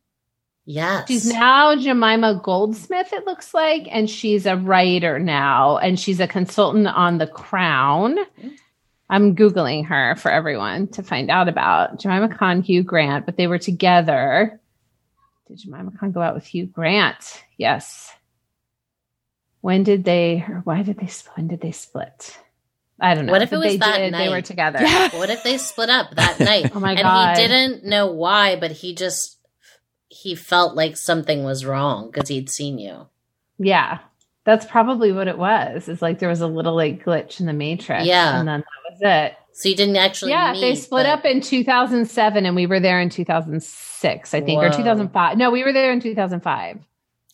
[0.66, 1.07] Yes.
[1.07, 6.28] She's now Jemima Goldsmith, it looks like, and she's a writer now, and she's a
[6.28, 8.18] consultant on The Crown.
[9.10, 13.48] I'm Googling her for everyone to find out about Jemima Khan, Hugh Grant, but they
[13.48, 14.60] were together.
[15.48, 17.44] Did Jemima Khan go out with Hugh Grant?
[17.57, 18.14] Yes.
[19.61, 22.38] When did they, or why did they, when did they split?
[23.02, 23.31] I don't know.
[23.31, 24.80] What if it was they that did, They were together.
[24.81, 25.10] Yeah.
[25.18, 26.72] What if they split up that night?
[26.76, 26.99] Oh my god.
[26.99, 27.38] and God.
[27.38, 29.38] he didn't know why, but he just
[30.10, 33.07] he felt like something was wrong because he'd seen you.
[33.57, 33.99] Yeah.
[34.45, 35.88] That's probably what it was.
[35.90, 38.06] It's like there was a little like glitch in the matrix.
[38.06, 38.40] Yeah.
[38.40, 39.38] And then that was it.
[39.53, 40.32] So you didn't actually.
[40.32, 44.41] yeah, meet, they split but- up in 2007 and we were there in 2006, I
[44.41, 45.38] think, or 2005.
[45.38, 46.80] No, we were there in 2005.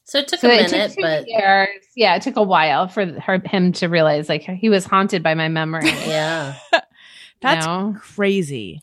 [0.08, 1.68] So it took So a it minute, took but years.
[1.96, 5.34] Yeah, it took a while for her, him to realize like he was haunted by
[5.36, 5.90] my memory.
[5.90, 6.56] yeah.
[7.42, 7.96] That's No.
[8.00, 8.82] crazy.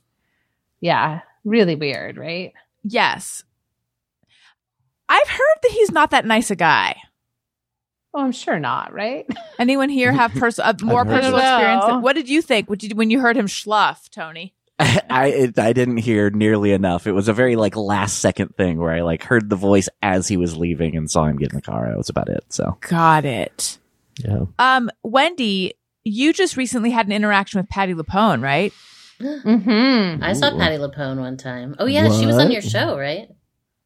[0.80, 2.52] Yeah, really weird, right?
[2.84, 3.44] Yes.
[5.08, 6.96] I've heard that he's not that nice a guy.
[8.14, 9.26] Oh, I'm sure not, right?
[9.58, 11.58] Anyone here have pers- uh, more personal that.
[11.60, 11.84] experience?
[11.88, 11.98] No.
[12.00, 14.54] What did you think when you, when you heard him schluff, Tony?
[14.78, 17.06] I it, I didn't hear nearly enough.
[17.06, 20.26] It was a very like last second thing where I like heard the voice as
[20.28, 21.88] he was leaving and saw him get in the car.
[21.88, 22.44] That was about it.
[22.48, 23.78] So Got it.
[24.18, 24.46] yeah.
[24.58, 25.74] Um, Wendy,
[26.04, 28.72] you just recently had an interaction with Patti LuPone, right?
[29.22, 30.22] Mm-hmm.
[30.24, 31.76] I saw Patti LuPone one time.
[31.78, 33.28] Oh yeah, she was on your show, right?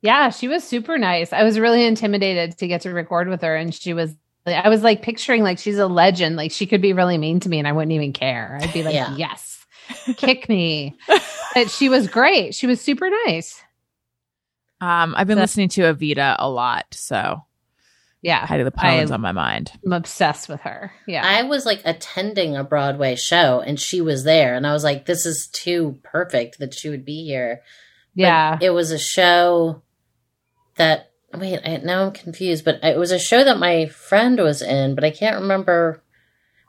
[0.06, 1.32] Yeah, she was super nice.
[1.32, 4.14] I was really intimidated to get to record with her, and she was.
[4.46, 6.36] I was like picturing like she's a legend.
[6.36, 8.58] Like she could be really mean to me, and I wouldn't even care.
[8.62, 9.14] I'd be like, Yeah.
[9.16, 9.64] "Yes,
[10.16, 10.94] kick me."
[11.54, 12.54] but she was great.
[12.54, 13.60] She was super nice.
[14.80, 17.42] Um, I've been So- listening to Evita a lot, so
[18.22, 19.72] Yeah, Patti the I- on my mind.
[19.84, 20.92] I'm obsessed with her.
[21.08, 24.84] Yeah, I was like attending a Broadway show and she was there, and I was
[24.84, 27.62] like, "This is too perfect that she would be here."
[28.14, 28.58] But yeah.
[28.62, 29.82] it was a show
[30.76, 34.62] that wait, I, now I'm confused, but it was a show that my friend was
[34.62, 36.02] in, but I can't remember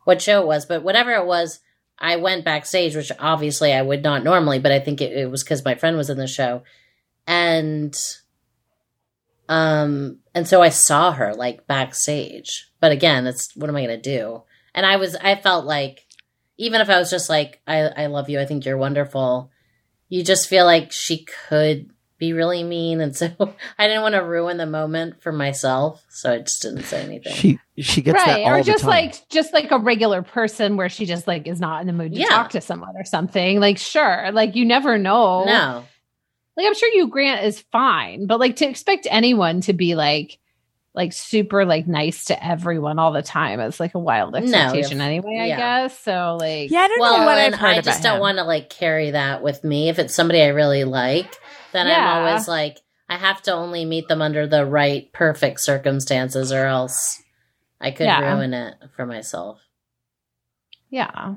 [0.03, 0.65] what show it was.
[0.65, 1.59] But whatever it was,
[1.99, 5.43] I went backstage, which obviously I would not normally, but I think it, it was
[5.43, 6.63] because my friend was in the show,
[7.25, 7.97] and
[9.49, 12.69] um, and so I saw her like backstage.
[12.79, 14.43] But again, it's what am I going to do?
[14.75, 16.05] And I was, I felt like
[16.57, 19.51] even if I was just like, I, I love you, I think you're wonderful
[20.09, 23.27] you just feel like she could be really mean and so
[23.77, 27.33] i didn't want to ruin the moment for myself so i just didn't say anything
[27.33, 28.89] She she gets that right, all or the just time.
[28.89, 32.13] like just like a regular person where she just like is not in the mood
[32.13, 32.27] to Yeah.
[32.27, 33.59] talk to someone or something.
[33.59, 35.45] Like, sure, like you never know.
[35.45, 35.85] no
[36.57, 40.39] like I'm sure Hugh Grant is fine, but like to expect anyone to be like
[40.95, 44.99] like super like nice to everyone all the time is like a wild you're- expectation
[44.99, 45.99] anyway, I guess.
[45.99, 48.19] So like Yeah, I don't well know what I've and heard i about just don't
[48.19, 51.37] want to like carry that with me if it's somebody i really like
[51.73, 52.13] then Yeah.
[52.13, 52.77] i'm always like
[53.09, 57.21] i have to only meet them under the right perfect circumstances or else
[57.81, 58.33] i could Yeah.
[58.33, 59.59] ruin it for myself
[60.89, 61.35] yeah.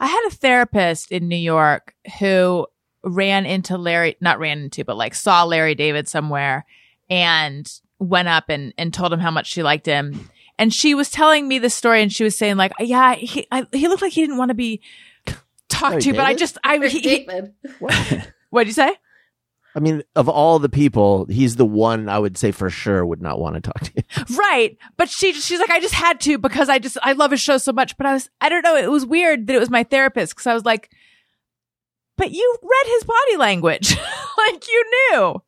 [0.00, 2.66] I had a therapist in New York who
[3.04, 6.64] ran into Larry, not ran into, but like saw Larry David somewhere
[7.10, 10.30] and went up and, and told him how much she liked him.
[10.58, 13.66] And she was telling me this story and she was saying like, yeah, he, I,
[13.72, 14.80] he looked like he didn't want to be
[15.68, 17.52] talked Larry to, but I just, I, he, he, David.
[18.50, 18.94] what'd you say?
[19.74, 23.22] I mean, of all the people, he's the one I would say for sure would
[23.22, 24.36] not want to talk to you.
[24.36, 24.76] Right.
[24.98, 27.56] But she, she's like, I just had to because I just, I love his show
[27.58, 27.96] so much.
[27.96, 28.76] But I was, I don't know.
[28.76, 30.90] It was weird that it was my therapist because I was like,
[32.18, 33.96] but you read his body language.
[34.38, 35.42] like you knew.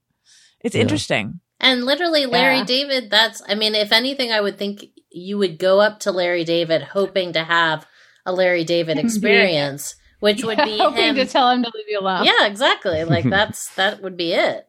[0.60, 0.82] It's Yeah.
[0.82, 1.40] interesting.
[1.60, 2.64] And literally, Larry Yeah.
[2.64, 6.44] David, that's, I mean, if anything, I would think you would go up to Larry
[6.44, 7.86] David hoping to have
[8.26, 9.94] a Larry David experience,
[10.24, 11.14] which would be hoping him.
[11.16, 12.24] to tell him to leave you alone.
[12.24, 13.04] yeah, exactly.
[13.04, 14.66] Like that's, that would be it.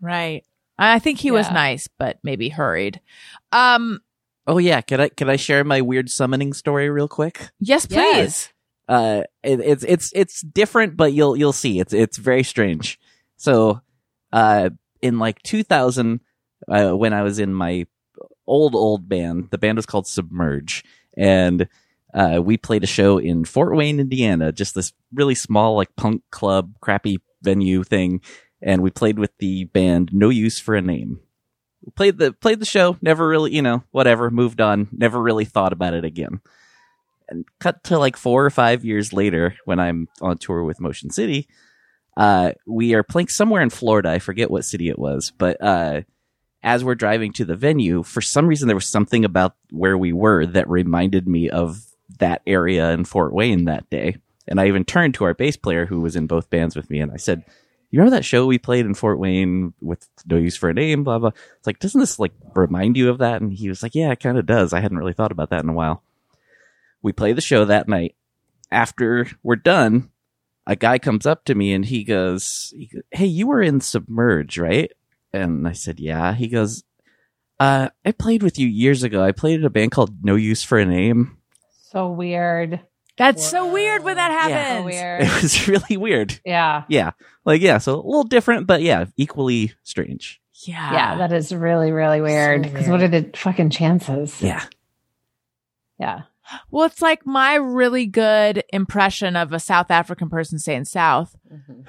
[0.00, 0.44] Right.
[0.78, 3.00] I think he was nice, but maybe hurried.
[3.52, 4.00] Um,
[4.46, 7.50] Oh yeah, could I could I share my weird summoning story real quick?
[7.60, 7.96] yes, please.
[7.96, 8.52] Yes.
[8.88, 12.98] uh it, it's it's it's different but you'll you'll see it's it's very strange
[13.36, 13.80] so
[14.32, 14.70] uh
[15.00, 16.18] in like 2000
[16.68, 17.86] uh when i was in my
[18.48, 20.82] old old band the band was called submerge
[21.16, 21.68] and
[22.14, 26.22] uh we played a show in fort wayne indiana just this really small like punk
[26.30, 28.20] club crappy venue thing
[28.60, 31.20] and we played with the band no use for a name
[31.96, 35.72] played the played the show never really you know whatever moved on never really thought
[35.72, 36.40] about it again
[37.32, 41.10] and cut to like four or five years later when I'm on tour with Motion
[41.10, 41.48] City,
[42.16, 44.10] uh, we are playing somewhere in Florida.
[44.10, 46.02] I forget what city it was, but uh,
[46.62, 50.12] as we're driving to the venue, for some reason there was something about where we
[50.12, 51.82] were that reminded me of
[52.22, 54.16] that area in Fort Wayne that day.
[54.48, 57.00] And I even turned to our bass player who was in both bands with me
[57.00, 57.44] and I said,
[57.90, 61.04] you remember that show we played in Fort Wayne with no use for a name,
[61.04, 61.32] blah, blah.
[61.58, 63.42] It's like, doesn't this like remind you of that?
[63.42, 64.72] And he was like, yeah, it kind of does.
[64.72, 66.02] I hadn't really thought about that in a while.
[67.02, 68.14] We play the show that night.
[68.70, 70.10] After we're done,
[70.66, 72.72] a guy comes up to me and he goes,
[73.10, 74.90] Hey, you were in Submerge, right?
[75.34, 76.32] And I said, Yeah.
[76.32, 76.84] He goes,
[77.60, 79.22] uh, I played with you years ago.
[79.22, 81.36] I played in a band called No Use for a Name.
[81.92, 82.80] So weird.
[83.18, 84.48] That's so weird when that Yeah.
[84.48, 84.78] happens.
[84.80, 85.22] So weird.
[85.22, 86.40] It was really weird.
[86.44, 86.84] Yeah.
[86.88, 87.10] Yeah.
[87.44, 87.78] Like, yeah.
[87.78, 90.40] So a little different, but yeah, equally strange.
[90.66, 90.92] Yeah.
[90.92, 92.64] Yeah, that is really, really weird.
[92.64, 94.40] So Because what are the fucking chances?
[94.40, 94.64] Yeah.
[95.98, 96.22] Yeah.
[96.70, 101.36] Well, it's like my really good impression of a South African person saying South.
[101.52, 101.86] Mhm.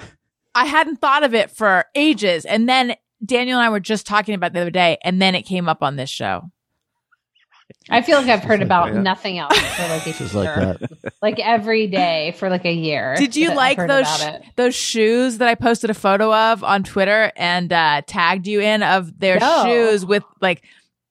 [0.55, 2.45] I hadn't thought of it for ages.
[2.45, 5.33] And then Daniel and I were just talking about it the other day, and then
[5.35, 6.51] it came up on this show.
[7.89, 9.01] I feel like I've heard about Yeah.
[9.01, 10.43] nothing else for like a Just year.
[10.43, 11.13] like that.
[11.21, 13.15] Like every day for like a year.
[13.17, 13.89] Did you like those
[14.21, 14.43] about it.
[14.55, 18.83] those shoes that I posted a photo of on Twitter and uh, tagged you in
[18.83, 19.63] of their No.
[19.65, 20.63] shoes with like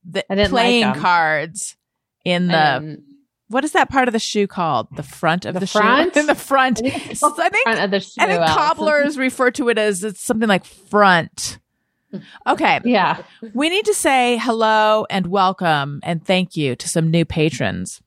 [0.05, 1.77] the I didn't like cards
[2.25, 3.03] in the And
[3.49, 4.89] what is that part of the shoe called?
[4.97, 5.79] The front of the, The shoe.
[5.81, 6.17] front?
[6.17, 6.79] in the front.
[6.85, 9.69] I think it's So I think front of the shoe I think cobblers refer to
[9.69, 11.59] it as it's something like front.
[12.47, 12.81] Okay.
[12.85, 13.23] Yeah.
[13.55, 18.03] We need to say hello and welcome and thank you to some new patrons.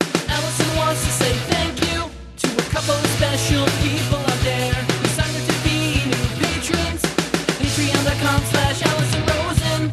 [0.00, 5.06] Allison wants to say thank you to a couple of special people out there who
[5.08, 7.02] signed up to be new patrons.
[7.56, 9.92] Patreon.com slash Allison Rosen.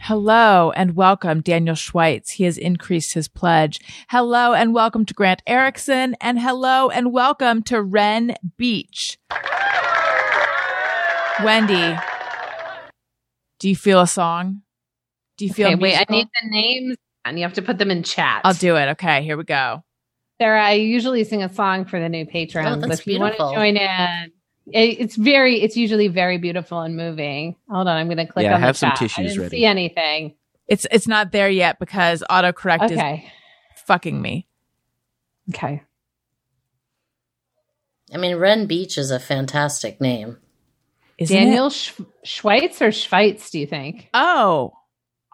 [0.00, 2.30] Hello and welcome, Daniel Schweitz.
[2.30, 3.78] He has increased his pledge.
[4.08, 6.16] Hello and welcome to Grant Erickson.
[6.20, 9.18] And hello and welcome to Ren Beach.
[11.44, 11.96] Wendy,
[13.62, 14.62] do you feel a song?
[15.38, 17.92] Do you feel Okay, wait, I need the names and you have to put them
[17.92, 18.40] in chat.
[18.44, 18.88] I'll do it.
[18.90, 19.84] Okay, here we go.
[20.40, 22.82] Sarah, I usually sing a song for the new oh, patrons.
[22.82, 24.32] Oh, that's if you want to join in,
[24.66, 27.54] it, it's very, it's usually very beautiful and moving.
[27.70, 29.02] Hold on, I'm going to click Yeah, on the have some chat.
[29.02, 29.56] I tissues didn't ready.
[29.56, 30.34] see anything.
[30.66, 33.30] It's it's not there yet because autocorrect is
[33.86, 34.48] fucking me.
[35.54, 35.82] okay.
[38.12, 40.38] I mean, Ren Beach is a fantastic name.
[41.18, 41.72] Isn't Daniel it?
[41.72, 43.50] Sch- Schweitz or Schweitz?
[43.50, 44.08] Do you think?
[44.14, 44.72] Oh,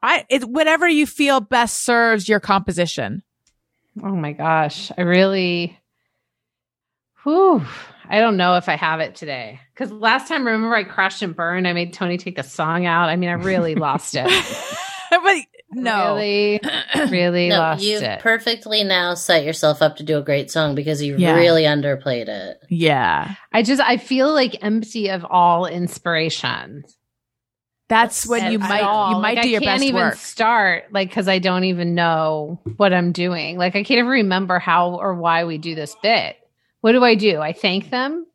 [0.03, 3.23] I it's whatever you feel best serves your composition.
[4.03, 5.79] Oh my gosh, I really.
[7.25, 7.65] Whew.
[8.11, 9.61] I don't know if I have it today.
[9.75, 11.69] Because last time, remember, I crashed and burned.
[11.69, 13.11] I made Tony take a song out.
[13.11, 14.25] I mean, I really lost it.
[15.11, 15.37] but
[15.71, 16.61] no, Really,
[17.11, 18.21] really no, lost you it.
[18.21, 21.35] perfectly now set yourself up to do a great song because you Yeah.
[21.35, 22.59] really underplayed it.
[22.71, 26.85] yeah, I just, I feel like empty of all inspiration.
[27.89, 29.15] that's when At you might all.
[29.15, 30.15] you might Like, do your best I can't even work.
[30.17, 33.57] start like because I don't even know what I'm doing.
[33.59, 36.37] Like I can't even remember how or why we do this bit.
[36.83, 37.41] What do I do?
[37.41, 38.27] I thank them.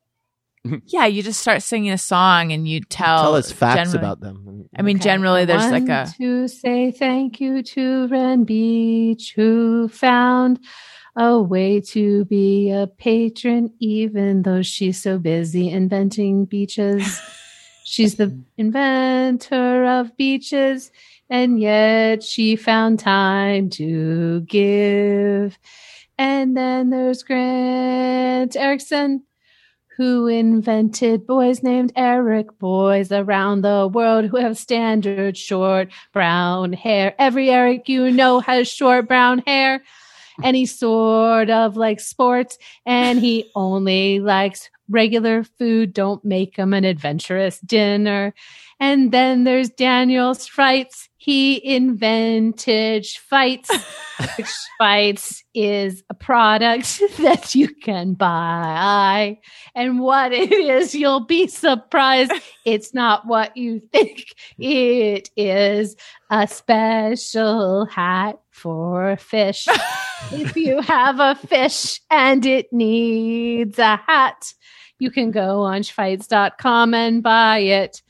[0.87, 4.19] Yeah, you just start singing a song and you tell Tell us facts generally- about
[4.21, 4.69] them.
[4.75, 5.03] I mean, Okay.
[5.03, 10.59] generally, there's like Want a to say thank you to Ren Beach who found
[11.15, 17.21] a way to be a patron, even though she's so busy inventing beaches.
[17.83, 20.91] she's the inventor of beaches,
[21.29, 25.59] and yet she found time to give.
[26.17, 29.23] And then there's Grant Erickson
[29.97, 37.13] who invented boys named Eric, boys around the world who have standard short brown hair.
[37.19, 39.83] Every Eric you know has short brown hair.
[40.41, 42.57] And he sort of likes sports
[42.87, 45.93] and he only likes regular food.
[45.93, 48.33] Don't make him an adventurous dinner.
[48.79, 51.09] And then there's Daniel Schweitz.
[51.17, 53.69] He invented Schweitz.
[54.37, 59.39] which Schweitz is a product that you can buy.
[59.75, 62.31] And what it is, you'll be surprised.
[62.65, 64.35] It's not what you think.
[64.57, 65.95] It is
[66.29, 69.67] a special hat for fish.
[70.31, 74.53] if you have a fish and it needs a hat,
[74.99, 78.01] you can go on Schweitz.com and buy it.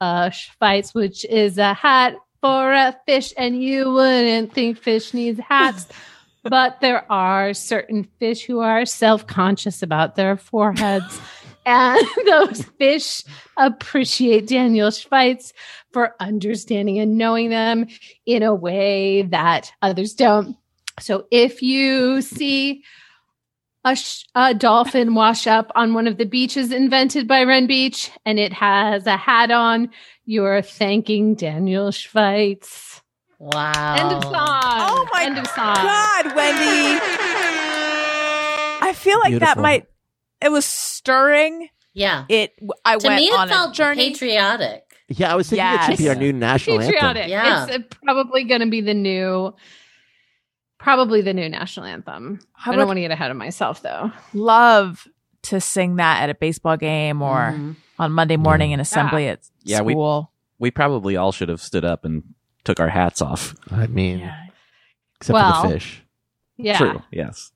[0.00, 5.40] Uh, Schweitz, which is a hat for a fish, and you wouldn't think fish needs
[5.40, 5.86] hats.
[6.44, 11.20] but there are certain fish who are self conscious about their foreheads.
[11.66, 13.22] And those fish
[13.58, 15.52] appreciate Daniel Schweitz
[15.92, 17.88] for understanding and knowing them
[18.24, 20.56] in a way that others don't.
[20.98, 22.84] So if you see
[23.84, 28.10] a, sh- a dolphin wash up on one of the beaches invented by Ren Beach
[28.26, 29.90] and it has a hat on,
[30.26, 33.00] you're thanking Daniel Schweitz.
[33.38, 33.94] Wow.
[33.96, 34.34] End of song.
[34.34, 35.74] Oh my End of song.
[35.76, 37.00] God, Wendy.
[38.80, 39.86] I feel like that might.
[40.40, 41.68] It was stirring.
[41.94, 42.24] Yeah.
[42.28, 42.52] It.
[42.84, 44.10] I To went me, on it felt a journey.
[44.10, 44.82] patriotic.
[45.08, 47.28] Yeah, I was thinking it should be our new national anthem.
[47.28, 47.66] Yeah.
[47.70, 49.54] It's probably going to be the new,
[50.78, 52.40] probably the new national anthem.
[52.64, 54.12] I I don't want to get ahead of myself though.
[54.32, 55.06] Love
[55.42, 57.76] to sing that at a baseball game or Mhm.
[57.98, 60.32] on Monday morning in assembly at Yeah, we- school.
[60.58, 62.22] We probably all should have stood up and
[62.64, 63.54] took our hats off.
[63.70, 64.46] I mean, yeah.
[65.16, 66.02] except Well, for the fish.
[66.56, 66.76] Yeah.
[66.78, 67.02] True.
[67.12, 67.52] Yes.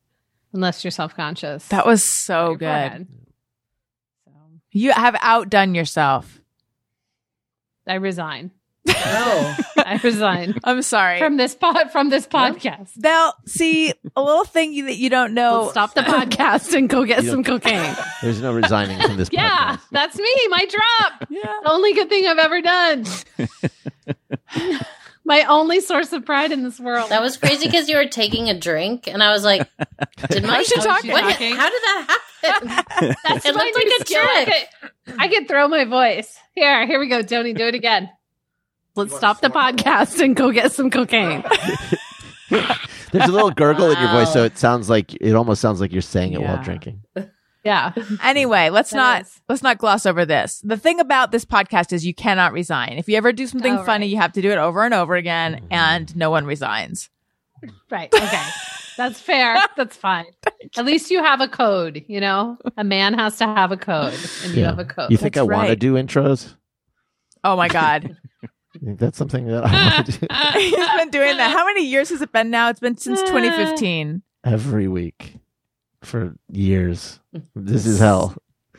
[0.52, 1.66] Unless you're self conscious.
[1.68, 3.08] That was so good.
[4.70, 6.40] You have outdone yourself.
[7.86, 8.52] I resign.
[8.86, 9.54] No.
[9.86, 11.18] I resign I'm sorry.
[11.18, 12.90] from this pod from this podcast.
[12.96, 15.60] now, see a little thing that you don't know.
[15.62, 17.94] Let's stop the podcast and go get You some cocaine.
[18.22, 19.80] There's no resigning from this yeah, podcast.
[19.90, 20.34] that's me.
[20.50, 21.28] My drop.
[21.32, 21.52] Yeah.
[21.64, 23.04] The only good thing I've ever done.
[25.24, 27.10] My only source of pride in this world.
[27.10, 29.68] That was crazy because you were taking a drink, and I was like,
[30.30, 31.10] "Did my How's she what- talking?
[31.12, 32.68] what- How did that happen?"
[33.24, 34.20] That's it my looked like new a skill.
[34.20, 34.66] I trick.
[35.06, 36.36] could, I could throw my voice.
[36.56, 37.52] Here, here we go, Tony.
[37.54, 38.10] Do it again.
[38.94, 41.42] Let's stop the podcast and go get some cocaine.
[42.50, 45.92] There's a little gurgle in your voice, so it sounds like it almost sounds like
[45.92, 46.62] you're saying it while Yeah.
[46.64, 47.02] drinking.
[47.64, 47.92] Yeah.
[48.22, 49.40] Anyway, let's That not is.
[49.48, 50.60] let's not gloss over this.
[50.64, 52.94] The thing about this podcast is you cannot resign.
[52.98, 54.10] If you ever do something Oh, funny, right.
[54.10, 55.66] you have to do it over and over again, Mhm.
[55.70, 57.08] and no one resigns.
[57.90, 58.12] Right.
[58.12, 58.42] Okay.
[58.96, 59.56] That's fair.
[59.76, 60.26] That's fine.
[60.76, 62.58] At least you have a code, you know?
[62.76, 64.12] A man has to have a code,
[64.44, 64.66] and you Yeah.
[64.68, 65.10] have a code.
[65.10, 65.78] You think That's I want to right.
[65.78, 66.54] do intros?
[67.44, 68.18] Oh my god, You think
[68.80, 70.26] that's something that I want to do
[70.58, 71.50] he's been doing that.
[71.52, 72.68] How many years has it been now?
[72.70, 74.22] It's been since 2015.
[74.44, 75.34] every week
[76.02, 77.20] for years?
[77.54, 78.36] This is hell.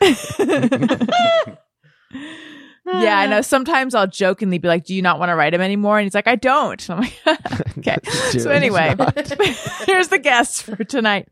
[2.86, 3.40] Yeah, I know.
[3.40, 6.14] Sometimes I'll jokingly be like, "Do you not want to write him anymore?" And he's
[6.14, 7.18] like, "I don't." I'm like,
[7.78, 7.96] "Okay."
[8.38, 8.94] So anyway,
[9.86, 11.28] here's the guests for tonight.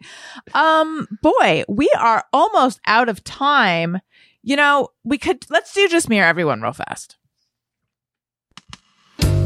[0.54, 4.00] Um, boy, we are almost out of time.
[4.42, 7.18] You know, we could let's do just mirror everyone real fast.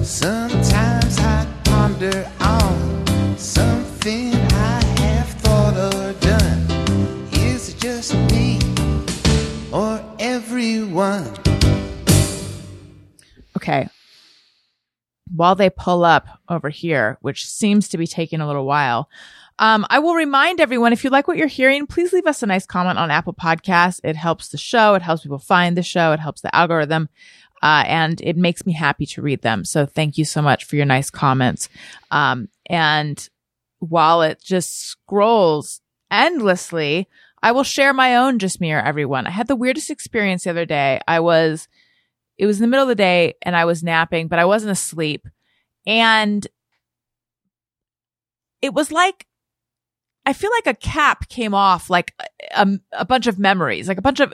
[0.06, 7.28] Sometimes I ponder on something I have thought or done.
[7.32, 8.60] Is it just me
[9.72, 11.26] or everyone?
[13.56, 13.88] Okay.
[15.34, 19.08] While they pull up over here, which seems to be taking a little while,
[19.58, 22.46] um, I will remind everyone if you like what you're hearing, please leave us a
[22.46, 24.00] nice comment on Apple Podcasts.
[24.04, 24.94] It helps the show.
[24.94, 26.12] It helps people find the show.
[26.12, 27.08] It helps the algorithm.
[27.66, 29.64] Uh, and it makes me happy to read them.
[29.64, 31.68] So thank you so much for your nice comments.
[32.12, 33.28] Um, and
[33.80, 37.08] while it just scrolls endlessly,
[37.42, 39.26] I will share my own just me or everyone.
[39.26, 41.00] I had the weirdest experience the other day.
[41.08, 41.66] I was
[42.38, 44.70] it was in the middle of the day and I was napping, but I wasn't
[44.70, 45.26] asleep.
[45.88, 46.46] And
[48.62, 49.25] it was like,
[50.26, 52.12] I feel like a cap came off, like
[52.54, 54.32] a, a bunch of memories, like a bunch of,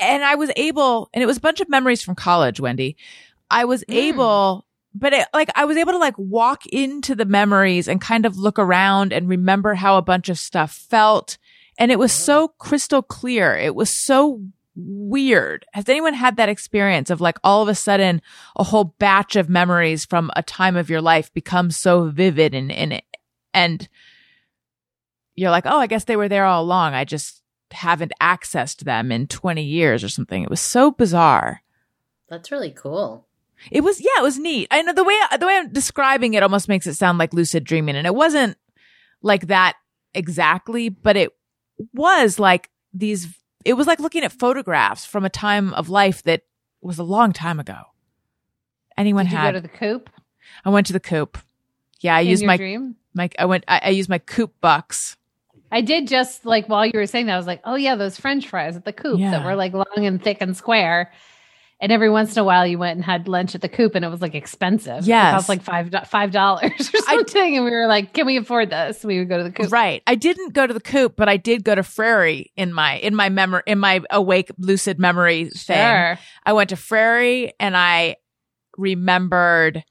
[0.00, 2.96] and I was able, and it was a bunch of memories from college, Wendy.
[3.50, 3.94] I was hmm.
[3.94, 8.24] able, but it, like I was able to like walk into the memories and kind
[8.24, 11.36] of look around and remember how a bunch of stuff felt.
[11.78, 13.56] And it was so crystal clear.
[13.56, 14.40] It was so
[14.76, 15.66] weird.
[15.72, 18.22] Has anyone had that experience of like all of a sudden
[18.54, 22.70] a whole batch of memories from a time of your life becomes so vivid and
[22.70, 23.02] and
[23.52, 23.88] and
[25.34, 26.94] you're like, "Oh, I guess they were there all along.
[26.94, 31.62] I just haven't accessed them in 20 years or something." It was so bizarre.
[32.28, 33.26] That's really cool.
[33.70, 34.68] It was yeah, it was neat.
[34.70, 37.64] I know the way the way I'm describing it almost makes it sound like lucid
[37.64, 38.56] dreaming and it wasn't
[39.22, 39.76] like that
[40.12, 41.30] exactly, but it
[41.92, 43.28] was like these
[43.64, 46.42] it was like looking at photographs from a time of life that
[46.82, 47.80] was a long time ago.
[48.98, 49.52] anyone Did you had.
[49.52, 50.10] go to the coop?
[50.64, 51.38] I went to the coop.
[52.00, 52.96] Yeah, I in used your my dream.
[53.14, 55.16] my I went I, I used my coop bucks.
[55.74, 58.16] I did just like while you were saying that, I was like, oh yeah, those
[58.18, 59.32] French fries at the coop Yeah.
[59.32, 61.12] that were like long and thick and square.
[61.80, 64.04] And every once in a while, you went and had lunch at the coop, and
[64.04, 65.04] it was like expensive.
[65.06, 67.56] Yeah, it cost like five five dollars or I- something.
[67.56, 69.04] and we were like, can we afford this?
[69.04, 69.70] We would go to the coop.
[69.72, 70.00] Right.
[70.06, 73.14] I didn't go to the coop, but I did go to Frary in my in
[73.14, 75.76] my memory in my awake lucid memory thing.
[75.76, 76.18] Sure.
[76.46, 78.16] I went to Frary and I
[78.78, 79.84] remembered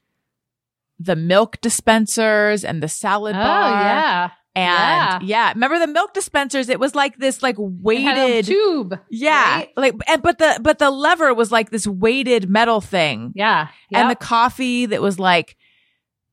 [0.98, 3.70] the milk dispensers and the salad Oh bar.
[3.82, 5.52] yeah, And yeah.
[5.52, 6.68] remember the milk dispensers?
[6.68, 9.00] It was like this like It had a weighted tube.
[9.10, 9.56] Yeah.
[9.56, 9.68] right?
[9.76, 13.32] Like and, but the but the lever was like this weighted metal thing.
[13.34, 15.56] Yeah, And the coffee that was like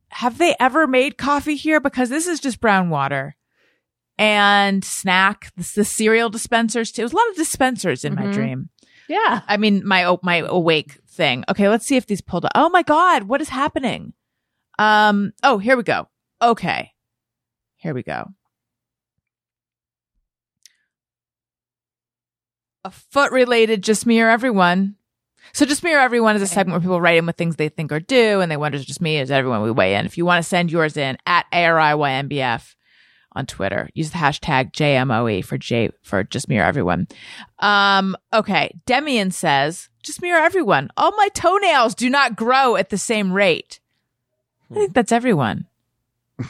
[0.09, 3.35] have they ever made coffee here because this is just brown water.
[4.17, 7.01] And snack, the, the cereal dispensers too.
[7.01, 8.33] It was a lot of dispensers in my Mhm.
[8.33, 8.69] dream.
[9.07, 9.41] yeah.
[9.47, 11.43] I mean, my o- my awake thing.
[11.49, 12.51] Okay, let's see if these pulled up.
[12.53, 14.13] Oh my god, what is happening?
[14.77, 15.31] Um.
[15.43, 16.07] Oh, here we go.
[16.41, 16.91] Okay,
[17.81, 18.27] here we go.
[22.85, 24.95] A foot related, just me or everyone.
[25.53, 27.69] So just me or everyone is a segment where people write in with things they
[27.69, 29.61] think or do, and they wonder is it just me, is it everyone?
[29.63, 30.05] We weigh in.
[30.05, 32.75] If you want to send yours in at ARIYNBF
[33.33, 37.07] on Twitter, use the hashtag JMOE for J for just me or everyone.
[37.59, 38.73] Um, okay.
[38.85, 40.89] Demian says, just me or everyone.
[40.95, 43.79] All my toenails do not grow at the same rate.
[44.69, 45.67] I think that's everyone.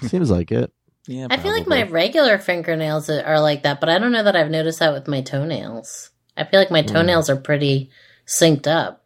[0.02, 0.72] Seems like it.
[1.08, 4.36] Yeah, I feel like my regular fingernails are like that, but I don't know that
[4.36, 6.12] I've noticed that with my toenails.
[6.38, 6.88] I feel like my hmm.
[6.88, 7.90] toenails are pretty
[8.28, 9.04] synced up.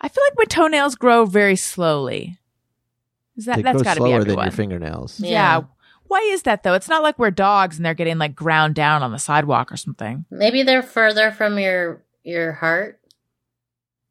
[0.00, 2.38] I feel like my toenails grow very slowly.
[3.36, 4.36] Is that they that's grow got to be slower everyone?
[4.36, 5.20] than your fingernails.
[5.20, 5.30] yeah.
[5.30, 5.60] Yeah.
[6.08, 6.72] Why is that though?
[6.72, 9.76] It's not like we're dogs and they're getting like ground down on the sidewalk or
[9.76, 10.24] something.
[10.30, 12.98] Maybe they're further from your your heart,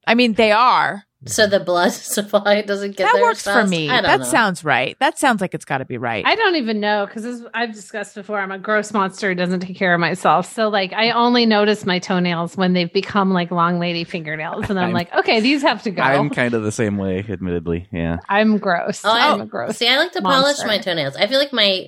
[0.07, 1.03] I mean, they are.
[1.25, 3.89] So the blood supply doesn't get that there works as for me.
[3.89, 4.25] I don't That know.
[4.25, 4.95] sounds right.
[4.99, 6.23] That sounds like it's got to be right.
[6.25, 9.61] I don't even know because as I've discussed before, I'm a gross monster who doesn't
[9.61, 10.53] take care of myself.
[10.53, 14.77] So like, I only notice my toenails when they've become like long lady fingernails, and
[14.77, 16.01] I'm, I'm- like, okay, these have to go.
[16.03, 17.87] I'm I'm, kind of the same way, admittedly.
[17.91, 18.17] Yeah.
[18.29, 19.03] I'm gross.
[19.03, 19.77] Oh, I'm I, a gross.
[19.77, 21.15] see, I like to polish my toenails.
[21.15, 21.87] I feel like my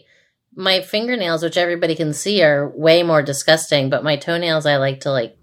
[0.55, 3.91] my fingernails, which everybody can see, are way more disgusting.
[3.91, 5.37] But my toenails, I like to like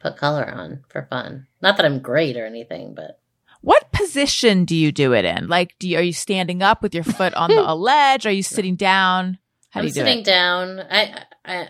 [0.00, 1.46] put color on for fun.
[1.62, 3.18] Not that I'm great or anything, but
[3.62, 5.48] What position do you do it in?
[5.48, 8.26] Like, do you, are you standing up with your foot on the a ledge?
[8.26, 9.38] Are you sitting down?
[9.70, 10.24] How I'm you do sitting it?
[10.24, 10.80] down.
[10.90, 11.68] I, I,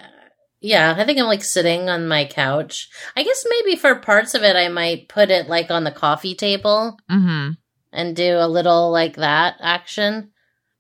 [0.61, 2.89] yeah, I think I'm like sitting on my couch.
[3.17, 6.35] I guess maybe for parts of it, I might put it like on the coffee
[6.35, 7.51] table Mm-hmm.
[7.93, 10.31] and do a little like that action.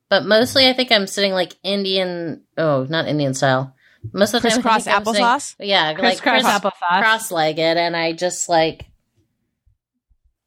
[0.09, 2.43] But mostly, I think I'm sitting like Indian.
[2.59, 3.75] Oh, not Indian style.
[4.13, 5.55] Most of the time, Crisscross sitting- applesauce?
[5.61, 7.01] Yeah, like Crisscross criss- applesauce.
[7.03, 8.87] cross-legged, and I just like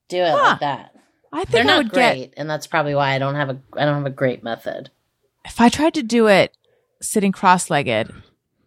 [0.10, 0.44] do it Huh.
[0.52, 0.91] like that.
[1.32, 3.49] I think They're I not would get great, and that's probably why I don't have
[3.49, 4.90] a I don't have a great method.
[5.44, 6.56] if I tried to do it
[7.02, 8.11] sitting cross-legged.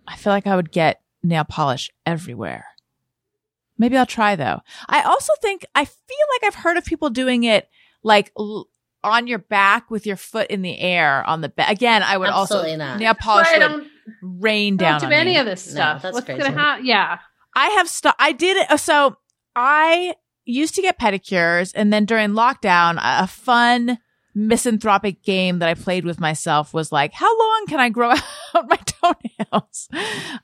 [0.07, 2.65] I feel like I would get nail polish everywhere.
[3.79, 4.61] Maybe I'll try though.
[4.89, 7.69] I also think I feel like I've heard of people doing it
[8.03, 8.69] like l-
[9.05, 11.71] on your back with your foot in the air on the bed.
[11.71, 12.99] Again, I would Absolutely also not.
[12.99, 13.87] nail polish would don't,
[14.23, 15.37] rain don't down do on any me.
[15.39, 16.03] of this No, stuff.
[16.03, 16.43] that's What's crazy.
[16.43, 16.85] gonna happen?
[16.87, 17.19] Yeah,
[17.55, 18.15] I have stuff.
[18.19, 18.79] I did it.
[18.81, 19.17] So
[19.55, 20.15] I
[20.49, 23.99] used to get pedicures and then during lockdown, a fun
[24.35, 28.11] misanthropic game that I played with myself was like, how long can I grow
[28.55, 29.89] out my toenails?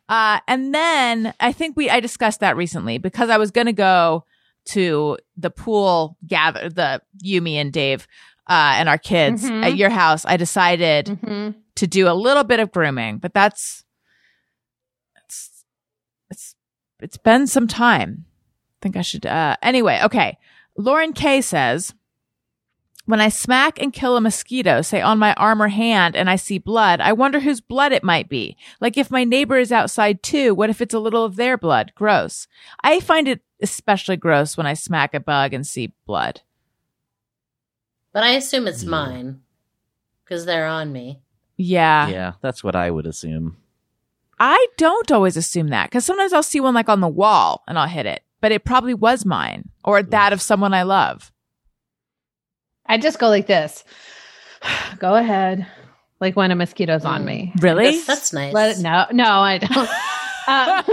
[0.08, 3.72] Uh, and then I think we, I discussed that recently because I was going to
[3.72, 4.24] go
[4.66, 8.06] to the pool gather, the Yumi and Dave,
[8.48, 9.64] uh, and our kids Mhm.
[9.64, 10.24] at your house.
[10.26, 13.84] I decided hmm to do a little bit of grooming, but that's
[15.26, 15.64] it's
[16.30, 16.54] it's
[17.00, 18.26] it's been some time.
[18.84, 20.36] I think I should uh anyway, okay.
[20.76, 21.94] Lauren K says
[23.06, 26.36] when I smack and kill a mosquito, say on my arm or hand, and I
[26.36, 28.58] see blood, I wonder whose blood it might be.
[28.80, 31.92] Like if my neighbor is outside too, what if it's a little of their blood?
[31.94, 32.46] Gross.
[32.82, 36.42] I find it especially gross when I smack a bug and see blood.
[38.12, 39.40] But I assume it's mine
[40.24, 41.20] because they're on me.
[41.56, 42.08] Yeah.
[42.08, 43.56] yeah, that's what I would assume.
[44.38, 47.78] I don't always assume that because sometimes I'll see one like on the wall and
[47.78, 51.32] I'll hit it, but it probably was mine or that of someone I love.
[52.84, 53.82] I just go like this.
[54.98, 55.66] go ahead,
[56.20, 57.24] like when a mosquito's on Mm.
[57.24, 57.52] me.
[57.60, 57.92] Really?
[57.92, 58.52] Just That's nice.
[58.52, 58.82] Let it.
[58.82, 59.88] No, no, I don't.
[60.46, 60.84] Um,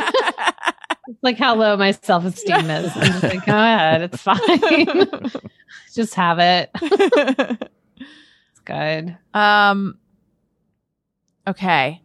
[1.21, 2.89] like how low my self esteem is.
[2.95, 4.39] I'm just like, go ahead, it's fine.
[5.93, 6.69] just have it.
[6.81, 9.17] It's good.
[9.33, 9.97] um,
[11.45, 12.01] okay.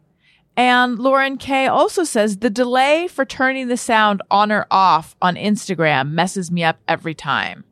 [0.57, 5.37] And Lauren K also says the delay for turning the sound on or off on
[5.37, 7.65] Instagram messes me up every time.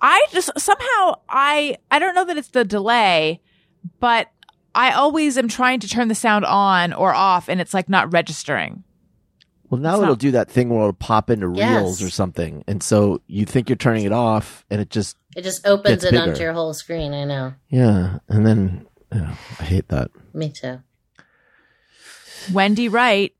[0.00, 3.40] I just somehow I I don't know that it's the delay,
[3.98, 4.30] but
[4.74, 8.12] I always am trying to turn the sound on or off and it's like not
[8.12, 8.84] registering.
[9.70, 12.62] Well, now It's it'll not- do that thing where it'll pop into reels or something,
[12.66, 16.12] and so you think you're turning it off, and it just It just opens Gets
[16.12, 17.14] it onto your whole screen.
[17.14, 17.54] I know.
[17.70, 20.10] yeah, and then yeah, I hate that.
[20.34, 20.80] Me too.
[22.52, 23.34] Wendy Wright,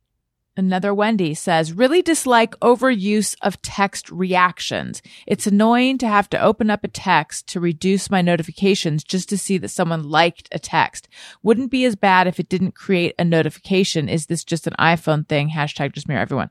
[0.57, 5.03] another Wendy says, really dislike overuse of text reactions.
[5.27, 9.39] It's annoying to have to open up a text to reduce my notifications just to
[9.39, 11.09] see that someone liked a text.
[11.43, 14.09] Wouldn't be as bad if it didn't create a notification.
[14.09, 15.51] Is this just an iPhone thing?
[15.51, 16.51] Hashtag just mirror everyone.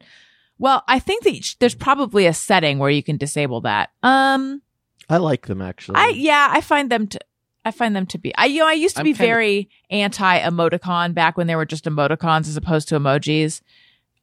[0.60, 3.90] Well, I think that there's probably a setting where you can disable that.
[4.04, 4.62] Um,
[5.10, 5.98] I like them actually.
[5.98, 7.20] I yeah, I find them to
[7.65, 10.40] I find them to be I you know I used to I'm be very anti
[10.40, 13.61] emoticon back when they were just emoticons as opposed to emojis.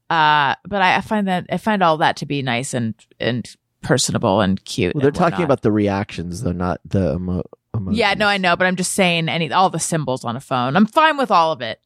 [0.09, 3.49] Uh but I, I find that I find all that to be nice and and
[3.83, 4.95] personable and cute.
[4.95, 5.45] well, they're talking whatnot.
[5.45, 7.45] about the reactions though, not the emo-
[7.75, 7.97] emojis.
[7.97, 10.77] Yeah, no, I know, but I'm just saying any all the symbols on a phone.
[10.77, 11.81] I'm fine with all of it.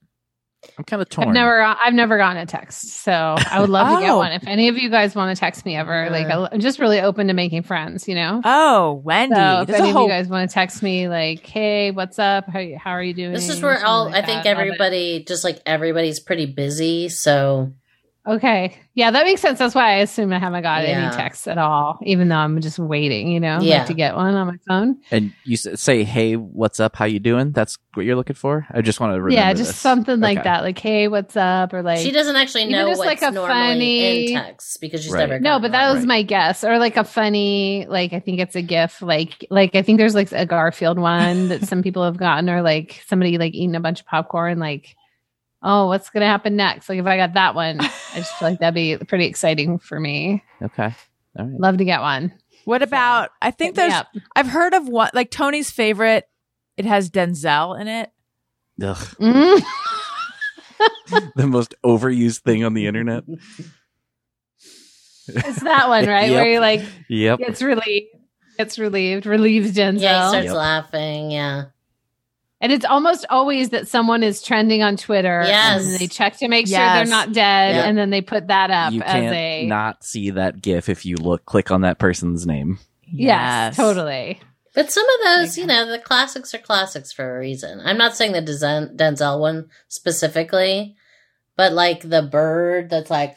[0.79, 1.29] I'm kind of torn.
[1.29, 4.19] I've never, I've never gotten a text, so I would love to get Oh.
[4.19, 4.33] one.
[4.33, 6.27] If any of you guys want to text me ever, like.
[6.29, 8.09] I'm just really open to making friends.
[8.09, 8.41] You know.
[8.45, 9.35] Oh, Wendy.
[9.35, 12.19] So if There's any a of you guys want to text me, like, "Hey, what's
[12.19, 12.49] up?
[12.49, 14.57] How how are you doing?" This is where Something all like I think that.
[14.57, 17.73] Everybody just like everybody's pretty busy, so
[18.27, 19.59] Okay, yeah, that makes sense.
[19.59, 21.09] That's why I assume I haven't got Yeah.
[21.09, 23.29] any texts at all, even though I'm just waiting.
[23.31, 24.97] You know, like, to get one on my phone.
[25.11, 26.97] and you say, "Hey, what's up?
[26.97, 28.67] How you doing?" That's what you're looking for.
[28.73, 29.35] I just want to remember.
[29.35, 29.77] yeah, just this.
[29.79, 30.45] something like Okay.
[30.49, 30.63] that.
[30.63, 33.53] Like, "Hey, what's up?" Or like, she doesn't actually know just what's like a normally
[33.53, 35.29] funny- in text because she's Right.
[35.29, 35.95] never No, but that one.
[35.97, 36.09] was Right.
[36.09, 36.65] my guess.
[36.65, 39.03] Or like a funny, like I think it's a GIF.
[39.03, 42.63] Like, like I think there's like a Garfield one that some people have gotten, or
[42.63, 44.59] like somebody like eating a bunch of popcorn.
[44.59, 44.97] Like,
[45.65, 46.89] oh, what's gonna happen next?
[46.89, 47.85] Like if I got that one, I
[48.15, 50.45] just feel like that'd be pretty exciting for me.
[50.63, 50.95] Okay.
[51.39, 51.59] All right.
[51.61, 52.33] Love to get one.
[52.67, 54.09] What about I think there's up.
[54.37, 56.29] I've heard of one like Tony's favorite.
[56.77, 58.11] It has Denzel in it.
[58.83, 59.63] Ugh, Mm.
[61.37, 63.25] the most overused thing on the internet.
[65.29, 66.31] it's that one, right?
[66.31, 66.35] Yep.
[66.43, 67.39] Where he like Yep.
[67.39, 68.07] gets relieved,
[68.59, 70.01] gets relieved, relieves Denzel.
[70.01, 70.55] Yeah, he starts Yep.
[70.55, 71.31] laughing.
[71.31, 71.65] Yeah,
[72.65, 75.43] And it's almost always that someone is trending on Twitter.
[75.47, 75.85] Yes.
[75.85, 76.97] And they check to make sure Yes.
[76.97, 77.75] they're not dead.
[77.75, 77.85] Yeah.
[77.85, 79.67] And then they put that up you as can't a.
[79.67, 82.79] not see that GIF if you look click on that person's name.
[83.07, 84.41] yes, totally.
[84.75, 87.81] but some of those, you know, the classics are classics for a reason.
[87.85, 90.97] I'm not saying the Denzel Denzel one specifically,
[91.57, 93.37] but like the bird that's like,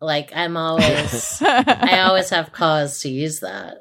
[0.00, 3.78] like I'm always, I always have cause to use that.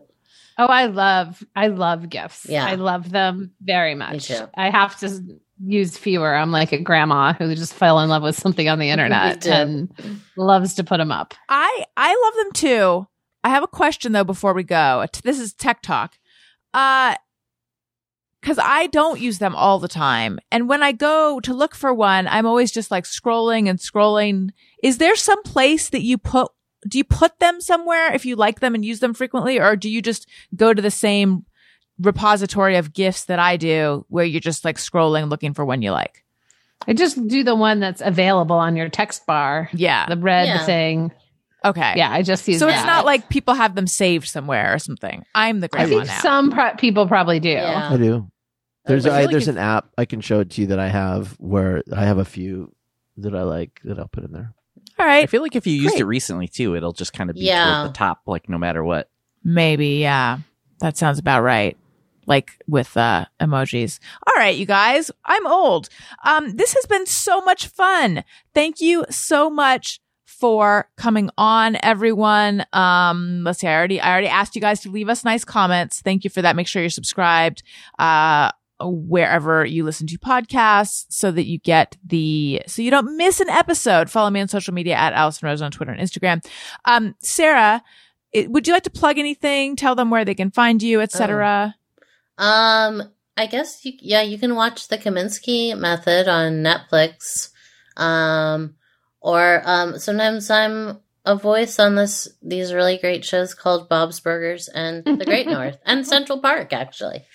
[0.60, 2.45] Oh, I love, I love gifts.
[2.49, 2.65] Yeah.
[2.65, 4.27] I love them very much.
[4.27, 4.48] too.
[4.57, 6.36] I have to use fewer.
[6.36, 9.90] I'm like a grandma who just fell in love with something on the internet and
[10.36, 11.34] loves to put them up.
[11.48, 13.07] I I love them too.
[13.44, 15.06] I have a question though before we go.
[15.23, 16.18] This is tech talk.
[16.73, 17.15] Uh
[18.41, 20.40] cuz I don't use them all the time.
[20.52, 24.49] And when I go to look for one, I'm always just like scrolling and scrolling.
[24.84, 26.52] Is there some place that you put
[26.88, 29.90] do you put them somewhere if you like them and use them frequently or do
[29.90, 31.46] you just go to the same
[32.00, 35.92] repository of gifts that I do where you're just like scrolling looking for one you
[35.92, 36.24] like?
[36.88, 40.06] I just do the one that's available on your text bar, Yeah.
[40.08, 40.66] the red Yeah.
[40.66, 41.12] thing.
[41.66, 41.94] Okay.
[41.98, 42.76] Yeah, I just use So that.
[42.78, 45.26] it's not like people have them saved somewhere or something.
[45.36, 46.04] I'm the great one.
[46.04, 46.20] I think now.
[46.22, 47.50] some pro- people probably do.
[47.50, 47.90] Yeah.
[47.92, 48.32] I do.
[48.86, 50.80] There's I I, like there's if- an app I can show it to you that
[50.80, 52.74] I have where I have a few
[53.18, 54.54] that I like that I'll put in there.
[55.00, 56.02] All I feel like if you used Great.
[56.02, 57.76] it recently too, it'll just kind of be Yeah.
[57.82, 59.10] toward the top, like no matter what.
[59.44, 60.40] Maybe, yeah.
[60.82, 61.78] That sounds about right.
[62.26, 64.00] Like with uh emojis.
[64.28, 65.10] All right, you guys.
[65.26, 65.90] I'm old.
[66.24, 68.24] Um this has been so much fun.
[68.54, 72.66] Thank you so much for coming on everyone.
[72.72, 73.68] Um let's see.
[73.68, 76.02] I already I already asked you guys to leave us nice comments.
[76.02, 76.56] Thank you for that.
[76.56, 77.64] Make sure you're subscribed
[77.98, 78.52] uh
[78.82, 83.50] wherever you listen to podcasts so that you get the so you don't miss an
[83.50, 84.10] episode.
[84.10, 86.46] Follow me on social media at Allison Rosen on Twitter and Instagram.
[86.86, 87.84] Um Sarah,
[88.32, 89.76] it, would you like to plug anything?
[89.76, 91.76] Tell them where they can find you, etc.
[92.38, 93.04] Um,
[93.36, 97.50] I guess you, yeah, you can watch the Kominsky Method on Netflix.
[97.98, 98.76] Um,
[99.20, 104.70] or um, sometimes I'm a voice on this these really great shows called Bob's Burgers
[104.70, 106.72] and The Great North and Central Park.
[106.72, 107.26] Actually,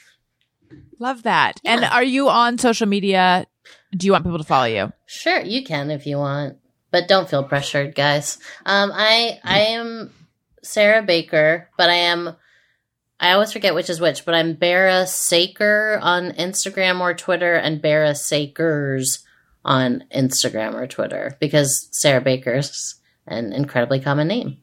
[1.05, 1.61] Love that.
[1.63, 1.75] Yeah.
[1.75, 3.47] And are you on social media?
[3.95, 4.91] Do you want people to follow you?
[5.05, 6.57] sure you can if you want,
[6.91, 8.39] but don't feel pressured, guys.
[8.65, 10.11] Um, I I am
[10.63, 12.35] Sarah Baker, but I am.
[13.21, 17.83] I always forget which is which, but I'm Bara Saker on Instagram or Twitter, and
[17.83, 19.23] Bara Sakers
[19.63, 22.95] on Instagram or Twitter because Sarah Baker's
[23.27, 24.57] an incredibly common name.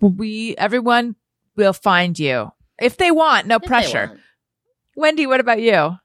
[0.00, 1.14] We everyone
[1.54, 4.18] will find you If they want, no If pressure.
[4.96, 5.96] Wendy, what about you?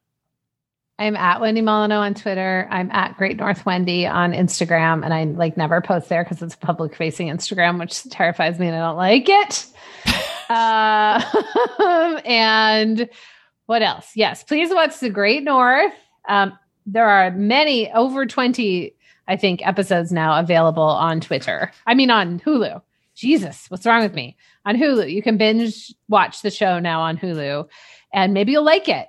[1.00, 2.68] I'm at Wendy Molyneux on Twitter.
[2.72, 6.56] I'm at Great North Wendy on Instagram, and I like never post there because it's
[6.56, 9.68] public facing Instagram, which terrifies me and I don't like it.
[10.50, 13.10] uh, and
[13.68, 14.12] what else?
[14.16, 15.94] Yes, please watch The Great North.
[16.28, 16.58] Um,
[16.88, 18.96] there are many over 20,
[19.28, 21.72] I think, episodes now available on Twitter.
[21.86, 22.82] I mean, on Hulu.
[23.14, 24.38] Jesus, what's wrong with me?
[24.66, 27.68] On Hulu, you can binge watch the show now on Hulu,
[28.14, 29.08] and maybe you'll like it.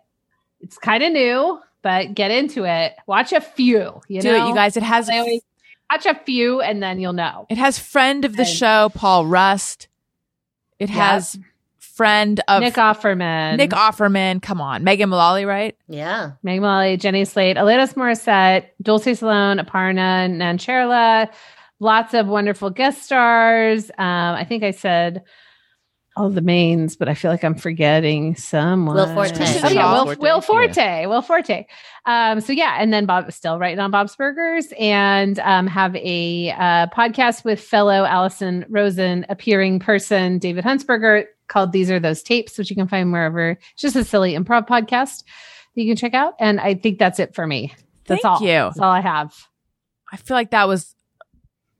[0.60, 2.94] It's kind of new, but get into it.
[3.06, 4.00] Watch a few.
[4.08, 4.76] You Do know, it, you guys.
[4.76, 5.42] It has always
[5.90, 7.46] watch a few, and then you'll know.
[7.48, 9.88] it has friend of the And- show Paul Rust.
[10.78, 10.98] It Yep.
[10.98, 11.38] has
[11.78, 14.40] friend of Nick Offerman, Nick Offerman.
[14.40, 15.76] Come on, Megan Mullally, right?
[15.88, 16.32] Yeah.
[16.44, 21.28] Megan Molly, Jenny Slate, Alanis Morissette, Dulcé Sloan, Aparna Nancherla,
[21.80, 23.90] lots of wonderful guest stars.
[23.98, 25.24] Um, I think I said
[26.18, 28.96] all the mains, but I feel like I'm forgetting someone.
[28.96, 29.44] Will Forte.
[29.64, 30.20] Oh, yeah, Will, Forte.
[30.20, 31.06] Will Forte.
[31.06, 31.66] Will Forte.
[32.06, 35.94] Um, so yeah, and then Bob is still writing on Bob's Burgers and um, have
[35.96, 42.22] a uh, podcast with fellow Allison Rosen appearing person David Huntsberger called These Are Those
[42.22, 43.50] Tapes, which you can find wherever.
[43.50, 45.22] It's just a silly improv podcast
[45.74, 46.34] that you can check out.
[46.40, 47.72] And I think that's it for me.
[48.06, 48.42] That's Thank all.
[48.42, 48.48] you.
[48.48, 49.34] That's all I have.
[50.12, 50.94] I feel like that was.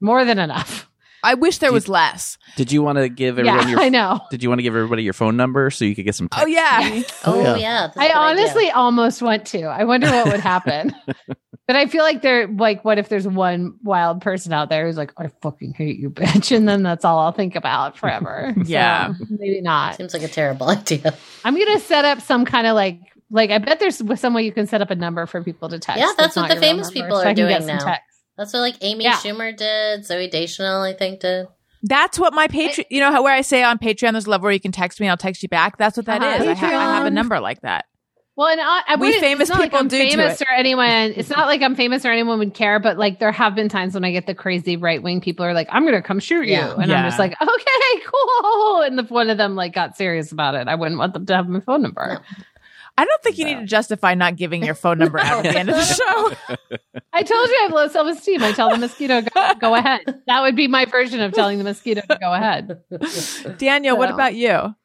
[0.01, 0.88] More than enough.
[1.23, 2.37] I wish there you- was less.
[2.55, 4.19] Did you want to give Yeah, everyone your I know.
[4.31, 6.45] Did you want to give everybody your phone number so you could get some oh,
[6.45, 6.45] text?
[6.45, 7.03] Oh yeah.
[7.25, 7.55] Oh, yeah.
[7.57, 7.81] yeah.
[7.87, 8.41] that's a I good idea.
[8.43, 9.63] honestly almost want to.
[9.63, 10.95] I wonder what would happen.
[11.67, 14.97] but I feel like they're like, what if there's one wild person out there who's
[14.97, 16.55] like, I fucking hate you, bitch.
[16.55, 18.53] And then that's all I'll think about forever.
[18.55, 19.13] So, Yeah.
[19.29, 19.95] maybe not.
[19.97, 21.13] Seems like a terrible idea.
[21.45, 22.99] I'm going to set up some kind of like,
[23.31, 25.77] like I bet there's some way you can set up a number for people to
[25.77, 25.99] text.
[25.99, 27.59] Yeah, that's what not the your real famous number, people so are I can get
[27.59, 27.85] doing some now.
[27.85, 28.08] text.
[28.39, 29.15] That's what like Amy Yeah.
[29.17, 30.01] Schumer did.
[30.01, 31.45] Zooey Deschanel, I think, did.
[31.83, 32.85] That's what my Patreon.
[32.89, 34.99] You know how where I say on Patreon, there's a level where you can text
[34.99, 35.77] me, and I'll text you back.
[35.77, 36.47] That's what that is.
[36.47, 36.51] Uh-huh.
[36.51, 37.85] I, ha- I have a number like that.
[38.37, 40.39] Well, and I, I We wouldn't- famous it's not people like I'm do to famous
[40.41, 40.47] it.
[40.49, 40.87] or anyone.
[41.17, 43.93] It's not like I'm famous or anyone would care, but like there have been times
[43.93, 46.45] when I get the crazy right wing people are like, "I'm going to come shoot
[46.45, 46.73] you," Yeah.
[46.75, 46.99] and Yeah.
[46.99, 50.69] I'm just like, "Okay, cool." And if one of them like got serious about it,
[50.69, 52.21] I wouldn't want them to have my phone number.
[52.99, 55.57] I don't think you need to justify not giving your phone number out at the
[55.57, 56.57] end of the show.
[57.13, 58.43] I told you I have low self esteem.
[58.43, 60.01] I tell the mosquito go, go ahead.
[60.27, 62.81] That would be my version of telling the mosquito to go ahead.
[63.57, 64.75] Daniel, what about you?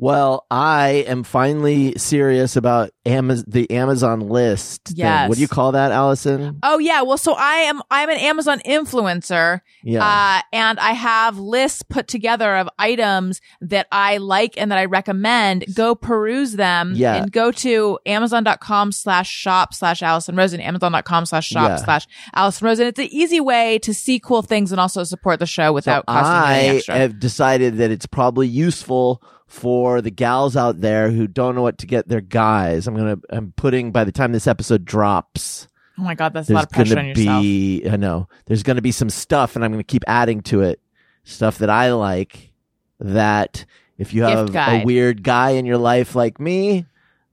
[0.00, 4.92] Well, I am finally serious about Amaz- the Amazon list.
[4.94, 5.28] Yes.
[5.28, 6.60] What do you call that, Allison?
[6.62, 10.04] Oh yeah, well, so I am I'm an Amazon influencer, Yeah.
[10.06, 14.84] uh, and I have lists put together of items that I like and that I
[14.84, 15.64] recommend.
[15.74, 17.16] Go peruse them, Yeah.
[17.16, 21.76] and go to Amazon.com slash shop slash Allison Rosen, Amazon.com slash shop Yeah.
[21.76, 22.86] slash Allison Rosen.
[22.86, 26.12] It's an easy way to see cool things and also support the show without so
[26.14, 26.94] costing I anything extra.
[26.94, 31.62] I have decided that it's probably useful for the gals out there who don't know
[31.62, 32.86] what to get their guys.
[32.86, 35.66] I'm gonna I'm putting by the time this episode drops,
[35.98, 37.42] oh my god, that's a lot of pressure on yourself.
[37.42, 40.80] be I know there's gonna be some stuff, and I'm gonna keep adding to it
[41.24, 42.52] stuff that I like.
[43.00, 43.64] That
[43.96, 46.86] if you have a weird guy in your life like me,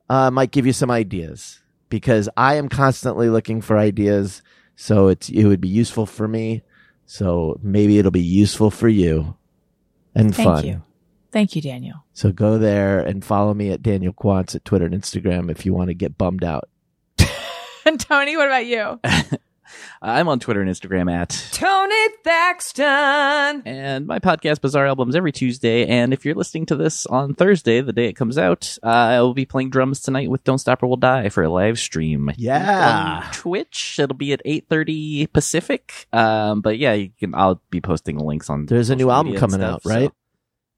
[0.09, 1.59] uh, might give you some ideas
[1.89, 4.41] because I am constantly looking for ideas.
[4.75, 6.63] So it's it would be useful for me.
[7.05, 9.35] So maybe it'll be useful for you
[10.15, 10.65] and Thank fun.
[10.65, 10.81] you.
[11.35, 11.97] Thank you, Daniel.
[12.13, 15.73] So go there and follow me at Daniel Quantz at Twitter and Instagram if you
[15.73, 16.69] want to get bummed out.
[17.85, 19.01] And Tony, what about you?
[20.01, 23.63] I'm on Twitter and Instagram at Tony Thaxton.
[23.65, 25.85] and my podcast Bizarre Albums every Tuesday.
[25.85, 29.19] And if you're listening to this on Thursday, the day it comes out, uh, I
[29.21, 32.31] will be playing drums tonight with Don't Stop or We'll Die for a live stream.
[32.37, 33.23] Yeah.
[33.25, 33.99] on Twitch.
[33.99, 36.07] It'll be at 8:30 Pacific.
[36.13, 37.35] Um, but yeah, you can.
[37.35, 38.67] I'll be posting links on.
[38.67, 40.05] There's a new album coming stuff, out, right?
[40.11, 40.15] so-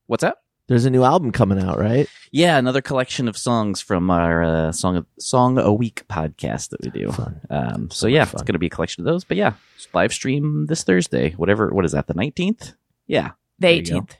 [0.07, 0.39] What's up?
[0.67, 2.09] There's a new album coming out, right?
[2.31, 6.89] Yeah, another collection of songs from our uh, song song a week podcast that we
[6.89, 7.13] do.
[7.49, 9.23] Um, so yeah, it's going to be a collection of those.
[9.23, 9.53] But yeah,
[9.93, 11.31] live stream this Thursday.
[11.31, 11.69] Whatever.
[11.69, 12.07] What is that?
[12.07, 12.73] The nineteenth?
[13.07, 13.99] Yeah, The There you go.
[14.01, 14.11] 18th.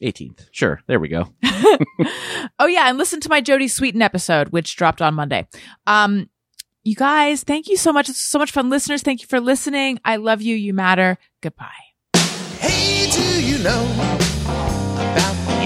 [0.00, 0.46] eighteenth.
[0.52, 0.80] Sure.
[0.86, 1.34] There we go.
[2.58, 5.46] oh yeah, and listen to my Jodie Sweetin episode, which dropped on Monday.
[5.86, 6.30] Um,
[6.82, 8.08] you guys, thank you so much.
[8.08, 9.02] It's so much fun, listeners.
[9.02, 10.00] Thank you for listening.
[10.02, 10.56] I love you.
[10.56, 11.18] You matter.
[11.42, 11.68] Goodbye.
[12.58, 14.27] Hey, do you know about the